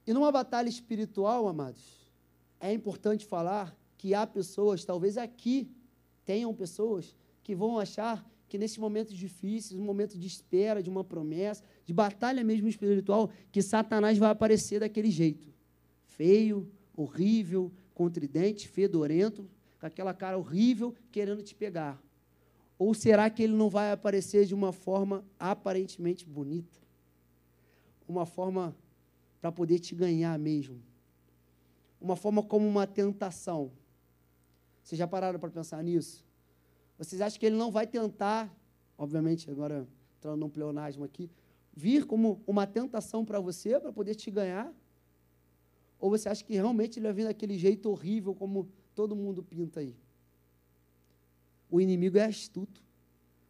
E 0.06 0.14
numa 0.14 0.32
batalha 0.32 0.70
espiritual, 0.70 1.48
amados, 1.48 2.12
é 2.60 2.74
importante 2.74 3.26
falar 3.26 3.76
que 3.98 4.14
há 4.14 4.26
pessoas, 4.28 4.86
talvez 4.86 5.18
aqui 5.18 5.72
tenham 6.26 6.54
pessoas 6.54 7.16
que 7.44 7.56
vão 7.56 7.80
achar 7.80 8.24
que 8.48 8.58
nesses 8.58 8.78
momentos 8.78 9.16
difíceis, 9.16 9.80
um 9.80 9.84
momento 9.84 10.18
de 10.18 10.28
espera, 10.28 10.82
de 10.82 10.90
uma 10.90 11.04
promessa, 11.04 11.64
de 11.86 11.94
batalha 11.94 12.44
mesmo 12.44 12.68
espiritual, 12.68 13.30
que 13.52 13.62
Satanás 13.62 14.18
vai 14.18 14.32
aparecer 14.32 14.80
daquele 14.80 15.12
jeito. 15.12 15.48
Feio, 16.06 16.72
horrível, 16.96 17.72
contridente, 18.00 18.66
fedorento, 18.66 19.46
com 19.78 19.86
aquela 19.86 20.14
cara 20.14 20.38
horrível, 20.38 20.96
querendo 21.12 21.44
te 21.44 21.54
pegar? 21.54 22.02
Ou 22.78 22.94
será 22.94 23.30
que 23.30 23.44
ele 23.44 23.52
não 23.52 23.70
vai 23.70 23.92
aparecer 23.92 24.46
de 24.46 24.56
uma 24.56 24.72
forma 24.72 25.26
aparentemente 25.38 26.26
bonita? 26.26 26.80
Uma 28.08 28.26
forma 28.26 28.74
para 29.42 29.52
poder 29.52 29.80
te 29.80 29.94
ganhar 29.94 30.40
mesmo? 30.40 30.82
Uma 32.00 32.16
forma 32.16 32.42
como 32.42 32.66
uma 32.66 32.88
tentação? 32.88 33.70
Vocês 34.82 34.98
já 34.98 35.06
pararam 35.06 35.38
para 35.38 35.50
pensar 35.50 35.84
nisso? 35.84 36.26
Vocês 36.98 37.20
acham 37.20 37.38
que 37.38 37.46
ele 37.46 37.58
não 37.58 37.70
vai 37.70 37.86
tentar, 37.86 38.50
obviamente, 38.98 39.52
agora 39.52 39.86
entrando 40.18 40.40
num 40.40 40.50
pleonasmo 40.50 41.04
aqui, 41.04 41.30
vir 41.76 42.06
como 42.06 42.42
uma 42.48 42.66
tentação 42.66 43.26
para 43.26 43.42
você, 43.42 43.78
para 43.78 43.92
poder 43.92 44.16
te 44.16 44.32
ganhar? 44.32 44.74
Ou 46.00 46.10
você 46.10 46.30
acha 46.30 46.44
que 46.44 46.54
realmente 46.54 46.98
ele 46.98 47.08
vai 47.08 47.14
vir 47.14 47.24
daquele 47.26 47.58
jeito 47.58 47.90
horrível 47.90 48.34
como 48.34 48.68
todo 48.96 49.16
mundo 49.16 49.44
pinta 49.44 49.82
aí? 49.82 49.96
O 51.70 51.80
inimigo 51.82 52.18
é 52.18 52.26
astuto. 52.26 52.82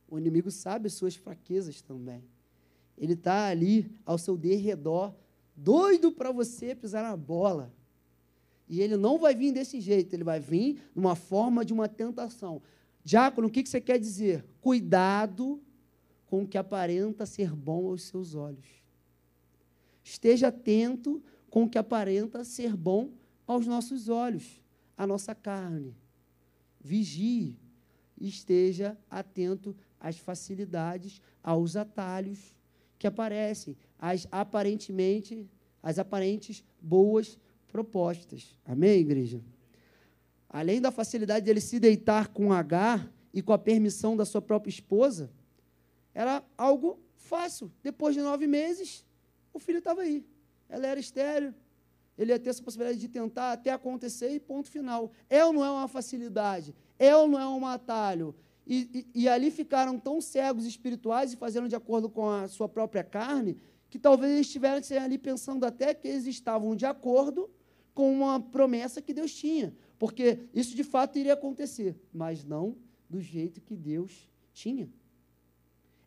O 0.08 0.18
inimigo 0.18 0.50
sabe 0.50 0.88
as 0.88 0.94
suas 0.94 1.16
fraquezas 1.16 1.82
também. 1.82 2.24
Ele 2.98 3.14
está 3.14 3.48
ali 3.48 3.90
ao 4.06 4.18
seu 4.18 4.36
derredor, 4.36 5.14
doido 5.56 6.12
para 6.12 6.32
você 6.32 6.76
pisar 6.76 7.04
na 7.04 7.16
bola. 7.16 7.72
E 8.68 8.82
ele 8.82 8.98
não 8.98 9.18
vai 9.18 9.34
vir 9.34 9.52
desse 9.52 9.80
jeito, 9.80 10.14
ele 10.14 10.24
vai 10.24 10.40
vir 10.40 10.82
numa 10.94 11.16
forma 11.16 11.64
de 11.64 11.74
uma 11.74 11.88
tentação. 11.88 12.62
Diácono, 13.04 13.48
o 13.48 13.52
que 13.52 13.66
você 13.66 13.80
quer 13.80 14.00
dizer? 14.00 14.44
Cuidado 14.60 15.62
com 16.28 16.44
o 16.44 16.48
que 16.48 16.58
aparenta 16.58 17.26
ser 17.26 17.56
bom 17.56 17.88
aos 17.88 18.04
seus 18.04 18.36
olhos. 18.36 18.68
Esteja 20.04 20.50
atento 20.50 21.24
com 21.50 21.64
o 21.64 21.70
que 21.70 21.78
aparenta 21.78 22.44
ser 22.44 22.76
bom 22.76 23.12
aos 23.48 23.66
nossos 23.66 24.10
olhos, 24.10 24.62
à 24.98 25.08
nossa 25.08 25.34
carne. 25.34 25.96
Vigie 26.80 27.58
esteja 28.20 28.98
atento 29.10 29.76
às 30.00 30.18
facilidades, 30.18 31.22
aos 31.44 31.76
atalhos 31.76 32.56
que 32.98 33.08
aparecem, 33.08 33.78
às 33.98 34.28
aparentemente, 34.32 35.50
as 35.82 35.98
aparentes 35.98 36.64
boas 36.82 37.38
propostas. 37.68 38.56
Amém, 38.66 39.00
igreja? 39.00 39.42
Além 40.50 40.82
da 40.82 40.92
facilidade 40.92 41.46
dele 41.46 41.62
se 41.62 41.80
deitar 41.80 42.30
com 42.30 42.52
H 42.52 43.08
e 43.34 43.42
com 43.42 43.54
a 43.54 43.58
permissão 43.58 44.18
da 44.18 44.26
sua 44.26 44.42
própria 44.42 44.70
esposa, 44.70 45.32
era 46.14 46.44
algo 46.58 47.00
fácil. 47.16 47.72
Depois 47.84 48.16
de 48.16 48.22
nove 48.22 48.48
meses, 48.48 49.06
o 49.54 49.60
filho 49.60 49.78
estava 49.78 50.02
aí 50.02 50.26
ela 50.70 50.88
era 50.88 51.00
estéreo, 51.00 51.54
ele 52.18 52.32
ia 52.32 52.40
ter 52.40 52.50
essa 52.50 52.62
possibilidade 52.62 53.00
de 53.00 53.08
tentar 53.08 53.54
até 53.54 53.72
acontecer 53.72 54.30
e 54.32 54.40
ponto 54.40 54.70
final. 54.70 55.12
É 55.30 55.44
ou 55.44 55.54
não 55.54 55.64
é 55.64 55.72
uma 55.72 55.88
facilidade? 55.88 56.76
É 57.00 57.16
ou 57.16 57.28
não 57.28 57.40
é 57.40 57.48
um 57.48 57.66
atalho? 57.66 58.36
E, 58.68 59.08
e, 59.16 59.22
e, 59.24 59.30
ali 59.30 59.50
ficaram 59.50 59.98
tão 59.98 60.22
cegos 60.22 60.66
espirituais 60.66 61.34
e 61.34 61.38
fazendo 61.38 61.68
de 61.68 61.76
acordo 61.76 62.08
com 62.08 62.30
a 62.30 62.48
sua 62.48 62.70
própria 62.70 63.04
carne, 63.04 63.58
que 63.90 63.98
talvez 63.98 64.32
eles 64.32 64.46
estivessem 64.46 64.98
ali 64.98 65.18
pensando 65.18 65.66
até 65.66 65.94
que 65.94 66.08
eles 66.08 66.28
estavam 66.28 66.76
de 66.76 66.86
acordo 66.86 67.50
com 67.96 68.14
uma 68.14 68.40
promessa 68.40 69.02
que 69.02 69.14
Deus 69.14 69.34
tinha, 69.34 69.74
porque 69.98 70.48
isso 70.54 70.76
de 70.76 70.84
fato 70.84 71.18
iria 71.18 71.34
acontecer, 71.34 72.00
mas 72.14 72.44
não 72.44 72.78
do 73.10 73.20
jeito 73.20 73.60
que 73.60 73.76
Deus 73.76 74.30
tinha. 74.54 74.88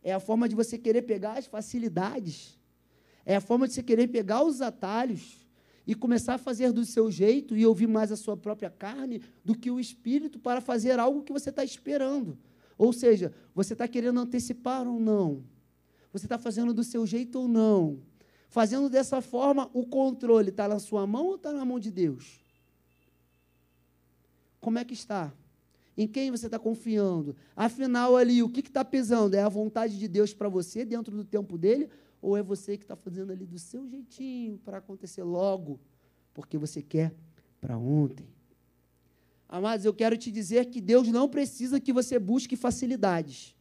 É 0.02 0.12
a 0.12 0.20
forma 0.20 0.48
de 0.48 0.54
você 0.54 0.78
querer 0.78 1.02
pegar 1.02 1.38
as 1.38 1.46
facilidades 1.46 2.58
É 3.24 3.36
a 3.36 3.40
forma 3.40 3.66
de 3.66 3.74
você 3.74 3.82
querer 3.82 4.08
pegar 4.08 4.42
os 4.42 4.60
atalhos 4.60 5.46
e 5.86 5.94
começar 5.94 6.34
a 6.34 6.38
fazer 6.38 6.72
do 6.72 6.84
seu 6.84 7.10
jeito 7.10 7.56
e 7.56 7.66
ouvir 7.66 7.86
mais 7.86 8.12
a 8.12 8.16
sua 8.16 8.36
própria 8.36 8.70
carne 8.70 9.20
do 9.44 9.54
que 9.54 9.70
o 9.70 9.80
espírito 9.80 10.38
para 10.38 10.60
fazer 10.60 10.98
algo 10.98 11.22
que 11.22 11.32
você 11.32 11.50
está 11.50 11.64
esperando. 11.64 12.38
Ou 12.78 12.92
seja, 12.92 13.32
você 13.54 13.74
está 13.74 13.86
querendo 13.86 14.20
antecipar 14.20 14.86
ou 14.86 14.98
não? 14.98 15.44
Você 16.12 16.26
está 16.26 16.38
fazendo 16.38 16.74
do 16.74 16.84
seu 16.84 17.06
jeito 17.06 17.40
ou 17.40 17.48
não? 17.48 17.98
Fazendo 18.48 18.88
dessa 18.90 19.20
forma, 19.20 19.70
o 19.72 19.86
controle 19.86 20.50
está 20.50 20.68
na 20.68 20.78
sua 20.78 21.06
mão 21.06 21.26
ou 21.26 21.36
está 21.36 21.52
na 21.52 21.64
mão 21.64 21.78
de 21.78 21.90
Deus? 21.90 22.40
Como 24.60 24.78
é 24.78 24.84
que 24.84 24.94
está? 24.94 25.32
Em 25.96 26.06
quem 26.06 26.30
você 26.30 26.46
está 26.46 26.58
confiando? 26.58 27.34
Afinal, 27.56 28.16
ali, 28.16 28.42
o 28.42 28.48
que 28.48 28.60
está 28.60 28.84
pesando? 28.84 29.34
É 29.34 29.42
a 29.42 29.48
vontade 29.48 29.98
de 29.98 30.06
Deus 30.06 30.32
para 30.32 30.48
você, 30.48 30.84
dentro 30.84 31.16
do 31.16 31.24
tempo 31.24 31.58
dele? 31.58 31.88
Ou 32.22 32.36
é 32.36 32.42
você 32.42 32.78
que 32.78 32.84
está 32.84 32.94
fazendo 32.94 33.32
ali 33.32 33.44
do 33.44 33.58
seu 33.58 33.86
jeitinho 33.88 34.56
para 34.58 34.78
acontecer 34.78 35.24
logo, 35.24 35.80
porque 36.32 36.56
você 36.56 36.80
quer 36.80 37.12
para 37.60 37.76
ontem? 37.76 38.28
Amados, 39.48 39.84
eu 39.84 39.92
quero 39.92 40.16
te 40.16 40.30
dizer 40.30 40.66
que 40.66 40.80
Deus 40.80 41.08
não 41.08 41.28
precisa 41.28 41.80
que 41.80 41.92
você 41.92 42.20
busque 42.20 42.54
facilidades. 42.56 43.56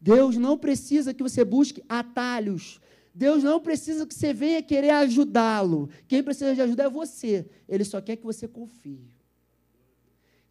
Deus 0.00 0.36
não 0.36 0.56
precisa 0.56 1.12
que 1.12 1.22
você 1.22 1.44
busque 1.44 1.82
atalhos. 1.88 2.80
Deus 3.12 3.42
não 3.42 3.60
precisa 3.60 4.06
que 4.06 4.14
você 4.14 4.32
venha 4.32 4.62
querer 4.62 4.90
ajudá-lo. 4.90 5.90
Quem 6.06 6.22
precisa 6.22 6.54
de 6.54 6.62
ajuda 6.62 6.84
é 6.84 6.88
você. 6.88 7.50
Ele 7.68 7.84
só 7.84 8.00
quer 8.00 8.14
que 8.14 8.24
você 8.24 8.46
confie. 8.46 9.10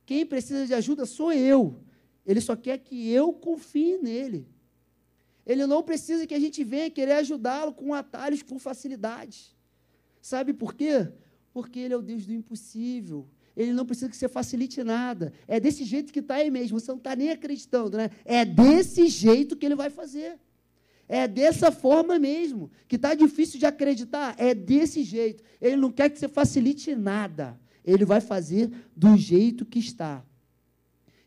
Quem 0.06 0.26
precisa 0.26 0.68
de 0.68 0.74
ajuda 0.74 1.06
sou 1.06 1.32
eu. 1.32 1.80
Ele 2.26 2.42
só 2.42 2.58
quer 2.58 2.78
que 2.78 3.10
eu 3.10 3.32
confie 3.32 3.98
nele. 3.98 4.46
Ele 5.48 5.66
não 5.66 5.82
precisa 5.82 6.28
que 6.28 6.34
a 6.34 6.40
gente 6.40 6.62
venha 6.62 6.92
querer 6.92 7.14
ajudá-lo 7.14 7.74
com 7.74 7.94
atalhos, 7.94 8.44
com 8.44 8.60
facilidade. 8.60 9.56
Sabe 10.22 10.52
por 10.54 10.74
quê? 10.76 11.08
Porque 11.54 11.80
ele 11.80 11.94
é 11.94 11.98
o 11.98 12.02
Deus 12.02 12.26
do 12.26 12.34
impossível. 12.34 13.26
Ele 13.56 13.72
não 13.72 13.86
precisa 13.86 14.10
que 14.10 14.18
você 14.18 14.28
facilite 14.28 14.84
nada. 14.84 15.32
É 15.48 15.58
desse 15.58 15.86
jeito 15.86 16.12
que 16.12 16.20
está 16.20 16.36
aí 16.36 16.52
mesmo. 16.52 16.78
Você 16.78 16.92
não 16.92 16.98
está 16.98 17.16
nem 17.16 17.32
acreditando, 17.32 17.96
né? 17.96 18.12
É 18.26 18.44
desse 18.44 19.08
jeito 19.08 19.56
que 19.56 19.66
ele 19.66 19.74
vai 19.74 19.90
fazer. 19.90 20.38
É 21.08 21.30
dessa 21.30 21.72
forma 21.72 22.20
mesmo. 22.20 22.70
Que 22.86 22.98
está 22.98 23.16
difícil 23.16 23.58
de 23.58 23.66
acreditar. 23.66 24.36
É 24.38 24.54
desse 24.54 25.02
jeito. 25.02 25.46
Ele 25.62 25.78
não 25.78 25.94
quer 25.94 26.10
que 26.10 26.20
você 26.20 26.28
facilite 26.28 26.94
nada. 26.94 27.58
Ele 27.86 28.04
vai 28.04 28.20
fazer 28.20 28.70
do 28.94 29.16
jeito 29.16 29.66
que 29.66 29.80
está. 29.80 30.26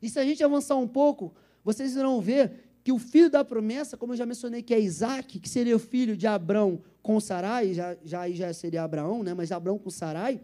E 0.02 0.10
se 0.10 0.18
a 0.18 0.24
gente 0.24 0.44
avançar 0.44 0.76
um 0.76 0.86
pouco, 0.86 1.34
vocês 1.64 1.96
irão 1.96 2.20
ver 2.20 2.69
que 2.90 2.92
o 2.92 2.98
filho 2.98 3.30
da 3.30 3.44
promessa, 3.44 3.96
como 3.96 4.14
eu 4.14 4.16
já 4.16 4.26
mencionei, 4.26 4.64
que 4.64 4.74
é 4.74 4.80
Isaac, 4.80 5.38
que 5.38 5.48
seria 5.48 5.76
o 5.76 5.78
filho 5.78 6.16
de 6.16 6.26
Abrão 6.26 6.82
com 7.00 7.20
Sarai, 7.20 7.72
já, 7.72 7.96
já 8.04 8.28
já 8.28 8.52
seria 8.52 8.82
Abraão, 8.82 9.22
né? 9.22 9.32
mas 9.32 9.52
Abrão 9.52 9.78
com 9.78 9.90
Sarai, 9.90 10.40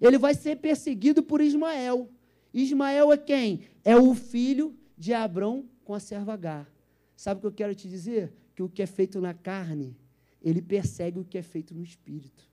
ele 0.00 0.18
vai 0.18 0.34
ser 0.34 0.56
perseguido 0.56 1.22
por 1.22 1.40
Ismael. 1.40 2.10
Ismael 2.52 3.12
é 3.12 3.16
quem? 3.16 3.60
É 3.84 3.96
o 3.96 4.12
filho 4.12 4.74
de 4.98 5.14
Abrão 5.14 5.66
com 5.84 5.94
a 5.94 6.00
serva 6.00 6.32
Agar. 6.32 6.68
Sabe 7.16 7.38
o 7.38 7.40
que 7.42 7.46
eu 7.46 7.52
quero 7.52 7.74
te 7.76 7.88
dizer? 7.88 8.32
Que 8.56 8.62
o 8.64 8.68
que 8.68 8.82
é 8.82 8.86
feito 8.86 9.20
na 9.20 9.32
carne, 9.32 9.96
ele 10.42 10.60
persegue 10.60 11.20
o 11.20 11.24
que 11.24 11.38
é 11.38 11.42
feito 11.42 11.72
no 11.72 11.84
espírito. 11.84 12.50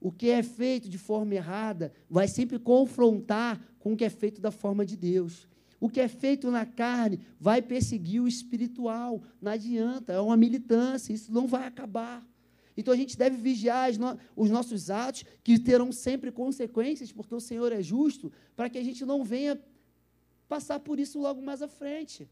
O 0.00 0.10
que 0.10 0.30
é 0.30 0.42
feito 0.42 0.88
de 0.88 0.96
forma 0.96 1.34
errada 1.34 1.92
vai 2.08 2.28
sempre 2.28 2.58
confrontar 2.58 3.60
com 3.78 3.92
o 3.92 3.96
que 3.96 4.06
é 4.06 4.10
feito 4.10 4.40
da 4.40 4.50
forma 4.50 4.86
de 4.86 4.96
Deus. 4.96 5.46
O 5.80 5.88
que 5.88 6.00
é 6.00 6.08
feito 6.08 6.50
na 6.50 6.64
carne 6.64 7.20
vai 7.38 7.60
perseguir 7.60 8.20
o 8.20 8.28
espiritual. 8.28 9.22
Não 9.40 9.52
adianta, 9.52 10.12
é 10.12 10.20
uma 10.20 10.36
militância, 10.36 11.12
isso 11.12 11.32
não 11.32 11.46
vai 11.46 11.66
acabar. 11.66 12.24
Então 12.76 12.92
a 12.92 12.96
gente 12.96 13.16
deve 13.16 13.36
vigiar 13.36 13.90
os 14.34 14.50
nossos 14.50 14.90
atos, 14.90 15.24
que 15.42 15.58
terão 15.58 15.92
sempre 15.92 16.32
consequências, 16.32 17.12
porque 17.12 17.34
o 17.34 17.40
Senhor 17.40 17.72
é 17.72 17.82
justo, 17.82 18.32
para 18.56 18.68
que 18.68 18.78
a 18.78 18.82
gente 18.82 19.04
não 19.04 19.22
venha 19.22 19.60
passar 20.48 20.80
por 20.80 20.98
isso 20.98 21.20
logo 21.20 21.40
mais 21.40 21.62
à 21.62 21.68
frente. 21.68 22.28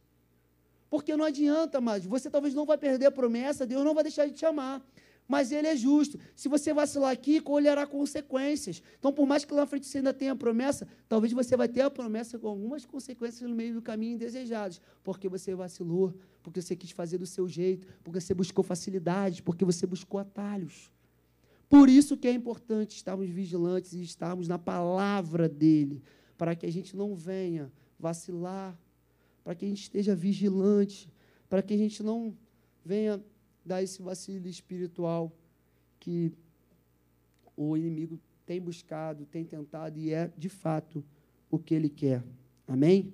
Porque 0.91 1.17
não 1.17 1.25
adianta 1.25 1.81
mais, 1.81 2.05
você 2.05 2.29
talvez 2.29 2.55
não 2.55 2.67
vai 2.67 2.77
perder 2.77 3.07
a 3.07 3.11
promessa, 3.11 3.67
Deus 3.67 3.85
não 3.85 3.95
vai 3.95 4.03
deixar 4.03 4.27
de 4.27 4.33
te 4.33 4.45
amar 4.45 4.83
mas 5.29 5.53
ele 5.53 5.67
é 5.67 5.77
justo. 5.77 6.19
Se 6.35 6.49
você 6.49 6.75
vacilar 6.75 7.11
aqui, 7.11 7.41
colherá 7.41 7.87
consequências. 7.87 8.83
Então, 8.99 9.13
por 9.13 9.27
mais 9.27 9.45
que 9.45 9.53
lá 9.55 9.61
na 9.61 9.67
frente 9.67 9.87
você 9.87 9.99
ainda 9.99 10.13
tenha 10.13 10.37
promessa, 10.37 10.87
talvez 11.09 11.33
você 11.33 11.57
vai 11.57 11.69
ter 11.69 11.81
a 11.83 11.91
promessa 11.91 12.39
com 12.39 12.49
algumas 12.49 12.85
consequências 12.85 13.49
no 13.49 13.55
meio 13.55 13.75
do 13.75 13.83
caminho 13.83 14.15
indesejadas, 14.15 14.81
porque 15.03 15.29
você 15.29 15.55
vacilou, 15.55 16.15
porque 16.43 16.61
você 16.61 16.77
quis 16.77 16.91
fazer 16.91 17.19
do 17.19 17.27
seu 17.27 17.49
jeito, 17.49 17.87
porque 18.03 18.21
você 18.21 18.35
buscou 18.35 18.63
facilidades, 18.63 19.41
porque 19.41 19.65
você 19.65 19.87
buscou 19.87 20.21
atalhos. 20.21 20.91
Por 21.69 21.89
isso 21.89 22.19
que 22.19 22.29
é 22.29 22.33
importante 22.33 22.97
estarmos 22.97 23.31
vigilantes 23.31 23.95
e 23.95 24.03
estarmos 24.03 24.47
na 24.47 24.59
palavra 24.59 25.49
dele, 25.49 26.03
para 26.37 26.55
que 26.55 26.67
a 26.67 26.71
gente 26.71 26.95
não 26.95 27.15
venha 27.15 27.73
vacilar, 27.99 28.79
para 29.43 29.55
que 29.55 29.65
a 29.65 29.69
gente 29.69 29.83
esteja 29.83 30.15
vigilante, 30.15 31.11
para 31.49 31.63
que 31.63 31.73
a 31.73 31.77
gente 31.79 32.03
não 32.03 32.37
venha 32.85 33.23
dar 33.65 33.83
esse 33.83 34.03
vacilo 34.03 34.49
espiritual 34.49 35.33
que 35.99 36.33
o 37.57 37.77
inimigo 37.77 38.19
tem 38.45 38.61
buscado, 38.61 39.25
tem 39.27 39.45
tentado 39.45 39.99
e 39.99 40.13
é 40.13 40.31
de 40.37 40.49
fato 40.49 41.05
o 41.51 41.59
que 41.59 41.75
ele 41.75 41.89
quer. 41.89 42.23
Amém? 42.67 43.13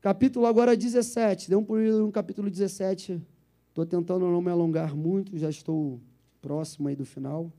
Capítulo 0.00 0.46
agora 0.46 0.76
17. 0.76 1.48
Dê 1.48 1.56
um 1.56 1.64
pulinho 1.64 2.06
no 2.06 2.12
capítulo 2.12 2.50
17. 2.50 3.22
Estou 3.70 3.86
tentando 3.86 4.30
não 4.30 4.42
me 4.42 4.50
alongar 4.50 4.94
muito, 4.94 5.36
já 5.38 5.48
estou 5.48 6.00
próximo 6.42 6.88
aí 6.88 6.94
do 6.94 7.06
final. 7.06 7.50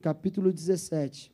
Capítulo 0.00 0.52
17. 0.52 1.30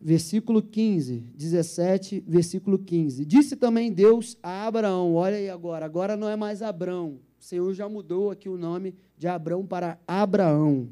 Versículo 0.00 0.60
15, 0.60 1.20
17, 1.34 2.24
versículo 2.26 2.78
15. 2.78 3.24
Disse 3.24 3.56
também 3.56 3.90
Deus 3.90 4.36
a 4.42 4.66
Abraão: 4.66 5.14
Olha 5.14 5.36
aí 5.36 5.48
agora, 5.48 5.86
agora 5.86 6.16
não 6.16 6.28
é 6.28 6.36
mais 6.36 6.60
Abraão, 6.60 7.20
o 7.44 7.46
Senhor 7.46 7.74
já 7.74 7.86
mudou 7.86 8.30
aqui 8.30 8.48
o 8.48 8.56
nome 8.56 8.94
de 9.18 9.28
Abraão 9.28 9.66
para 9.66 10.00
Abraão. 10.08 10.88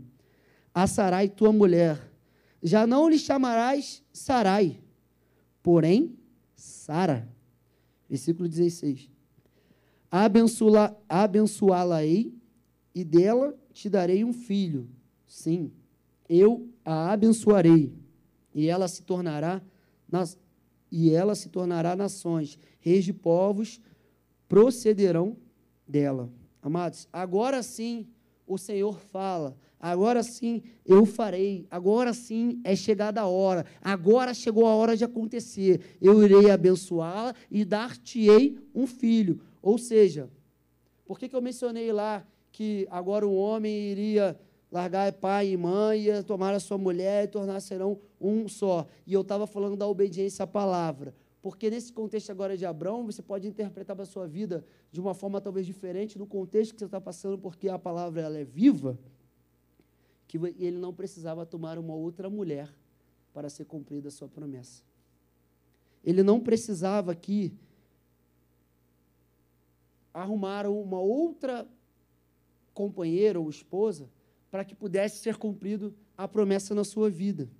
A 0.74 0.86
Sarai, 0.86 1.26
tua 1.26 1.50
mulher. 1.50 2.12
Já 2.62 2.86
não 2.86 3.08
lhe 3.08 3.18
chamarás 3.18 4.02
Sarai, 4.12 4.78
porém 5.62 6.14
Sara. 6.54 7.26
Versículo 8.06 8.46
16. 8.46 9.10
Abençoá-la-ei 11.08 12.34
e 12.94 13.02
dela 13.02 13.58
te 13.72 13.88
darei 13.88 14.22
um 14.22 14.34
filho. 14.34 14.90
Sim, 15.26 15.72
eu 16.28 16.68
a 16.84 17.12
abençoarei 17.12 17.94
e 18.54 18.68
ela 18.68 18.88
se 18.88 19.02
tornará 19.04 19.62
nas, 20.06 20.38
e 20.90 21.08
ela 21.08 21.34
se 21.34 21.48
tornará 21.48 21.96
nações, 21.96 22.58
reis 22.78 23.06
de 23.06 23.14
povos 23.14 23.80
procederão 24.46 25.34
dela. 25.88 26.30
Amados, 26.62 27.08
agora 27.12 27.60
sim 27.60 28.06
o 28.46 28.56
Senhor 28.56 29.00
fala, 29.00 29.56
agora 29.80 30.22
sim 30.22 30.62
eu 30.86 31.04
farei, 31.04 31.66
agora 31.68 32.14
sim 32.14 32.60
é 32.62 32.76
chegada 32.76 33.20
a 33.20 33.26
hora, 33.26 33.66
agora 33.82 34.32
chegou 34.32 34.66
a 34.66 34.74
hora 34.74 34.96
de 34.96 35.04
acontecer. 35.04 35.80
Eu 36.00 36.22
irei 36.22 36.52
abençoá-la 36.52 37.34
e 37.50 37.64
dar-te-ei 37.64 38.56
um 38.72 38.86
filho. 38.86 39.40
Ou 39.60 39.76
seja, 39.76 40.30
por 41.04 41.18
que, 41.18 41.28
que 41.28 41.34
eu 41.34 41.42
mencionei 41.42 41.90
lá 41.90 42.24
que 42.52 42.86
agora 42.90 43.26
o 43.26 43.34
homem 43.34 43.90
iria 43.90 44.38
largar 44.70 45.12
pai 45.14 45.50
e 45.50 45.56
mãe, 45.56 46.02
ia 46.02 46.22
tomar 46.22 46.54
a 46.54 46.60
sua 46.60 46.78
mulher 46.78 47.24
e 47.24 47.28
tornar 47.28 47.58
serão 47.58 47.98
um 48.20 48.46
só? 48.46 48.86
E 49.04 49.12
eu 49.12 49.22
estava 49.22 49.48
falando 49.48 49.76
da 49.76 49.88
obediência 49.88 50.44
à 50.44 50.46
palavra. 50.46 51.12
Porque 51.42 51.68
nesse 51.68 51.92
contexto 51.92 52.30
agora 52.30 52.56
de 52.56 52.64
Abraão, 52.64 53.04
você 53.04 53.20
pode 53.20 53.48
interpretar 53.48 53.96
para 53.96 54.04
a 54.04 54.06
sua 54.06 54.28
vida 54.28 54.64
de 54.92 55.00
uma 55.00 55.12
forma 55.12 55.40
talvez 55.40 55.66
diferente 55.66 56.16
no 56.16 56.24
contexto 56.24 56.72
que 56.72 56.78
você 56.78 56.84
está 56.84 57.00
passando, 57.00 57.36
porque 57.36 57.68
a 57.68 57.76
palavra 57.76 58.22
ela 58.22 58.38
é 58.38 58.44
viva, 58.44 58.96
que 60.28 60.38
ele 60.38 60.78
não 60.78 60.94
precisava 60.94 61.44
tomar 61.44 61.78
uma 61.78 61.94
outra 61.94 62.30
mulher 62.30 62.72
para 63.34 63.50
ser 63.50 63.64
cumprida 63.64 64.06
a 64.06 64.10
sua 64.12 64.28
promessa. 64.28 64.84
Ele 66.04 66.22
não 66.22 66.38
precisava 66.38 67.10
aqui 67.10 67.52
arrumar 70.14 70.68
uma 70.68 71.00
outra 71.00 71.66
companheira 72.72 73.40
ou 73.40 73.50
esposa 73.50 74.08
para 74.48 74.64
que 74.64 74.76
pudesse 74.76 75.18
ser 75.18 75.36
cumprido 75.36 75.92
a 76.16 76.28
promessa 76.28 76.72
na 76.72 76.84
sua 76.84 77.10
vida. 77.10 77.50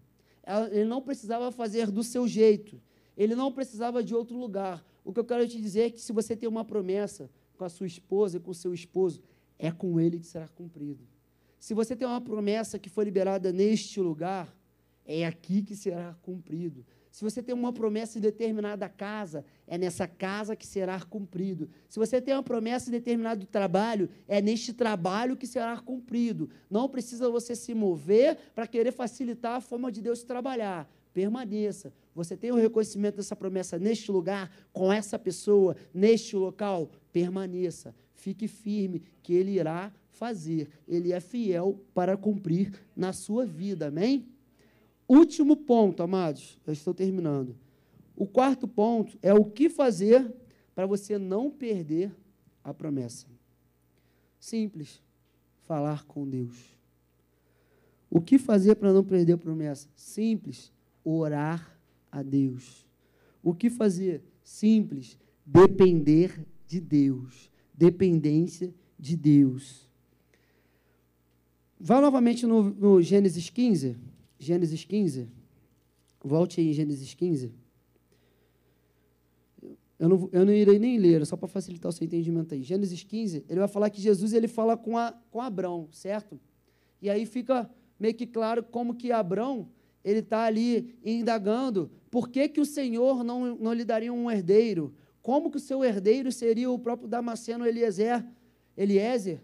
Ele 0.71 0.85
não 0.85 1.03
precisava 1.03 1.51
fazer 1.51 1.91
do 1.91 2.05
seu 2.05 2.29
jeito 2.29 2.81
ele 3.17 3.35
não 3.35 3.53
precisava 3.53 4.03
de 4.03 4.15
outro 4.15 4.37
lugar. 4.37 4.85
O 5.05 5.13
que 5.13 5.21
eu 5.21 5.25
quero 5.25 5.47
te 5.47 5.61
dizer 5.61 5.83
é 5.83 5.91
que 5.91 6.01
se 6.01 6.13
você 6.13 6.37
tem 6.37 6.49
uma 6.49 6.65
promessa 6.65 7.31
com 7.57 7.65
a 7.65 7.69
sua 7.69 7.87
esposa 7.87 8.37
e 8.37 8.41
com 8.41 8.51
o 8.51 8.55
seu 8.55 8.73
esposo, 8.73 9.23
é 9.59 9.71
com 9.71 10.01
ele 10.01 10.19
que 10.19 10.27
será 10.27 10.49
cumprido. 10.49 11.07
Se 11.59 11.75
você 11.75 11.95
tem 11.95 12.07
uma 12.07 12.21
promessa 12.21 12.79
que 12.79 12.89
foi 12.89 13.05
liberada 13.05 13.53
neste 13.53 14.01
lugar, 14.01 14.53
é 15.05 15.25
aqui 15.25 15.63
que 15.63 15.77
será 15.77 16.15
cumprido. 16.23 16.85
Se 17.13 17.23
você 17.23 17.43
tem 17.43 17.55
uma 17.55 17.73
promessa 17.73 18.19
em 18.19 18.23
determinada 18.23 18.89
casa, 18.89 19.45
é 19.67 19.77
nessa 19.77 20.09
casa 20.09 20.57
que 20.57 20.67
será 20.67 20.99
cumprido. 21.03 21.69
Se 21.87 21.99
você 21.99 22.23
tem 22.23 22.33
uma 22.33 22.43
promessa 22.43 22.89
em 22.89 22.93
determinado 22.93 23.45
trabalho, 23.45 24.09
é 24.27 24.41
neste 24.41 24.73
trabalho 24.73 25.37
que 25.37 25.47
será 25.47 25.77
cumprido. 25.77 26.49
Não 26.71 26.89
precisa 26.89 27.29
você 27.29 27.55
se 27.55 27.75
mover 27.75 28.39
para 28.55 28.67
querer 28.67 28.93
facilitar 28.93 29.57
a 29.57 29.61
forma 29.61 29.93
de 29.93 30.01
Deus 30.01 30.23
trabalhar. 30.23 30.91
Permaneça. 31.13 31.93
Você 32.15 32.37
tem 32.37 32.51
o 32.51 32.57
reconhecimento 32.57 33.17
dessa 33.17 33.37
promessa 33.37 33.79
neste 33.79 34.11
lugar, 34.11 34.51
com 34.73 34.93
essa 34.93 35.19
pessoa, 35.19 35.77
neste 35.93 36.37
local? 36.37 36.91
Permaneça. 37.13 37.95
Fique 38.15 38.47
firme, 38.47 39.03
que 39.23 39.33
Ele 39.33 39.53
irá 39.53 39.93
fazer. 40.11 40.69
Ele 40.87 41.13
é 41.13 41.21
fiel 41.21 41.81
para 41.95 42.17
cumprir 42.17 42.73
na 42.95 43.13
sua 43.13 43.45
vida. 43.45 43.89
Amém? 43.89 44.29
Último 45.09 45.57
ponto, 45.57 46.03
amados, 46.03 46.59
eu 46.67 46.73
estou 46.73 46.95
terminando. 46.95 47.57
O 48.17 48.27
quarto 48.27 48.69
ponto 48.69 49.19
é 49.21 49.35
o 49.35 49.45
que 49.45 49.69
fazer 49.69 50.33
para 50.75 50.87
você 50.87 51.19
não 51.19 51.51
perder 51.51 52.15
a 52.63 52.73
promessa. 52.73 53.27
Simples, 54.39 55.03
falar 55.63 56.05
com 56.05 56.29
Deus. 56.29 56.77
O 58.11 58.21
que 58.21 58.39
fazer 58.39 58.77
para 58.77 58.93
não 58.93 59.03
perder 59.03 59.35
a 59.35 59.39
promessa? 59.39 59.89
Simples, 59.95 60.73
orar 61.05 61.79
a 62.11 62.23
Deus. 62.23 62.87
O 63.43 63.55
que 63.55 63.71
fazer? 63.71 64.23
Simples, 64.43 65.19
depender 65.45 66.47
de 66.67 66.81
Deus. 66.81 67.51
Dependência 67.75 68.73
de 68.99 69.17
Deus. 69.17 69.89
Vá 71.79 72.01
novamente 72.01 72.47
no, 72.47 72.63
no 72.63 73.03
Gênesis 73.03 73.51
15. 73.51 73.97
Gênesis 74.39 74.85
15. 74.85 75.29
Volte 76.23 76.61
aí 76.61 76.71
em 76.71 76.73
Gênesis 76.73 77.13
15. 77.15 77.53
Eu 79.99 80.09
não, 80.09 80.29
eu 80.33 80.45
não 80.45 80.53
irei 80.53 80.79
nem 80.79 80.99
ler, 80.99 81.25
só 81.25 81.37
para 81.37 81.47
facilitar 81.47 81.89
o 81.89 81.93
seu 81.93 82.05
entendimento 82.05 82.55
aí. 82.55 82.63
Gênesis 82.63 83.05
15, 83.05 83.45
ele 83.49 83.61
vai 83.61 83.69
falar 83.69 83.89
que 83.89 84.01
Jesus 84.01 84.33
ele 84.33 84.49
fala 84.49 84.77
com, 84.77 84.99
a, 84.99 85.13
com 85.31 85.41
Abrão, 85.41 85.89
certo? 85.93 86.41
E 87.01 87.09
aí 87.09 87.25
fica 87.25 87.71
meio 87.99 88.15
que 88.15 88.27
claro 88.27 88.65
como 88.65 88.95
que 88.95 89.13
Abrão 89.13 89.69
ele 90.05 90.21
está 90.21 90.45
ali 90.45 90.99
indagando 91.05 91.91
por 92.11 92.29
que, 92.29 92.49
que 92.49 92.61
o 92.61 92.67
Senhor 92.67 93.25
não, 93.25 93.57
não 93.57 93.73
lhe 93.73 93.85
daria 93.85 94.13
um 94.13 94.31
herdeiro? 94.31 94.95
Como 95.23 95.51
que 95.51 95.57
o 95.57 95.61
seu 95.61 95.85
herdeiro 95.85 96.31
seria 96.31 96.71
o 96.71 96.79
próprio 96.79 97.09
Damasceno 97.09 97.67
Eliezer, 97.67 98.25
Eliezer? 98.77 99.41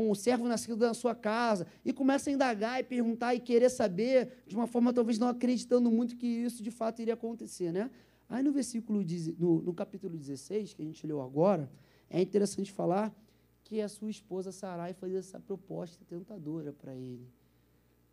um 0.00 0.14
servo 0.14 0.48
nascido 0.48 0.76
na 0.86 0.94
sua 0.94 1.14
casa, 1.14 1.66
e 1.84 1.92
começa 1.92 2.30
a 2.30 2.32
indagar 2.32 2.80
e 2.80 2.84
perguntar 2.84 3.34
e 3.34 3.40
querer 3.40 3.68
saber, 3.68 4.42
de 4.46 4.56
uma 4.56 4.66
forma 4.66 4.92
talvez 4.92 5.18
não 5.18 5.28
acreditando 5.28 5.90
muito 5.90 6.16
que 6.16 6.26
isso 6.26 6.62
de 6.62 6.70
fato 6.70 7.02
iria 7.02 7.14
acontecer. 7.14 7.72
Né? 7.72 7.90
Aí 8.28 8.42
no 8.42 8.52
versículo, 8.52 9.04
no, 9.38 9.60
no 9.60 9.74
capítulo 9.74 10.16
16, 10.16 10.72
que 10.72 10.82
a 10.82 10.84
gente 10.84 11.06
leu 11.06 11.20
agora, 11.20 11.70
é 12.08 12.20
interessante 12.22 12.72
falar 12.72 13.14
que 13.64 13.80
a 13.80 13.88
sua 13.88 14.10
esposa 14.10 14.50
Sarai 14.50 14.94
fazia 14.94 15.18
essa 15.18 15.38
proposta 15.38 16.04
tentadora 16.06 16.72
para 16.72 16.94
ele. 16.94 17.28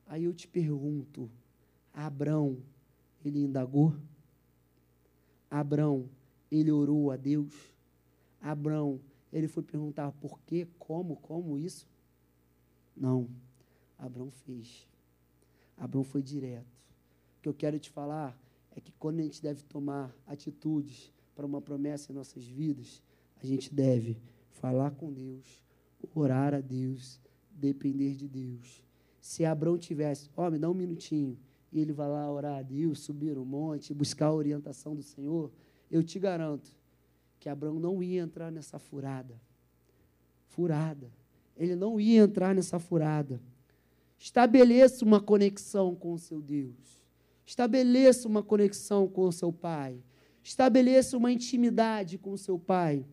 Aí 0.05 0.25
eu 0.25 0.33
te 0.33 0.47
pergunto, 0.47 1.29
Abrão, 1.99 2.57
ele 3.25 3.43
indagou? 3.43 3.93
Abrão, 5.51 6.09
ele 6.49 6.71
orou 6.71 7.11
a 7.11 7.17
Deus? 7.17 7.53
Abrão, 8.39 9.01
ele 9.33 9.49
foi 9.49 9.63
perguntar 9.63 10.13
por 10.13 10.39
quê, 10.43 10.65
como, 10.79 11.17
como 11.17 11.59
isso? 11.59 11.85
Não. 12.95 13.27
Abraão 13.97 14.31
fez. 14.31 14.87
Abraão 15.75 16.05
foi 16.05 16.23
direto. 16.23 16.73
O 17.37 17.41
que 17.41 17.49
eu 17.49 17.53
quero 17.53 17.77
te 17.77 17.89
falar 17.89 18.39
é 18.71 18.79
que 18.79 18.93
quando 18.93 19.19
a 19.19 19.23
gente 19.23 19.41
deve 19.41 19.63
tomar 19.63 20.15
atitudes 20.25 21.11
para 21.35 21.45
uma 21.45 21.61
promessa 21.61 22.13
em 22.13 22.15
nossas 22.15 22.45
vidas, 22.45 23.03
a 23.43 23.45
gente 23.45 23.75
deve 23.75 24.17
falar 24.51 24.91
com 24.91 25.11
Deus, 25.11 25.61
orar 26.15 26.53
a 26.53 26.61
Deus, 26.61 27.19
depender 27.51 28.15
de 28.15 28.29
Deus. 28.29 28.81
Se 29.19 29.43
Abraão 29.43 29.77
tivesse, 29.77 30.29
ó, 30.37 30.47
oh, 30.47 30.51
me 30.51 30.57
dá 30.57 30.69
um 30.69 30.73
minutinho, 30.73 31.37
e 31.71 31.79
ele 31.79 31.93
vai 31.93 32.07
lá 32.07 32.31
orar 32.31 32.59
a 32.59 32.61
Deus, 32.61 32.99
subir 32.99 33.37
o 33.37 33.45
monte, 33.45 33.93
buscar 33.93 34.27
a 34.27 34.33
orientação 34.33 34.95
do 34.95 35.03
Senhor, 35.03 35.51
eu 35.89 36.03
te 36.03 36.19
garanto 36.19 36.69
que 37.39 37.47
Abraão 37.47 37.79
não 37.79 38.03
ia 38.03 38.21
entrar 38.21 38.51
nessa 38.51 38.77
furada. 38.77 39.39
Furada. 40.47 41.09
Ele 41.55 41.75
não 41.75 41.99
ia 41.99 42.21
entrar 42.21 42.53
nessa 42.53 42.79
furada. 42.79 43.39
Estabeleça 44.17 45.05
uma 45.05 45.21
conexão 45.21 45.95
com 45.95 46.13
o 46.13 46.19
seu 46.19 46.41
Deus. 46.41 46.99
Estabeleça 47.45 48.27
uma 48.27 48.43
conexão 48.43 49.07
com 49.07 49.21
o 49.21 49.31
seu 49.31 49.51
Pai. 49.51 50.03
Estabeleça 50.43 51.17
uma 51.17 51.31
intimidade 51.31 52.17
com 52.17 52.31
o 52.31 52.37
seu 52.37 52.59
Pai. 52.59 53.05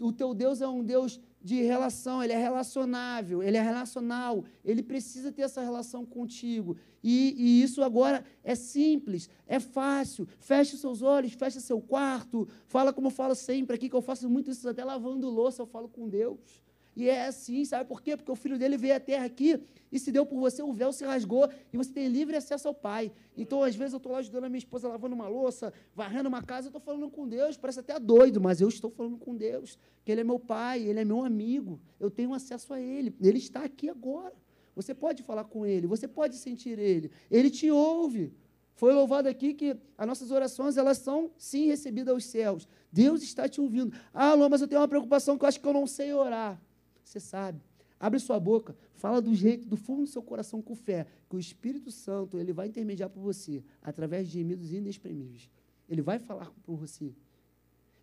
O 0.00 0.12
teu 0.12 0.34
Deus 0.34 0.60
é 0.60 0.68
um 0.68 0.84
Deus 0.84 1.20
de 1.46 1.62
relação, 1.62 2.24
ele 2.24 2.32
é 2.32 2.36
relacionável, 2.36 3.40
ele 3.40 3.56
é 3.56 3.62
relacional, 3.62 4.44
ele 4.64 4.82
precisa 4.82 5.30
ter 5.30 5.42
essa 5.42 5.62
relação 5.62 6.04
contigo. 6.04 6.76
E, 7.04 7.36
e, 7.38 7.62
isso 7.62 7.84
agora 7.84 8.24
é 8.42 8.56
simples, 8.56 9.30
é 9.46 9.60
fácil. 9.60 10.26
Feche 10.40 10.76
seus 10.76 11.02
olhos, 11.02 11.34
feche 11.34 11.60
seu 11.60 11.80
quarto, 11.80 12.48
fala 12.66 12.92
como 12.92 13.06
eu 13.06 13.12
falo 13.12 13.36
sempre 13.36 13.76
aqui, 13.76 13.88
que 13.88 13.94
eu 13.94 14.02
faço 14.02 14.28
muito 14.28 14.50
isso 14.50 14.68
até 14.68 14.82
lavando 14.82 15.30
louça, 15.30 15.62
eu 15.62 15.66
falo 15.66 15.88
com 15.88 16.08
Deus. 16.08 16.65
E 16.96 17.10
é 17.10 17.26
assim, 17.26 17.62
sabe 17.66 17.86
por 17.86 18.00
quê? 18.00 18.16
Porque 18.16 18.32
o 18.32 18.34
filho 18.34 18.58
dele 18.58 18.78
veio 18.78 18.96
à 18.96 19.00
terra 19.00 19.26
aqui 19.26 19.60
e 19.92 19.98
se 19.98 20.10
deu 20.10 20.24
por 20.24 20.40
você, 20.40 20.62
o 20.62 20.72
véu 20.72 20.94
se 20.94 21.04
rasgou 21.04 21.46
e 21.70 21.76
você 21.76 21.92
tem 21.92 22.08
livre 22.08 22.34
acesso 22.34 22.66
ao 22.66 22.74
Pai. 22.74 23.12
Então, 23.36 23.62
às 23.62 23.76
vezes, 23.76 23.92
eu 23.92 23.98
estou 23.98 24.12
lá 24.12 24.18
ajudando 24.18 24.44
a 24.44 24.48
minha 24.48 24.58
esposa 24.58 24.88
lavando 24.88 25.14
uma 25.14 25.28
louça, 25.28 25.74
varrendo 25.94 26.26
uma 26.26 26.42
casa, 26.42 26.68
eu 26.68 26.70
estou 26.70 26.80
falando 26.80 27.10
com 27.10 27.28
Deus, 27.28 27.58
parece 27.58 27.80
até 27.80 28.00
doido, 28.00 28.40
mas 28.40 28.62
eu 28.62 28.68
estou 28.68 28.90
falando 28.90 29.18
com 29.18 29.36
Deus, 29.36 29.78
que 30.06 30.10
Ele 30.10 30.22
é 30.22 30.24
meu 30.24 30.38
Pai, 30.38 30.82
Ele 30.82 30.98
é 30.98 31.04
meu 31.04 31.22
amigo, 31.22 31.78
eu 32.00 32.10
tenho 32.10 32.32
acesso 32.32 32.72
a 32.72 32.80
Ele, 32.80 33.14
Ele 33.20 33.38
está 33.38 33.62
aqui 33.62 33.90
agora. 33.90 34.32
Você 34.74 34.94
pode 34.94 35.22
falar 35.22 35.44
com 35.44 35.66
Ele, 35.66 35.86
você 35.86 36.08
pode 36.08 36.36
sentir 36.36 36.78
Ele, 36.78 37.10
Ele 37.30 37.50
te 37.50 37.70
ouve. 37.70 38.32
Foi 38.74 38.92
louvado 38.92 39.28
aqui 39.28 39.52
que 39.54 39.76
as 39.96 40.06
nossas 40.06 40.30
orações, 40.30 40.76
elas 40.76 40.98
são, 40.98 41.30
sim, 41.36 41.66
recebidas 41.66 42.12
aos 42.12 42.24
céus. 42.24 42.68
Deus 42.90 43.22
está 43.22 43.48
te 43.48 43.58
ouvindo. 43.58 43.94
Ah, 44.12 44.34
Lô, 44.34 44.48
mas 44.50 44.60
eu 44.60 44.68
tenho 44.68 44.80
uma 44.80 44.88
preocupação 44.88 45.36
que 45.36 45.44
eu 45.44 45.48
acho 45.48 45.60
que 45.60 45.66
eu 45.66 45.72
não 45.72 45.86
sei 45.86 46.12
orar. 46.12 46.60
Você 47.06 47.20
sabe. 47.20 47.60
Abre 47.98 48.18
sua 48.18 48.38
boca, 48.38 48.76
fala 48.94 49.22
do 49.22 49.32
jeito, 49.32 49.66
do 49.66 49.76
fundo 49.76 50.02
do 50.02 50.08
seu 50.08 50.22
coração 50.22 50.60
com 50.60 50.74
fé, 50.74 51.06
que 51.30 51.36
o 51.36 51.38
Espírito 51.38 51.90
Santo 51.90 52.38
ele 52.38 52.52
vai 52.52 52.66
intermediar 52.66 53.08
por 53.08 53.20
você, 53.20 53.62
através 53.80 54.26
de 54.26 54.34
gemidos 54.34 54.72
inexprimíveis. 54.72 55.48
Ele 55.88 56.02
vai 56.02 56.18
falar 56.18 56.52
por 56.64 56.76
você. 56.76 57.14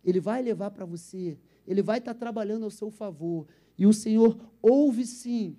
Ele 0.02 0.18
vai 0.18 0.42
levar 0.42 0.70
para 0.70 0.84
você. 0.84 1.38
Ele 1.66 1.82
vai 1.82 1.98
estar 1.98 2.14
trabalhando 2.14 2.64
ao 2.64 2.70
seu 2.70 2.90
favor. 2.90 3.46
E 3.78 3.86
o 3.86 3.92
Senhor 3.92 4.36
ouve 4.60 5.06
sim. 5.06 5.56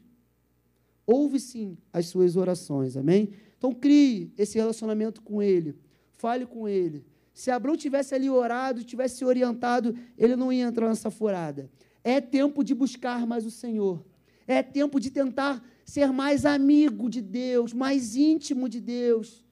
Ouve 1.06 1.40
sim 1.40 1.78
as 1.94 2.08
suas 2.08 2.36
orações. 2.36 2.98
Amém? 2.98 3.30
Então 3.58 3.72
crie 3.72 4.34
esse 4.38 4.58
relacionamento 4.58 5.22
com 5.22 5.42
Ele. 5.42 5.78
Fale 6.14 6.46
com 6.46 6.68
Ele. 6.68 7.06
Se 7.32 7.52
Abraão 7.52 7.78
tivesse 7.78 8.16
ali 8.16 8.30
orado, 8.30 8.84
tivesse 8.84 9.18
se 9.18 9.26
orientado, 9.26 9.94
ele 10.18 10.38
não 10.38 10.54
ia 10.54 10.64
entrar 10.64 10.88
nessa 10.88 11.12
furada. 11.12 11.70
É 12.06 12.22
tempo 12.22 12.64
de 12.64 12.76
buscar 12.76 13.26
mais 13.26 13.48
o 13.48 13.50
Senhor. 13.50 14.06
É 14.46 14.62
tempo 14.62 15.00
de 15.00 15.10
tentar 15.10 15.68
ser 15.84 16.12
mais 16.12 16.46
amigo 16.46 17.10
de 17.10 17.20
Deus, 17.20 17.74
mais 17.74 18.16
íntimo 18.16 18.70
de 18.70 18.80
Deus. 18.80 19.44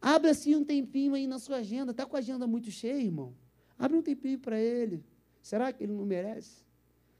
Abre 0.00 0.30
assim 0.30 0.56
um 0.56 0.64
tempinho 0.64 1.12
aí 1.12 1.26
na 1.26 1.38
sua 1.38 1.56
agenda. 1.56 1.90
Está 1.90 2.06
com 2.06 2.16
a 2.16 2.18
agenda 2.18 2.46
muito 2.46 2.70
cheia, 2.70 3.02
irmão? 3.02 3.34
Abre 3.78 3.98
um 3.98 4.00
tempinho 4.00 4.38
para 4.38 4.58
ele. 4.58 5.04
Será 5.42 5.70
que 5.70 5.84
ele 5.84 5.92
não 5.92 6.06
merece? 6.06 6.64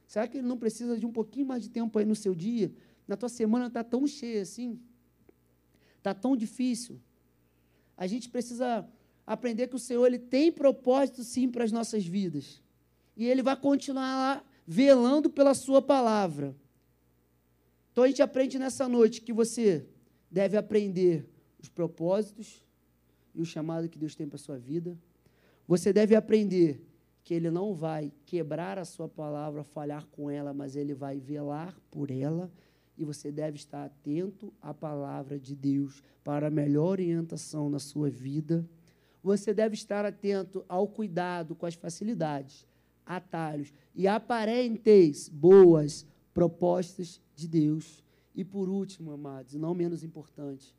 Será 0.06 0.26
que 0.26 0.38
ele 0.38 0.46
não 0.46 0.56
precisa 0.56 0.96
de 0.96 1.04
um 1.04 1.12
pouquinho 1.12 1.44
mais 1.44 1.62
de 1.62 1.68
tempo 1.68 1.98
aí 1.98 2.06
no 2.06 2.16
seu 2.16 2.34
dia? 2.34 2.72
Na 3.06 3.18
tua 3.18 3.28
semana 3.28 3.66
está 3.66 3.84
tão 3.84 4.06
cheia 4.06 4.40
assim? 4.40 4.80
Está 5.98 6.14
tão 6.14 6.34
difícil? 6.34 6.98
A 7.94 8.06
gente 8.06 8.30
precisa 8.30 8.88
aprender 9.26 9.68
que 9.68 9.76
o 9.76 9.78
Senhor 9.78 10.06
ele 10.06 10.18
tem 10.18 10.50
propósito 10.50 11.22
sim 11.22 11.46
para 11.46 11.62
as 11.62 11.70
nossas 11.70 12.06
vidas 12.06 12.62
e 13.16 13.26
ele 13.26 13.42
vai 13.42 13.56
continuar 13.56 14.16
lá 14.16 14.44
velando 14.66 15.28
pela 15.28 15.54
sua 15.54 15.82
palavra. 15.82 16.54
Então 17.92 18.04
a 18.04 18.06
gente 18.06 18.22
aprende 18.22 18.58
nessa 18.58 18.88
noite 18.88 19.20
que 19.20 19.32
você 19.32 19.84
deve 20.30 20.56
aprender 20.56 21.26
os 21.60 21.68
propósitos 21.68 22.64
e 23.34 23.42
o 23.42 23.44
chamado 23.44 23.88
que 23.88 23.98
Deus 23.98 24.14
tem 24.14 24.28
para 24.28 24.36
a 24.36 24.38
sua 24.38 24.58
vida. 24.58 24.96
Você 25.66 25.92
deve 25.92 26.14
aprender 26.14 26.80
que 27.24 27.34
Ele 27.34 27.50
não 27.50 27.74
vai 27.74 28.12
quebrar 28.24 28.78
a 28.78 28.84
sua 28.84 29.08
palavra, 29.08 29.62
falhar 29.62 30.06
com 30.06 30.30
ela, 30.30 30.54
mas 30.54 30.76
Ele 30.76 30.94
vai 30.94 31.18
velar 31.18 31.76
por 31.90 32.10
ela. 32.10 32.50
E 32.96 33.04
você 33.04 33.32
deve 33.32 33.56
estar 33.56 33.84
atento 33.84 34.52
à 34.60 34.72
palavra 34.72 35.38
de 35.38 35.54
Deus 35.54 36.02
para 36.22 36.46
a 36.46 36.50
melhor 36.50 36.92
orientação 36.92 37.68
na 37.68 37.78
sua 37.78 38.08
vida. 38.08 38.64
Você 39.22 39.52
deve 39.52 39.74
estar 39.74 40.04
atento 40.04 40.64
ao 40.68 40.86
cuidado 40.86 41.54
com 41.54 41.66
as 41.66 41.74
facilidades 41.74 42.69
atalhos 43.16 43.72
e 43.94 44.06
aparentes 44.06 45.28
boas 45.28 46.06
propostas 46.32 47.20
de 47.34 47.48
Deus. 47.48 48.04
E 48.34 48.44
por 48.44 48.68
último, 48.68 49.10
amados, 49.10 49.54
não 49.54 49.74
menos 49.74 50.04
importante, 50.04 50.74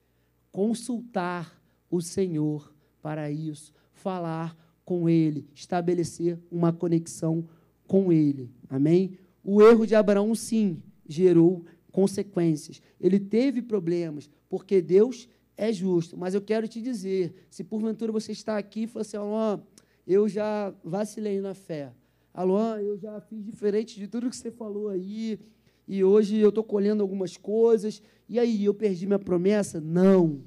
consultar 0.52 1.62
o 1.90 2.02
Senhor 2.02 2.74
para 3.02 3.30
isso, 3.30 3.74
falar 3.92 4.56
com 4.86 5.10
Ele, 5.10 5.46
estabelecer 5.54 6.40
uma 6.50 6.72
conexão 6.72 7.48
com 7.86 8.12
Ele. 8.12 8.50
Amém? 8.70 9.18
O 9.44 9.62
erro 9.62 9.86
de 9.86 9.96
Abraão, 9.96 10.34
sim, 10.34 10.82
gerou 11.06 11.66
consequências. 11.92 12.82
Ele 13.00 13.20
teve 13.20 13.62
problemas, 13.62 14.30
porque 14.48 14.82
Deus 14.82 15.28
é 15.58 15.74
justo. 15.74 16.18
Mas 16.18 16.34
eu 16.34 16.42
quero 16.42 16.68
te 16.68 16.82
dizer: 16.82 17.34
se 17.50 17.64
porventura 17.64 18.12
você 18.12 18.32
está 18.32 18.58
aqui 18.58 18.84
e 18.84 18.88
fala 18.88 19.02
assim, 19.02 19.18
Alô, 19.18 19.60
eu 20.08 20.30
já 20.30 20.74
vacilei 20.84 21.42
na 21.42 21.54
fé. 21.54 21.92
Alô, 22.34 22.76
eu 22.78 22.98
já 22.98 23.20
fiz 23.20 23.44
diferente 23.44 24.00
de 24.00 24.08
tudo 24.08 24.30
que 24.30 24.36
você 24.36 24.50
falou 24.50 24.88
aí, 24.88 25.38
e 25.86 26.02
hoje 26.02 26.38
eu 26.38 26.48
estou 26.48 26.64
colhendo 26.64 27.04
algumas 27.04 27.36
coisas, 27.36 28.02
e 28.30 28.40
aí 28.40 28.64
eu 28.64 28.74
perdi 28.74 29.06
minha 29.06 29.20
promessa? 29.20 29.82
Não. 29.82 30.42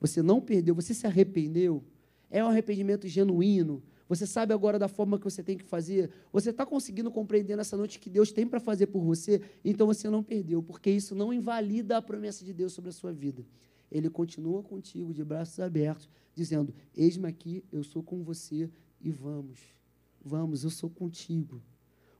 Você 0.00 0.22
não 0.22 0.40
perdeu, 0.40 0.72
você 0.72 0.94
se 0.94 1.08
arrependeu. 1.08 1.82
É 2.30 2.44
um 2.44 2.46
arrependimento 2.46 3.08
genuíno. 3.08 3.82
Você 4.08 4.24
sabe 4.24 4.54
agora 4.54 4.78
da 4.78 4.86
forma 4.86 5.18
que 5.18 5.24
você 5.24 5.42
tem 5.42 5.56
que 5.56 5.64
fazer? 5.64 6.10
Você 6.32 6.50
está 6.50 6.64
conseguindo 6.64 7.10
compreender 7.10 7.56
nessa 7.56 7.76
noite 7.76 7.98
que 7.98 8.08
Deus 8.08 8.30
tem 8.30 8.46
para 8.46 8.60
fazer 8.60 8.86
por 8.86 9.02
você? 9.02 9.40
Então 9.64 9.88
você 9.88 10.08
não 10.08 10.22
perdeu, 10.22 10.62
porque 10.62 10.90
isso 10.90 11.14
não 11.14 11.32
invalida 11.32 11.96
a 11.96 12.02
promessa 12.02 12.44
de 12.44 12.52
Deus 12.52 12.72
sobre 12.72 12.90
a 12.90 12.92
sua 12.92 13.12
vida. 13.12 13.44
Ele 13.90 14.08
continua 14.08 14.62
contigo 14.62 15.12
de 15.12 15.24
braços 15.24 15.58
abertos, 15.58 16.08
dizendo: 16.36 16.72
Eis-me 16.94 17.28
aqui, 17.28 17.64
eu 17.72 17.82
sou 17.82 18.00
com 18.00 18.22
você 18.22 18.70
e 19.00 19.10
vamos. 19.10 19.79
Vamos, 20.24 20.64
eu 20.64 20.70
sou 20.70 20.90
contigo. 20.90 21.62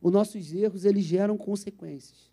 Os 0.00 0.12
nossos 0.12 0.52
erros, 0.52 0.84
eles 0.84 1.04
geram 1.04 1.36
consequências. 1.36 2.30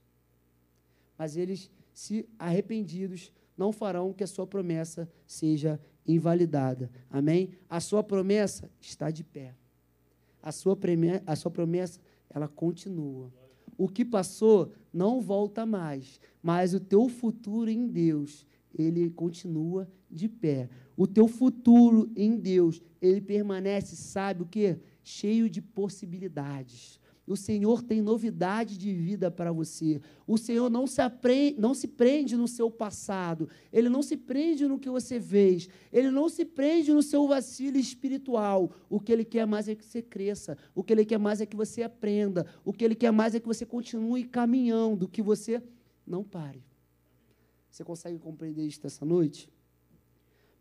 Mas 1.18 1.36
eles, 1.36 1.70
se 1.94 2.28
arrependidos, 2.40 3.32
não 3.58 3.72
farão 3.72 4.14
que 4.14 4.24
a 4.24 4.28
sua 4.28 4.46
promessa 4.48 5.10
seja 5.26 5.80
invalidada. 6.08 6.90
Amém? 7.10 7.52
A 7.70 7.80
sua 7.80 8.04
promessa 8.04 8.72
está 8.80 9.12
de 9.12 9.24
pé. 9.24 9.56
A 10.42 10.52
sua, 10.52 10.78
a 11.26 11.36
sua 11.36 11.52
promessa, 11.52 12.00
ela 12.30 12.48
continua. 12.48 13.32
O 13.78 13.88
que 13.88 14.06
passou 14.06 14.72
não 14.94 15.20
volta 15.20 15.66
mais, 15.66 16.22
mas 16.42 16.74
o 16.74 16.80
teu 16.80 17.10
futuro 17.10 17.70
em 17.70 17.88
Deus, 17.88 18.46
ele 18.74 19.10
continua 19.10 19.88
de 20.10 20.30
pé. 20.30 20.70
O 20.96 21.06
teu 21.06 21.28
futuro 21.28 22.10
em 22.16 22.38
Deus, 22.38 22.82
ele 23.02 23.22
permanece, 23.22 23.96
sabe 23.96 24.44
o 24.44 24.48
que? 24.48 24.78
Cheio 25.10 25.50
de 25.50 25.62
possibilidades. 25.62 27.00
O 27.26 27.38
Senhor 27.38 27.82
tem 27.82 28.02
novidade 28.02 28.78
de 28.78 28.94
vida 28.94 29.32
para 29.32 29.54
você. 29.54 30.02
O 30.28 30.38
Senhor 30.38 30.70
não 30.70 30.86
se, 30.86 31.02
aprende, 31.02 31.58
não 31.58 31.74
se 31.74 31.88
prende 31.88 32.36
no 32.36 32.46
seu 32.46 32.70
passado. 32.70 33.48
Ele 33.72 33.88
não 33.88 34.04
se 34.04 34.18
prende 34.18 34.68
no 34.68 34.78
que 34.78 34.90
você 34.90 35.18
fez. 35.22 35.70
Ele 35.94 36.12
não 36.12 36.28
se 36.28 36.44
prende 36.44 36.92
no 36.92 37.02
seu 37.02 37.26
vacilo 37.26 37.78
espiritual. 37.78 38.70
O 38.90 39.00
que 39.00 39.14
Ele 39.14 39.24
quer 39.24 39.48
mais 39.48 39.70
é 39.70 39.76
que 39.76 39.86
você 39.86 40.02
cresça. 40.02 40.58
O 40.76 40.84
que 40.84 40.92
Ele 40.92 41.06
quer 41.06 41.18
mais 41.18 41.40
é 41.40 41.46
que 41.46 41.56
você 41.56 41.84
aprenda. 41.84 42.46
O 42.66 42.74
que 42.74 42.84
Ele 42.84 42.96
quer 42.96 43.12
mais 43.12 43.34
é 43.34 43.40
que 43.40 43.48
você 43.48 43.66
continue 43.66 44.26
caminhando, 44.26 45.08
que 45.08 45.22
você 45.22 45.64
não 46.06 46.22
pare. 46.22 46.62
Você 47.72 47.82
consegue 47.82 48.20
compreender 48.20 48.68
isso 48.68 48.86
essa 48.86 49.06
noite? 49.06 49.50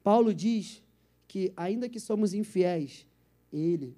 Paulo 0.05 0.33
diz 0.33 0.85
que, 1.27 1.53
ainda 1.57 1.89
que 1.89 1.99
somos 1.99 2.33
infiéis, 2.33 3.09
Ele 3.53 3.97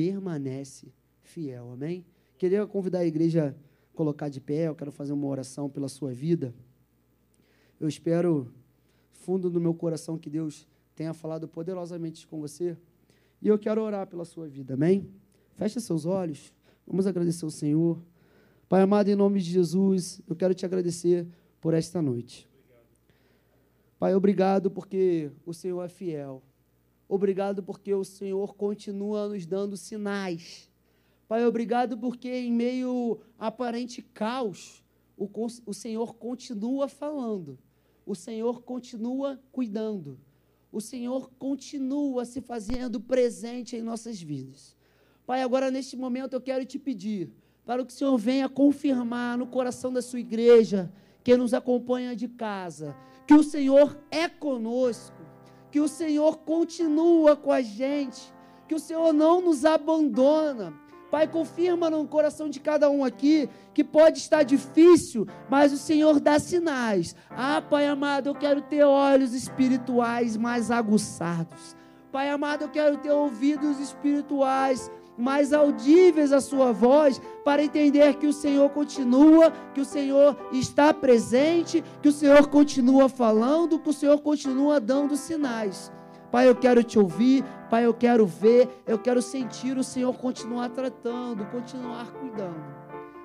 permanece 0.00 0.90
fiel. 1.20 1.72
Amém? 1.72 2.06
Queria 2.38 2.66
convidar 2.66 3.00
a 3.00 3.04
igreja 3.04 3.54
a 3.92 3.96
colocar 3.96 4.30
de 4.30 4.40
pé, 4.40 4.68
eu 4.68 4.74
quero 4.74 4.90
fazer 4.90 5.12
uma 5.12 5.26
oração 5.26 5.68
pela 5.68 5.88
sua 5.88 6.10
vida. 6.10 6.54
Eu 7.78 7.86
espero, 7.86 8.50
fundo 9.12 9.50
do 9.50 9.60
meu 9.60 9.74
coração, 9.74 10.16
que 10.16 10.30
Deus 10.30 10.66
tenha 10.96 11.12
falado 11.12 11.46
poderosamente 11.46 12.26
com 12.26 12.40
você. 12.40 12.78
E 13.42 13.48
eu 13.48 13.58
quero 13.58 13.82
orar 13.82 14.06
pela 14.06 14.24
sua 14.24 14.48
vida, 14.48 14.72
amém? 14.72 15.06
Feche 15.52 15.78
seus 15.82 16.06
olhos, 16.06 16.50
vamos 16.86 17.06
agradecer 17.06 17.44
ao 17.44 17.50
Senhor. 17.50 18.02
Pai 18.70 18.80
amado, 18.80 19.10
em 19.10 19.14
nome 19.14 19.38
de 19.38 19.50
Jesus, 19.50 20.22
eu 20.26 20.34
quero 20.34 20.54
te 20.54 20.64
agradecer 20.64 21.26
por 21.60 21.74
esta 21.74 22.00
noite. 22.00 22.48
Pai, 23.98 24.14
obrigado 24.14 24.70
porque 24.70 25.30
o 25.44 25.52
Senhor 25.52 25.82
é 25.82 25.88
fiel. 25.90 26.42
Obrigado 27.10 27.60
porque 27.60 27.92
o 27.92 28.04
Senhor 28.04 28.54
continua 28.54 29.28
nos 29.28 29.44
dando 29.44 29.76
sinais. 29.76 30.70
Pai, 31.26 31.44
obrigado 31.44 31.98
porque 31.98 32.32
em 32.32 32.52
meio 32.52 33.18
aparente 33.36 34.00
caos, 34.00 34.80
o, 35.18 35.28
o 35.66 35.74
Senhor 35.74 36.14
continua 36.14 36.86
falando, 36.86 37.58
o 38.06 38.14
Senhor 38.14 38.62
continua 38.62 39.40
cuidando, 39.50 40.20
o 40.70 40.80
Senhor 40.80 41.32
continua 41.36 42.24
se 42.24 42.40
fazendo 42.40 43.00
presente 43.00 43.74
em 43.74 43.82
nossas 43.82 44.22
vidas. 44.22 44.76
Pai, 45.26 45.42
agora 45.42 45.68
neste 45.68 45.96
momento 45.96 46.34
eu 46.34 46.40
quero 46.40 46.64
te 46.64 46.78
pedir 46.78 47.32
para 47.66 47.84
que 47.84 47.92
o 47.92 47.96
Senhor 47.96 48.16
venha 48.16 48.48
confirmar 48.48 49.36
no 49.36 49.48
coração 49.48 49.92
da 49.92 50.00
sua 50.00 50.20
igreja, 50.20 50.92
que 51.24 51.36
nos 51.36 51.54
acompanha 51.54 52.14
de 52.14 52.28
casa, 52.28 52.94
que 53.26 53.34
o 53.34 53.42
Senhor 53.42 53.98
é 54.12 54.28
conosco, 54.28 55.20
que 55.70 55.80
o 55.80 55.88
Senhor 55.88 56.38
continua 56.38 57.36
com 57.36 57.52
a 57.52 57.60
gente, 57.60 58.32
que 58.66 58.74
o 58.74 58.78
Senhor 58.78 59.12
não 59.12 59.40
nos 59.40 59.64
abandona, 59.64 60.72
Pai, 61.10 61.26
confirma 61.26 61.90
no 61.90 62.06
coração 62.06 62.48
de 62.48 62.60
cada 62.60 62.88
um 62.88 63.04
aqui 63.04 63.48
que 63.74 63.82
pode 63.82 64.18
estar 64.18 64.44
difícil, 64.44 65.26
mas 65.48 65.72
o 65.72 65.76
Senhor 65.76 66.20
dá 66.20 66.38
sinais. 66.38 67.16
Ah, 67.28 67.60
Pai 67.60 67.86
amado, 67.86 68.28
eu 68.28 68.34
quero 68.34 68.62
ter 68.62 68.84
olhos 68.84 69.34
espirituais 69.34 70.36
mais 70.36 70.70
aguçados. 70.70 71.74
Pai 72.12 72.30
amado, 72.30 72.62
eu 72.62 72.68
quero 72.68 72.96
ter 72.98 73.10
ouvidos 73.10 73.80
espirituais 73.80 74.90
mais 75.20 75.52
audíveis 75.52 76.32
à 76.32 76.40
sua 76.40 76.72
voz, 76.72 77.20
para 77.44 77.62
entender 77.62 78.14
que 78.14 78.26
o 78.26 78.32
Senhor 78.32 78.70
continua, 78.70 79.52
que 79.74 79.80
o 79.80 79.84
Senhor 79.84 80.36
está 80.52 80.92
presente, 80.92 81.84
que 82.02 82.08
o 82.08 82.12
Senhor 82.12 82.48
continua 82.48 83.08
falando, 83.08 83.78
que 83.78 83.90
o 83.90 83.92
Senhor 83.92 84.18
continua 84.20 84.80
dando 84.80 85.16
sinais. 85.16 85.92
Pai, 86.30 86.48
eu 86.48 86.54
quero 86.54 86.82
te 86.82 86.98
ouvir, 86.98 87.44
Pai, 87.68 87.84
eu 87.84 87.92
quero 87.92 88.24
ver, 88.24 88.68
eu 88.86 88.98
quero 88.98 89.20
sentir 89.20 89.76
o 89.76 89.84
Senhor 89.84 90.16
continuar 90.16 90.70
tratando, 90.70 91.44
continuar 91.46 92.12
cuidando. 92.12 92.80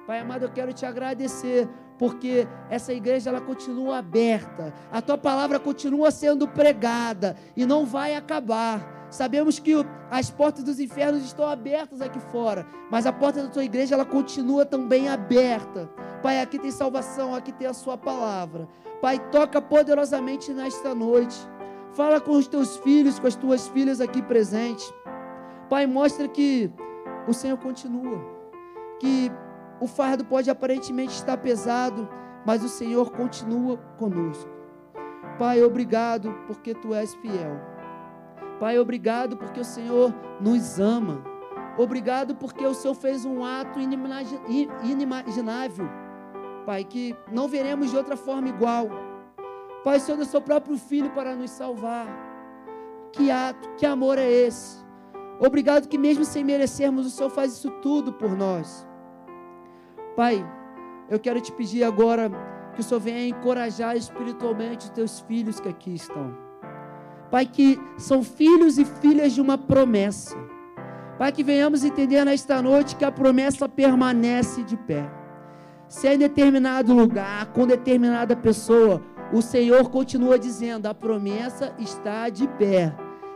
Pai 0.08 0.20
amado, 0.20 0.44
eu 0.44 0.52
quero 0.52 0.74
te 0.74 0.86
agradecer, 0.86 1.68
porque 1.98 2.48
essa 2.70 2.94
igreja 2.94 3.30
ela 3.30 3.42
continua 3.42 4.00
aberta, 4.00 4.74
a 4.92 5.02
tua 5.02 5.18
palavra 5.18 5.60
continua 5.60 6.12
sendo 6.12 6.48
pregada 6.48 7.36
e 7.56 7.66
não 7.66 7.86
vai 7.86 8.16
acabar. 8.16 9.05
Sabemos 9.16 9.60
que 9.60 9.72
as 10.12 10.30
portas 10.30 10.62
dos 10.62 10.78
infernos 10.78 11.24
estão 11.24 11.48
abertas 11.48 12.02
aqui 12.02 12.20
fora, 12.20 12.68
mas 12.92 13.06
a 13.06 13.14
porta 13.14 13.44
da 13.44 13.48
tua 13.48 13.64
igreja 13.64 13.96
ela 13.96 14.04
continua 14.04 14.66
também 14.66 15.08
aberta. 15.08 15.90
Pai, 16.22 16.42
aqui 16.42 16.60
tem 16.60 16.70
salvação, 16.70 17.34
aqui 17.34 17.54
tem 17.54 17.66
a 17.66 17.74
sua 17.74 17.98
palavra. 17.98 18.68
Pai, 19.02 19.18
toca 19.32 19.62
poderosamente 19.62 20.52
nesta 20.52 20.94
noite. 20.94 21.38
Fala 21.94 22.20
com 22.20 22.34
os 22.34 22.46
teus 22.46 22.76
filhos, 22.76 23.18
com 23.18 23.26
as 23.26 23.38
tuas 23.38 23.70
filhas 23.70 24.02
aqui 24.02 24.22
presentes. 24.22 24.94
Pai, 25.70 25.88
mostra 25.88 26.28
que 26.28 26.70
o 27.26 27.32
Senhor 27.32 27.58
continua. 27.58 28.20
Que 29.00 29.32
o 29.80 29.88
fardo 29.88 30.26
pode 30.26 30.50
aparentemente 30.50 31.14
estar 31.14 31.38
pesado, 31.38 32.10
mas 32.46 32.62
o 32.66 32.68
Senhor 32.68 33.10
continua 33.12 33.78
conosco. 33.98 34.52
Pai, 35.40 35.64
obrigado 35.64 36.36
porque 36.48 36.76
tu 36.76 36.94
és 36.94 37.14
fiel. 37.16 37.75
Pai, 38.60 38.80
obrigado 38.80 39.38
porque 39.38 39.60
o 39.60 39.66
Senhor 39.66 40.14
nos 40.40 40.80
ama. 40.80 41.24
Obrigado 41.78 42.36
porque 42.36 42.66
o 42.66 42.74
Senhor 42.74 42.94
fez 42.94 43.26
um 43.26 43.44
ato 43.44 43.80
inimaginável. 43.80 45.90
Pai, 46.66 46.84
que 46.84 47.16
não 47.32 47.48
veremos 47.48 47.92
de 47.92 47.98
outra 47.98 48.16
forma 48.16 48.48
igual. 48.48 48.90
Pai, 49.84 49.98
o 49.98 50.00
Senhor 50.00 50.18
deu 50.18 50.26
seu 50.26 50.42
próprio 50.42 50.78
filho 50.78 51.12
para 51.12 51.36
nos 51.36 51.52
salvar. 51.52 52.08
Que 53.12 53.30
ato, 53.30 53.70
que 53.78 53.86
amor 53.86 54.18
é 54.18 54.30
esse? 54.30 54.84
Obrigado 55.40 55.88
que 55.88 55.98
mesmo 55.98 56.24
sem 56.24 56.44
merecermos, 56.44 57.06
o 57.06 57.10
Senhor 57.10 57.30
faz 57.30 57.54
isso 57.54 57.70
tudo 57.82 58.14
por 58.14 58.36
nós. 58.36 58.88
Pai, 60.16 60.46
eu 61.10 61.20
quero 61.20 61.42
te 61.42 61.52
pedir 61.52 61.84
agora 61.84 62.32
que 62.74 62.80
o 62.80 62.84
Senhor 62.84 63.02
venha 63.02 63.28
encorajar 63.28 63.98
espiritualmente 63.98 64.86
os 64.86 64.92
teus 64.92 65.20
filhos 65.20 65.60
que 65.60 65.68
aqui 65.68 65.94
estão. 65.94 66.45
Pai, 67.32 67.46
que 67.46 67.80
são 67.98 68.24
filhos 68.24 68.78
e 68.78 68.86
filhas 68.86 69.34
de 69.34 69.42
uma 69.42 69.58
promessa. 69.58 70.36
Pai, 71.18 71.32
que 71.32 71.44
venhamos 71.44 71.84
entender 71.84 72.24
nesta 72.26 72.62
noite 72.62 72.96
que 72.96 73.06
a 73.06 73.12
promessa 73.12 73.70
permanece 73.70 74.64
de 74.64 74.76
pé. 74.76 75.10
Se 75.88 76.08
é 76.08 76.16
em 76.16 76.18
determinado 76.18 76.94
lugar, 76.94 77.46
com 77.54 77.66
determinada 77.66 78.36
pessoa, 78.36 79.02
o 79.32 79.42
Senhor 79.42 79.90
continua 79.90 80.38
dizendo: 80.38 80.88
a 80.88 80.94
promessa 80.94 81.74
está 81.80 82.30
de 82.30 82.48
pé. 82.48 82.94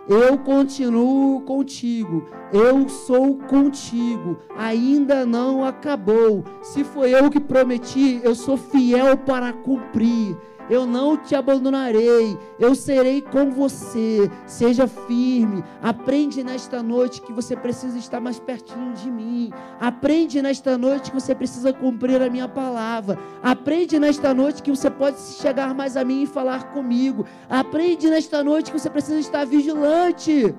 Eu 0.09 0.39
continuo 0.39 1.41
contigo, 1.41 2.25
eu 2.51 2.89
sou 2.89 3.37
contigo, 3.37 4.39
ainda 4.57 5.23
não 5.23 5.63
acabou. 5.63 6.43
Se 6.63 6.83
foi 6.83 7.11
eu 7.13 7.29
que 7.29 7.39
prometi, 7.39 8.19
eu 8.23 8.33
sou 8.33 8.57
fiel 8.57 9.15
para 9.15 9.53
cumprir. 9.53 10.35
Eu 10.69 10.85
não 10.85 11.17
te 11.17 11.35
abandonarei. 11.35 12.37
Eu 12.59 12.75
serei 12.75 13.21
com 13.21 13.51
você. 13.51 14.29
Seja 14.45 14.87
firme. 14.87 15.63
Aprende 15.81 16.43
nesta 16.43 16.83
noite 16.83 17.21
que 17.21 17.33
você 17.33 17.55
precisa 17.55 17.97
estar 17.97 18.19
mais 18.19 18.39
pertinho 18.39 18.93
de 18.93 19.09
mim. 19.09 19.51
Aprende 19.79 20.41
nesta 20.41 20.77
noite 20.77 21.11
que 21.11 21.19
você 21.19 21.33
precisa 21.33 21.73
cumprir 21.73 22.21
a 22.21 22.29
minha 22.29 22.47
palavra. 22.47 23.17
Aprende 23.41 23.99
nesta 23.99 24.33
noite 24.33 24.61
que 24.61 24.69
você 24.69 24.89
pode 24.89 25.19
chegar 25.19 25.73
mais 25.73 25.97
a 25.97 26.03
mim 26.03 26.23
e 26.23 26.27
falar 26.27 26.71
comigo. 26.71 27.25
Aprende 27.49 28.09
nesta 28.09 28.43
noite 28.43 28.71
que 28.71 28.79
você 28.79 28.89
precisa 28.89 29.19
estar 29.19 29.45
vigilante. 29.45 30.53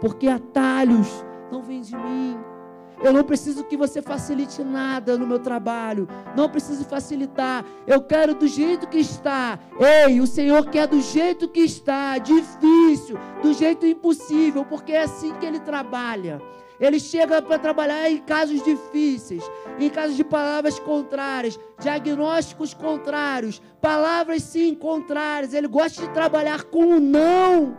Porque 0.00 0.28
atalhos 0.28 1.24
não 1.50 1.62
vêm 1.62 1.80
de 1.80 1.96
mim 1.96 2.53
eu 3.02 3.12
não 3.12 3.24
preciso 3.24 3.64
que 3.64 3.76
você 3.76 4.00
facilite 4.00 4.62
nada 4.62 5.18
no 5.18 5.26
meu 5.26 5.38
trabalho. 5.38 6.08
Não 6.36 6.48
preciso 6.48 6.84
facilitar. 6.84 7.64
Eu 7.86 8.02
quero 8.02 8.34
do 8.34 8.46
jeito 8.46 8.86
que 8.86 8.98
está. 8.98 9.58
Ei, 9.78 10.20
o 10.20 10.26
Senhor 10.26 10.66
quer 10.70 10.86
do 10.86 11.00
jeito 11.00 11.48
que 11.48 11.60
está. 11.60 12.18
Difícil, 12.18 13.18
do 13.42 13.52
jeito 13.52 13.86
impossível, 13.86 14.64
porque 14.64 14.92
é 14.92 15.02
assim 15.02 15.34
que 15.34 15.46
ele 15.46 15.60
trabalha. 15.60 16.40
Ele 16.80 16.98
chega 16.98 17.40
para 17.40 17.58
trabalhar 17.58 18.10
em 18.10 18.18
casos 18.18 18.62
difíceis, 18.62 19.42
em 19.78 19.88
casos 19.88 20.16
de 20.16 20.24
palavras 20.24 20.78
contrárias, 20.78 21.58
diagnósticos 21.78 22.74
contrários, 22.74 23.62
palavras 23.80 24.42
sim 24.42 24.74
contrárias. 24.74 25.54
Ele 25.54 25.68
gosta 25.68 26.02
de 26.02 26.08
trabalhar 26.12 26.64
com 26.64 26.96
o 26.96 27.00
não. 27.00 27.76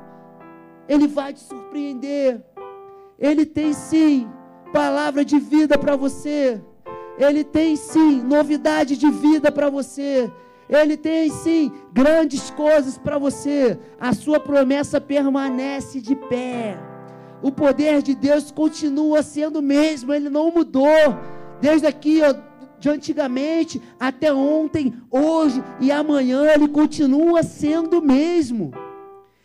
Ele 0.88 1.08
vai 1.08 1.34
te 1.34 1.40
surpreender. 1.40 2.44
Ele 3.18 3.46
tem 3.46 3.74
sim 3.74 4.30
palavra 4.72 5.24
de 5.24 5.40
vida 5.40 5.78
para 5.78 5.96
você. 5.96 6.62
Ele 7.18 7.44
tem 7.44 7.76
sim 7.76 8.22
novidade 8.22 8.98
de 8.98 9.10
vida 9.10 9.52
para 9.52 9.70
você. 9.70 10.32
Ele 10.68 10.98
tem 10.98 11.30
sim 11.30 11.72
grandes 11.94 12.50
coisas 12.50 12.98
para 12.98 13.18
você. 13.18 13.78
A 14.00 14.14
sua 14.14 14.40
promessa 14.40 15.00
permanece 15.00 16.02
de 16.02 16.16
pé. 16.16 16.78
O 17.42 17.52
poder 17.52 18.02
de 18.02 18.16
Deus 18.16 18.52
continua 18.52 19.22
sendo 19.22 19.60
o 19.60 19.62
mesmo, 19.62 20.14
ele 20.14 20.30
não 20.30 20.52
mudou. 20.52 20.88
Desde 21.62 21.86
aqui, 21.86 22.22
ó, 22.24 22.34
de 22.80 22.90
antigamente 22.90 23.82
até 24.00 24.34
ontem, 24.34 24.94
hoje 25.12 25.64
e 25.80 25.92
amanhã, 25.92 26.46
ele 26.52 26.68
continua 26.68 27.44
sendo 27.44 28.00
o 28.00 28.02
mesmo. 28.02 28.72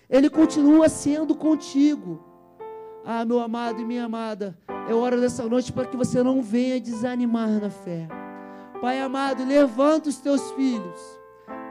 Ele 0.09 0.29
continua 0.29 0.89
sendo 0.89 1.35
contigo. 1.35 2.30
Ah, 3.05 3.25
meu 3.25 3.41
amado 3.41 3.81
e 3.81 3.85
minha 3.85 4.05
amada, 4.05 4.57
eu 4.89 4.99
oro 4.99 5.17
nessa 5.17 5.45
noite 5.45 5.73
para 5.73 5.87
que 5.87 5.97
você 5.97 6.23
não 6.23 6.43
venha 6.43 6.81
desanimar 6.81 7.49
na 7.49 7.71
fé. 7.71 8.07
Pai 8.81 9.01
amado, 9.01 9.45
levanta 9.45 10.09
os 10.09 10.19
teus 10.19 10.51
filhos. 10.53 11.01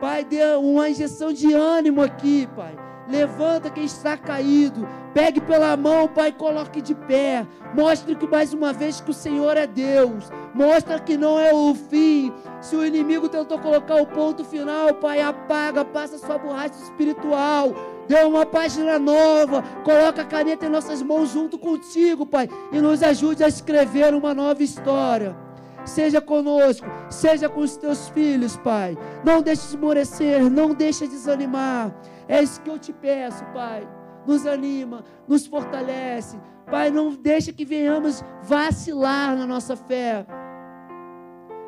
Pai, 0.01 0.23
dê 0.23 0.43
uma 0.55 0.89
injeção 0.89 1.31
de 1.31 1.53
ânimo 1.53 2.01
aqui, 2.01 2.47
Pai. 2.55 2.75
Levanta 3.07 3.69
quem 3.69 3.85
está 3.85 4.15
caído. 4.15 4.87
Pegue 5.13 5.41
pela 5.41 5.75
mão, 5.75 6.07
Pai, 6.07 6.31
coloque 6.31 6.81
de 6.81 6.93
pé. 6.93 7.45
Mostre 7.75 8.15
que 8.15 8.27
mais 8.27 8.53
uma 8.53 8.71
vez 8.71 9.01
que 9.01 9.11
o 9.11 9.13
Senhor 9.13 9.57
é 9.57 9.67
Deus. 9.67 10.31
Mostra 10.53 10.99
que 10.99 11.17
não 11.17 11.39
é 11.39 11.53
o 11.53 11.73
fim. 11.75 12.31
Se 12.61 12.75
o 12.75 12.85
inimigo 12.85 13.27
tentou 13.29 13.59
colocar 13.59 13.95
o 13.95 14.05
ponto 14.05 14.43
final, 14.43 14.93
Pai, 14.95 15.21
apaga, 15.21 15.83
passa 15.85 16.17
sua 16.17 16.37
borracha 16.37 16.75
espiritual 16.75 17.73
dê 18.09 18.23
uma 18.23 18.43
página 18.43 18.97
nova, 18.97 19.61
coloca 19.83 20.23
a 20.23 20.25
caneta 20.25 20.65
em 20.65 20.69
nossas 20.69 21.03
mãos 21.03 21.29
junto 21.29 21.59
contigo, 21.59 22.25
Pai, 22.25 22.49
e 22.71 22.81
nos 22.81 23.03
ajude 23.03 23.43
a 23.43 23.47
escrever 23.47 24.15
uma 24.15 24.33
nova 24.33 24.63
história. 24.63 25.37
Seja 25.85 26.19
conosco, 26.19 26.87
seja 27.07 27.47
com 27.47 27.61
os 27.61 27.77
teus 27.77 28.09
filhos, 28.09 28.57
Pai. 28.57 28.97
Não 29.23 29.43
deixe 29.43 29.67
esmorecer, 29.67 30.49
não 30.49 30.73
deixe 30.73 31.07
desanimar. 31.07 31.95
É 32.27 32.41
isso 32.41 32.59
que 32.61 32.69
eu 32.69 32.79
te 32.79 32.91
peço, 32.91 33.45
Pai. 33.53 33.87
Nos 34.25 34.45
anima, 34.47 35.03
nos 35.27 35.45
fortalece. 35.45 36.39
Pai, 36.65 36.89
não 36.89 37.13
deixe 37.13 37.53
que 37.53 37.63
venhamos 37.63 38.23
vacilar 38.41 39.37
na 39.37 39.45
nossa 39.45 39.75
fé. 39.75 40.25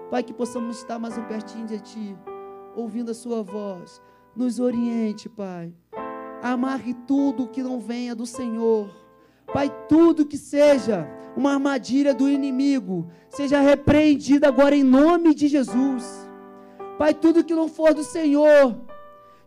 Pai, 0.10 0.24
que 0.24 0.34
possamos 0.34 0.78
estar 0.78 0.98
mais 0.98 1.18
um 1.18 1.24
pertinho 1.24 1.68
de 1.68 1.80
Ti, 1.80 2.18
ouvindo 2.76 3.12
a 3.12 3.14
Sua 3.14 3.44
voz. 3.44 4.02
Nos 4.36 4.60
oriente, 4.60 5.30
Pai. 5.30 5.74
Amarre 6.42 6.94
tudo 7.08 7.48
que 7.48 7.62
não 7.62 7.80
venha 7.80 8.16
do 8.16 8.26
Senhor. 8.26 8.90
Pai, 9.54 9.72
tudo 9.88 10.26
que 10.26 10.38
seja 10.38 11.08
uma 11.36 11.54
armadilha 11.54 12.14
do 12.14 12.30
inimigo, 12.30 13.08
seja 13.30 13.60
repreendido 13.60 14.46
agora 14.46 14.76
em 14.76 14.84
nome 14.84 15.34
de 15.34 15.48
Jesus. 15.48 16.28
Pai, 16.98 17.14
tudo 17.14 17.44
que 17.44 17.54
não 17.54 17.68
for 17.68 17.94
do 17.94 18.04
Senhor, 18.04 18.78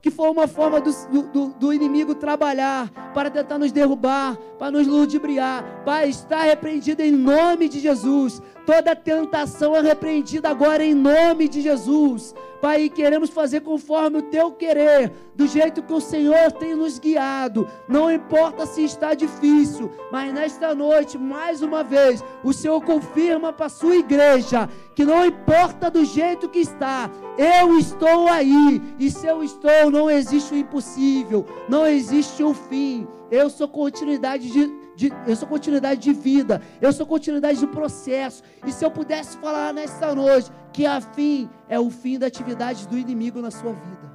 que 0.01 0.11
for 0.11 0.31
uma 0.31 0.47
forma 0.47 0.81
do, 0.81 0.93
do, 1.33 1.49
do, 1.49 1.73
inimigo 1.73 2.15
trabalhar 2.15 2.91
para 3.15 3.31
tentar 3.31 3.59
nos 3.59 3.73
derrubar, 3.73 4.37
para 4.59 4.71
nos 4.71 4.87
ludibriar. 4.87 5.83
Pai, 5.85 6.11
está 6.11 6.43
repreendido 6.43 7.01
em 7.01 7.11
nome 7.11 7.69
de 7.69 7.81
Jesus. 7.81 8.43
Toda 8.67 8.97
tentação 8.97 9.77
é 9.77 9.81
repreendida 9.81 10.49
agora 10.49 10.83
em 10.83 10.95
nome 10.95 11.49
de 11.49 11.61
Jesus. 11.61 12.35
Pai, 12.63 12.89
queremos 12.89 13.29
fazer 13.29 13.61
conforme 13.61 14.19
o 14.19 14.23
teu 14.23 14.51
querer, 14.51 15.13
do 15.35 15.47
jeito 15.47 15.83
que 15.83 15.93
o 15.93 16.01
Senhor 16.01 16.51
tem 16.53 16.75
nos 16.75 16.99
guiado. 16.99 17.69
Não 17.87 18.11
importa 18.11 18.65
se 18.65 18.83
está 18.83 19.13
difícil, 19.13 19.93
mas 20.11 20.33
nesta 20.33 20.75
noite, 20.75 21.19
mais 21.19 21.61
uma 21.61 21.85
vez, 21.85 22.25
o 22.43 22.55
Senhor 22.55 22.81
confirma 22.81 23.53
para 23.53 23.67
a 23.67 23.69
sua 23.69 23.97
igreja 23.97 24.67
que 24.95 25.05
não 25.05 25.27
importa 25.27 25.91
do 25.91 26.07
jeito 26.07 26.49
que 26.49 26.61
está, 26.61 27.11
eu 27.37 27.77
estou 27.77 28.29
aí. 28.29 28.81
E 28.99 29.11
se 29.11 29.27
eu 29.27 29.45
estou, 29.45 29.91
não 29.91 30.11
existe 30.11 30.55
o 30.55 30.57
impossível, 30.57 31.45
não 31.69 31.87
existe 31.87 32.43
o 32.43 32.55
fim. 32.55 33.07
Eu 33.31 33.51
sou 33.51 33.69
continuidade 33.69 34.51
de 34.51 34.84
de, 34.97 35.13
eu 35.27 35.37
sou 35.37 35.49
continuidade 35.49 36.01
de 36.01 36.13
vida, 36.13 36.61
eu 36.81 36.93
sou 36.93 37.07
continuidade 37.07 37.59
de 37.59 37.67
processo. 37.67 38.43
E 38.67 38.73
se 38.73 38.85
eu 38.85 38.91
pudesse 38.91 39.37
falar 39.39 39.73
nesta 39.73 40.15
noite 40.15 40.51
que 40.73 40.87
a 40.87 41.01
fim 41.01 41.49
é 41.69 41.79
o 41.79 41.91
fim 41.91 42.19
da 42.19 42.27
atividade 42.27 42.89
do 42.89 42.97
inimigo 42.97 43.41
na 43.41 43.51
sua 43.51 43.73
vida, 43.73 44.13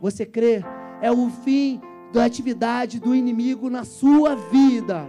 você 0.00 0.26
crê? 0.26 0.64
É 1.00 1.10
o 1.10 1.28
fim 1.30 1.80
da 2.12 2.24
atividade 2.24 3.00
do 3.00 3.14
inimigo 3.14 3.70
na 3.70 3.84
sua 3.84 4.34
vida. 4.34 5.08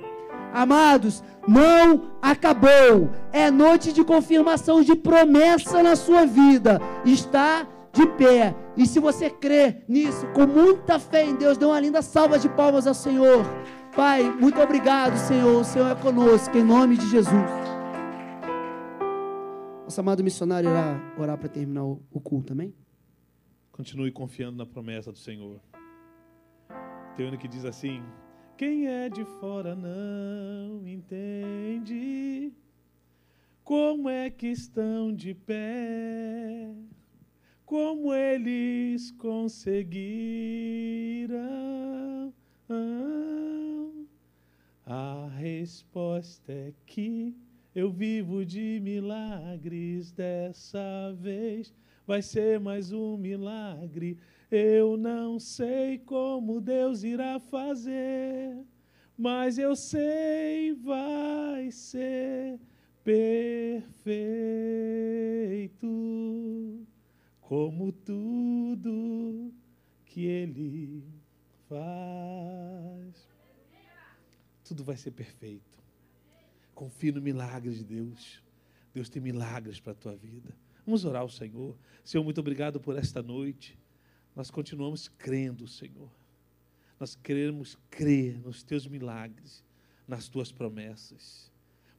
Amados, 0.53 1.23
não 1.47 2.09
acabou. 2.21 3.09
É 3.31 3.49
noite 3.49 3.91
de 3.91 4.03
confirmação 4.03 4.83
de 4.83 4.95
promessa 4.95 5.81
na 5.81 5.95
sua 5.95 6.25
vida. 6.25 6.79
Está 7.03 7.67
de 7.91 8.05
pé. 8.05 8.55
E 8.77 8.85
se 8.85 8.99
você 8.99 9.29
crê 9.29 9.77
nisso, 9.87 10.27
com 10.27 10.45
muita 10.45 10.99
fé 10.99 11.25
em 11.25 11.35
Deus, 11.35 11.57
dê 11.57 11.65
uma 11.65 11.79
linda 11.79 12.01
salva 12.01 12.37
de 12.37 12.49
palmas 12.49 12.85
ao 12.85 12.93
Senhor. 12.93 13.45
Pai, 13.95 14.23
muito 14.23 14.59
obrigado, 14.59 15.15
Senhor. 15.17 15.61
O 15.61 15.63
Senhor 15.63 15.87
é 15.91 15.95
conosco, 15.95 16.57
em 16.57 16.63
nome 16.63 16.97
de 16.97 17.07
Jesus. 17.09 17.33
Nosso 19.83 20.01
amado 20.01 20.23
missionário 20.23 20.67
irá 20.67 20.99
orar 21.15 21.37
para 21.37 21.47
terminar 21.47 21.83
o 21.83 22.19
culto, 22.19 22.53
amém? 22.53 22.73
Continue 23.71 24.11
confiando 24.11 24.57
na 24.57 24.65
promessa 24.65 25.11
do 25.11 25.17
Senhor. 25.19 25.61
Tem 27.15 27.31
um 27.31 27.37
que 27.37 27.47
diz 27.47 27.65
assim: 27.65 28.01
Quem 28.57 28.87
é 28.87 29.09
de 29.09 29.23
fora 29.39 29.75
não 29.75 30.87
entende 30.87 32.51
como 33.63 34.09
é 34.09 34.31
que 34.31 34.47
estão 34.47 35.13
de 35.13 35.35
pé, 35.35 36.73
como 37.63 38.11
eles 38.11 39.11
conseguiram. 39.11 39.93
A 44.85 45.29
resposta 45.37 46.51
é 46.51 46.73
que 46.85 47.33
eu 47.73 47.89
vivo 47.89 48.45
de 48.45 48.81
milagres 48.81 50.11
dessa 50.11 51.13
vez. 51.13 51.73
Vai 52.05 52.21
ser 52.21 52.59
mais 52.59 52.91
um 52.91 53.15
milagre. 53.15 54.17
Eu 54.51 54.97
não 54.97 55.39
sei 55.39 55.99
como 55.99 56.59
Deus 56.59 57.01
irá 57.03 57.39
fazer, 57.39 58.61
mas 59.17 59.57
eu 59.57 59.73
sei 59.73 60.73
vai 60.73 61.71
ser 61.71 62.59
perfeito, 63.05 63.87
como 67.39 67.91
tudo 67.93 69.49
que 70.05 70.25
Ele 70.25 71.05
faz 71.69 73.22
tudo 74.63 74.83
vai 74.83 74.97
ser 74.97 75.11
perfeito. 75.11 75.81
Confie 76.73 77.11
no 77.11 77.21
milagre 77.21 77.73
de 77.73 77.83
Deus. 77.83 78.41
Deus 78.93 79.09
tem 79.09 79.21
milagres 79.21 79.79
para 79.79 79.91
a 79.91 79.95
tua 79.95 80.15
vida. 80.15 80.55
Vamos 80.85 81.05
orar 81.05 81.21
ao 81.21 81.29
Senhor. 81.29 81.77
Senhor, 82.03 82.23
muito 82.23 82.39
obrigado 82.39 82.79
por 82.79 82.97
esta 82.97 83.21
noite. 83.21 83.77
Nós 84.35 84.49
continuamos 84.49 85.07
crendo, 85.07 85.67
Senhor. 85.67 86.09
Nós 86.99 87.15
queremos 87.15 87.77
crer 87.89 88.39
nos 88.39 88.63
teus 88.63 88.87
milagres, 88.87 89.63
nas 90.07 90.27
tuas 90.27 90.51
promessas. 90.51 91.51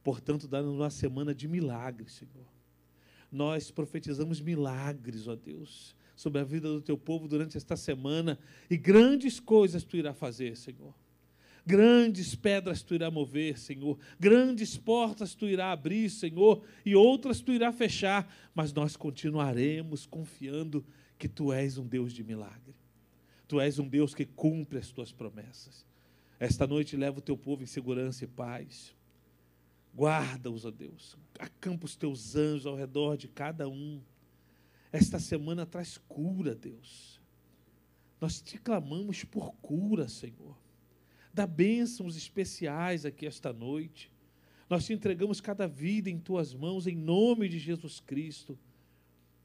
Portanto, 0.03 0.47
dá-nos 0.47 0.73
uma 0.73 0.89
semana 0.89 1.33
de 1.33 1.47
milagres, 1.47 2.13
Senhor. 2.13 2.45
Nós 3.31 3.71
profetizamos 3.71 4.39
milagres, 4.39 5.27
ó 5.27 5.35
Deus, 5.35 5.95
sobre 6.15 6.39
a 6.39 6.43
vida 6.43 6.67
do 6.67 6.81
teu 6.81 6.97
povo 6.97 7.27
durante 7.27 7.57
esta 7.57 7.75
semana 7.75 8.37
e 8.69 8.77
grandes 8.77 9.39
coisas 9.39 9.83
tu 9.83 9.97
irá 9.97 10.13
fazer, 10.13 10.55
Senhor. 10.55 10.93
Grandes 11.65 12.35
pedras 12.35 12.83
tu 12.83 12.93
irá 12.93 13.09
mover, 13.09 13.57
Senhor. 13.57 13.97
Grandes 14.19 14.77
portas 14.77 15.33
tu 15.33 15.47
irá 15.47 15.71
abrir, 15.71 16.09
Senhor, 16.09 16.63
e 16.85 16.95
outras 16.95 17.41
tu 17.41 17.51
irá 17.51 17.71
fechar, 17.71 18.31
mas 18.53 18.71
nós 18.71 18.95
continuaremos 18.95 20.05
confiando 20.05 20.85
que 21.17 21.27
tu 21.27 21.51
és 21.51 21.77
um 21.77 21.87
Deus 21.87 22.13
de 22.13 22.23
milagre. 22.23 22.75
Tu 23.47 23.59
és 23.59 23.79
um 23.79 23.87
Deus 23.87 24.13
que 24.13 24.25
cumpre 24.25 24.77
as 24.77 24.91
tuas 24.91 25.11
promessas. 25.11 25.85
Esta 26.39 26.67
noite 26.67 26.95
leva 26.95 27.17
o 27.17 27.21
teu 27.21 27.37
povo 27.37 27.63
em 27.63 27.67
segurança 27.67 28.23
e 28.23 28.27
paz. 28.27 28.93
Guarda-os, 29.95 30.65
ó 30.65 30.71
Deus. 30.71 31.17
Acampa 31.39 31.85
os 31.85 31.95
teus 31.95 32.35
anjos 32.35 32.65
ao 32.65 32.75
redor 32.75 33.17
de 33.17 33.27
cada 33.27 33.67
um. 33.67 34.01
Esta 34.91 35.19
semana 35.19 35.65
traz 35.65 35.97
cura, 35.97 36.53
Deus. 36.53 37.19
Nós 38.19 38.41
te 38.41 38.57
clamamos 38.57 39.23
por 39.23 39.53
cura, 39.55 40.07
Senhor. 40.07 40.64
Dá 41.35 41.45
bênçãos 41.45 42.15
especiais 42.15 43.05
aqui 43.05 43.25
esta 43.25 43.51
noite. 43.51 44.09
Nós 44.69 44.85
te 44.85 44.93
entregamos 44.93 45.41
cada 45.41 45.67
vida 45.67 46.09
em 46.09 46.17
tuas 46.17 46.53
mãos, 46.53 46.87
em 46.87 46.95
nome 46.95 47.49
de 47.49 47.59
Jesus 47.59 47.99
Cristo. 47.99 48.57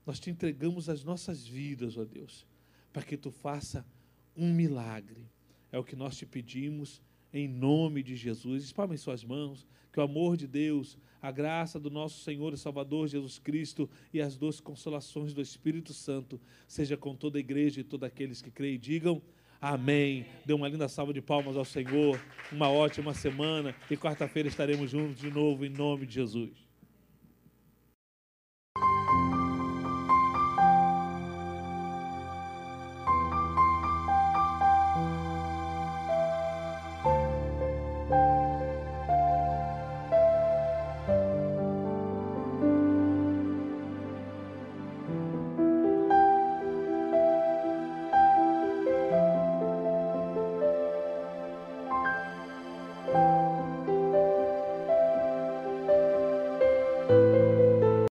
Nós 0.06 0.20
te 0.20 0.30
entregamos 0.30 0.88
as 0.88 1.02
nossas 1.02 1.44
vidas, 1.44 1.98
ó 1.98 2.04
Deus, 2.04 2.46
para 2.92 3.02
que 3.02 3.16
tu 3.16 3.32
faça 3.32 3.84
um 4.36 4.54
milagre. 4.54 5.28
É 5.72 5.80
o 5.80 5.82
que 5.82 5.96
nós 5.96 6.16
te 6.16 6.24
pedimos 6.24 7.02
em 7.32 7.48
nome 7.48 8.04
de 8.04 8.14
Jesus. 8.14 8.62
Espalhem 8.62 8.96
suas 8.96 9.24
mãos, 9.24 9.66
que 9.92 9.98
o 9.98 10.02
amor 10.04 10.36
de 10.36 10.46
Deus, 10.46 10.96
a 11.20 11.32
graça 11.32 11.80
do 11.80 11.90
nosso 11.90 12.22
Senhor 12.22 12.54
e 12.54 12.56
Salvador 12.56 13.08
Jesus 13.08 13.40
Cristo 13.40 13.90
e 14.14 14.20
as 14.20 14.36
duas 14.36 14.60
consolações 14.60 15.34
do 15.34 15.42
Espírito 15.42 15.92
Santo 15.92 16.40
seja 16.68 16.96
com 16.96 17.16
toda 17.16 17.36
a 17.36 17.40
igreja 17.40 17.80
e 17.80 17.84
todos 17.84 18.06
aqueles 18.06 18.40
que 18.40 18.52
creem. 18.52 18.78
Digam 18.78 19.20
amém. 19.60 20.26
Dê 20.44 20.52
uma 20.52 20.68
linda 20.68 20.88
salva 20.88 21.12
de 21.12 21.20
palmas 21.20 21.56
ao 21.56 21.64
Senhor. 21.64 22.20
Uma 22.50 22.70
ótima 22.70 23.14
semana 23.14 23.74
e 23.90 23.96
quarta-feira 23.96 24.48
estaremos 24.48 24.90
juntos 24.90 25.20
de 25.20 25.30
novo 25.30 25.64
em 25.64 25.70
nome 25.70 26.06
de 26.06 26.14
Jesus. 26.14 26.69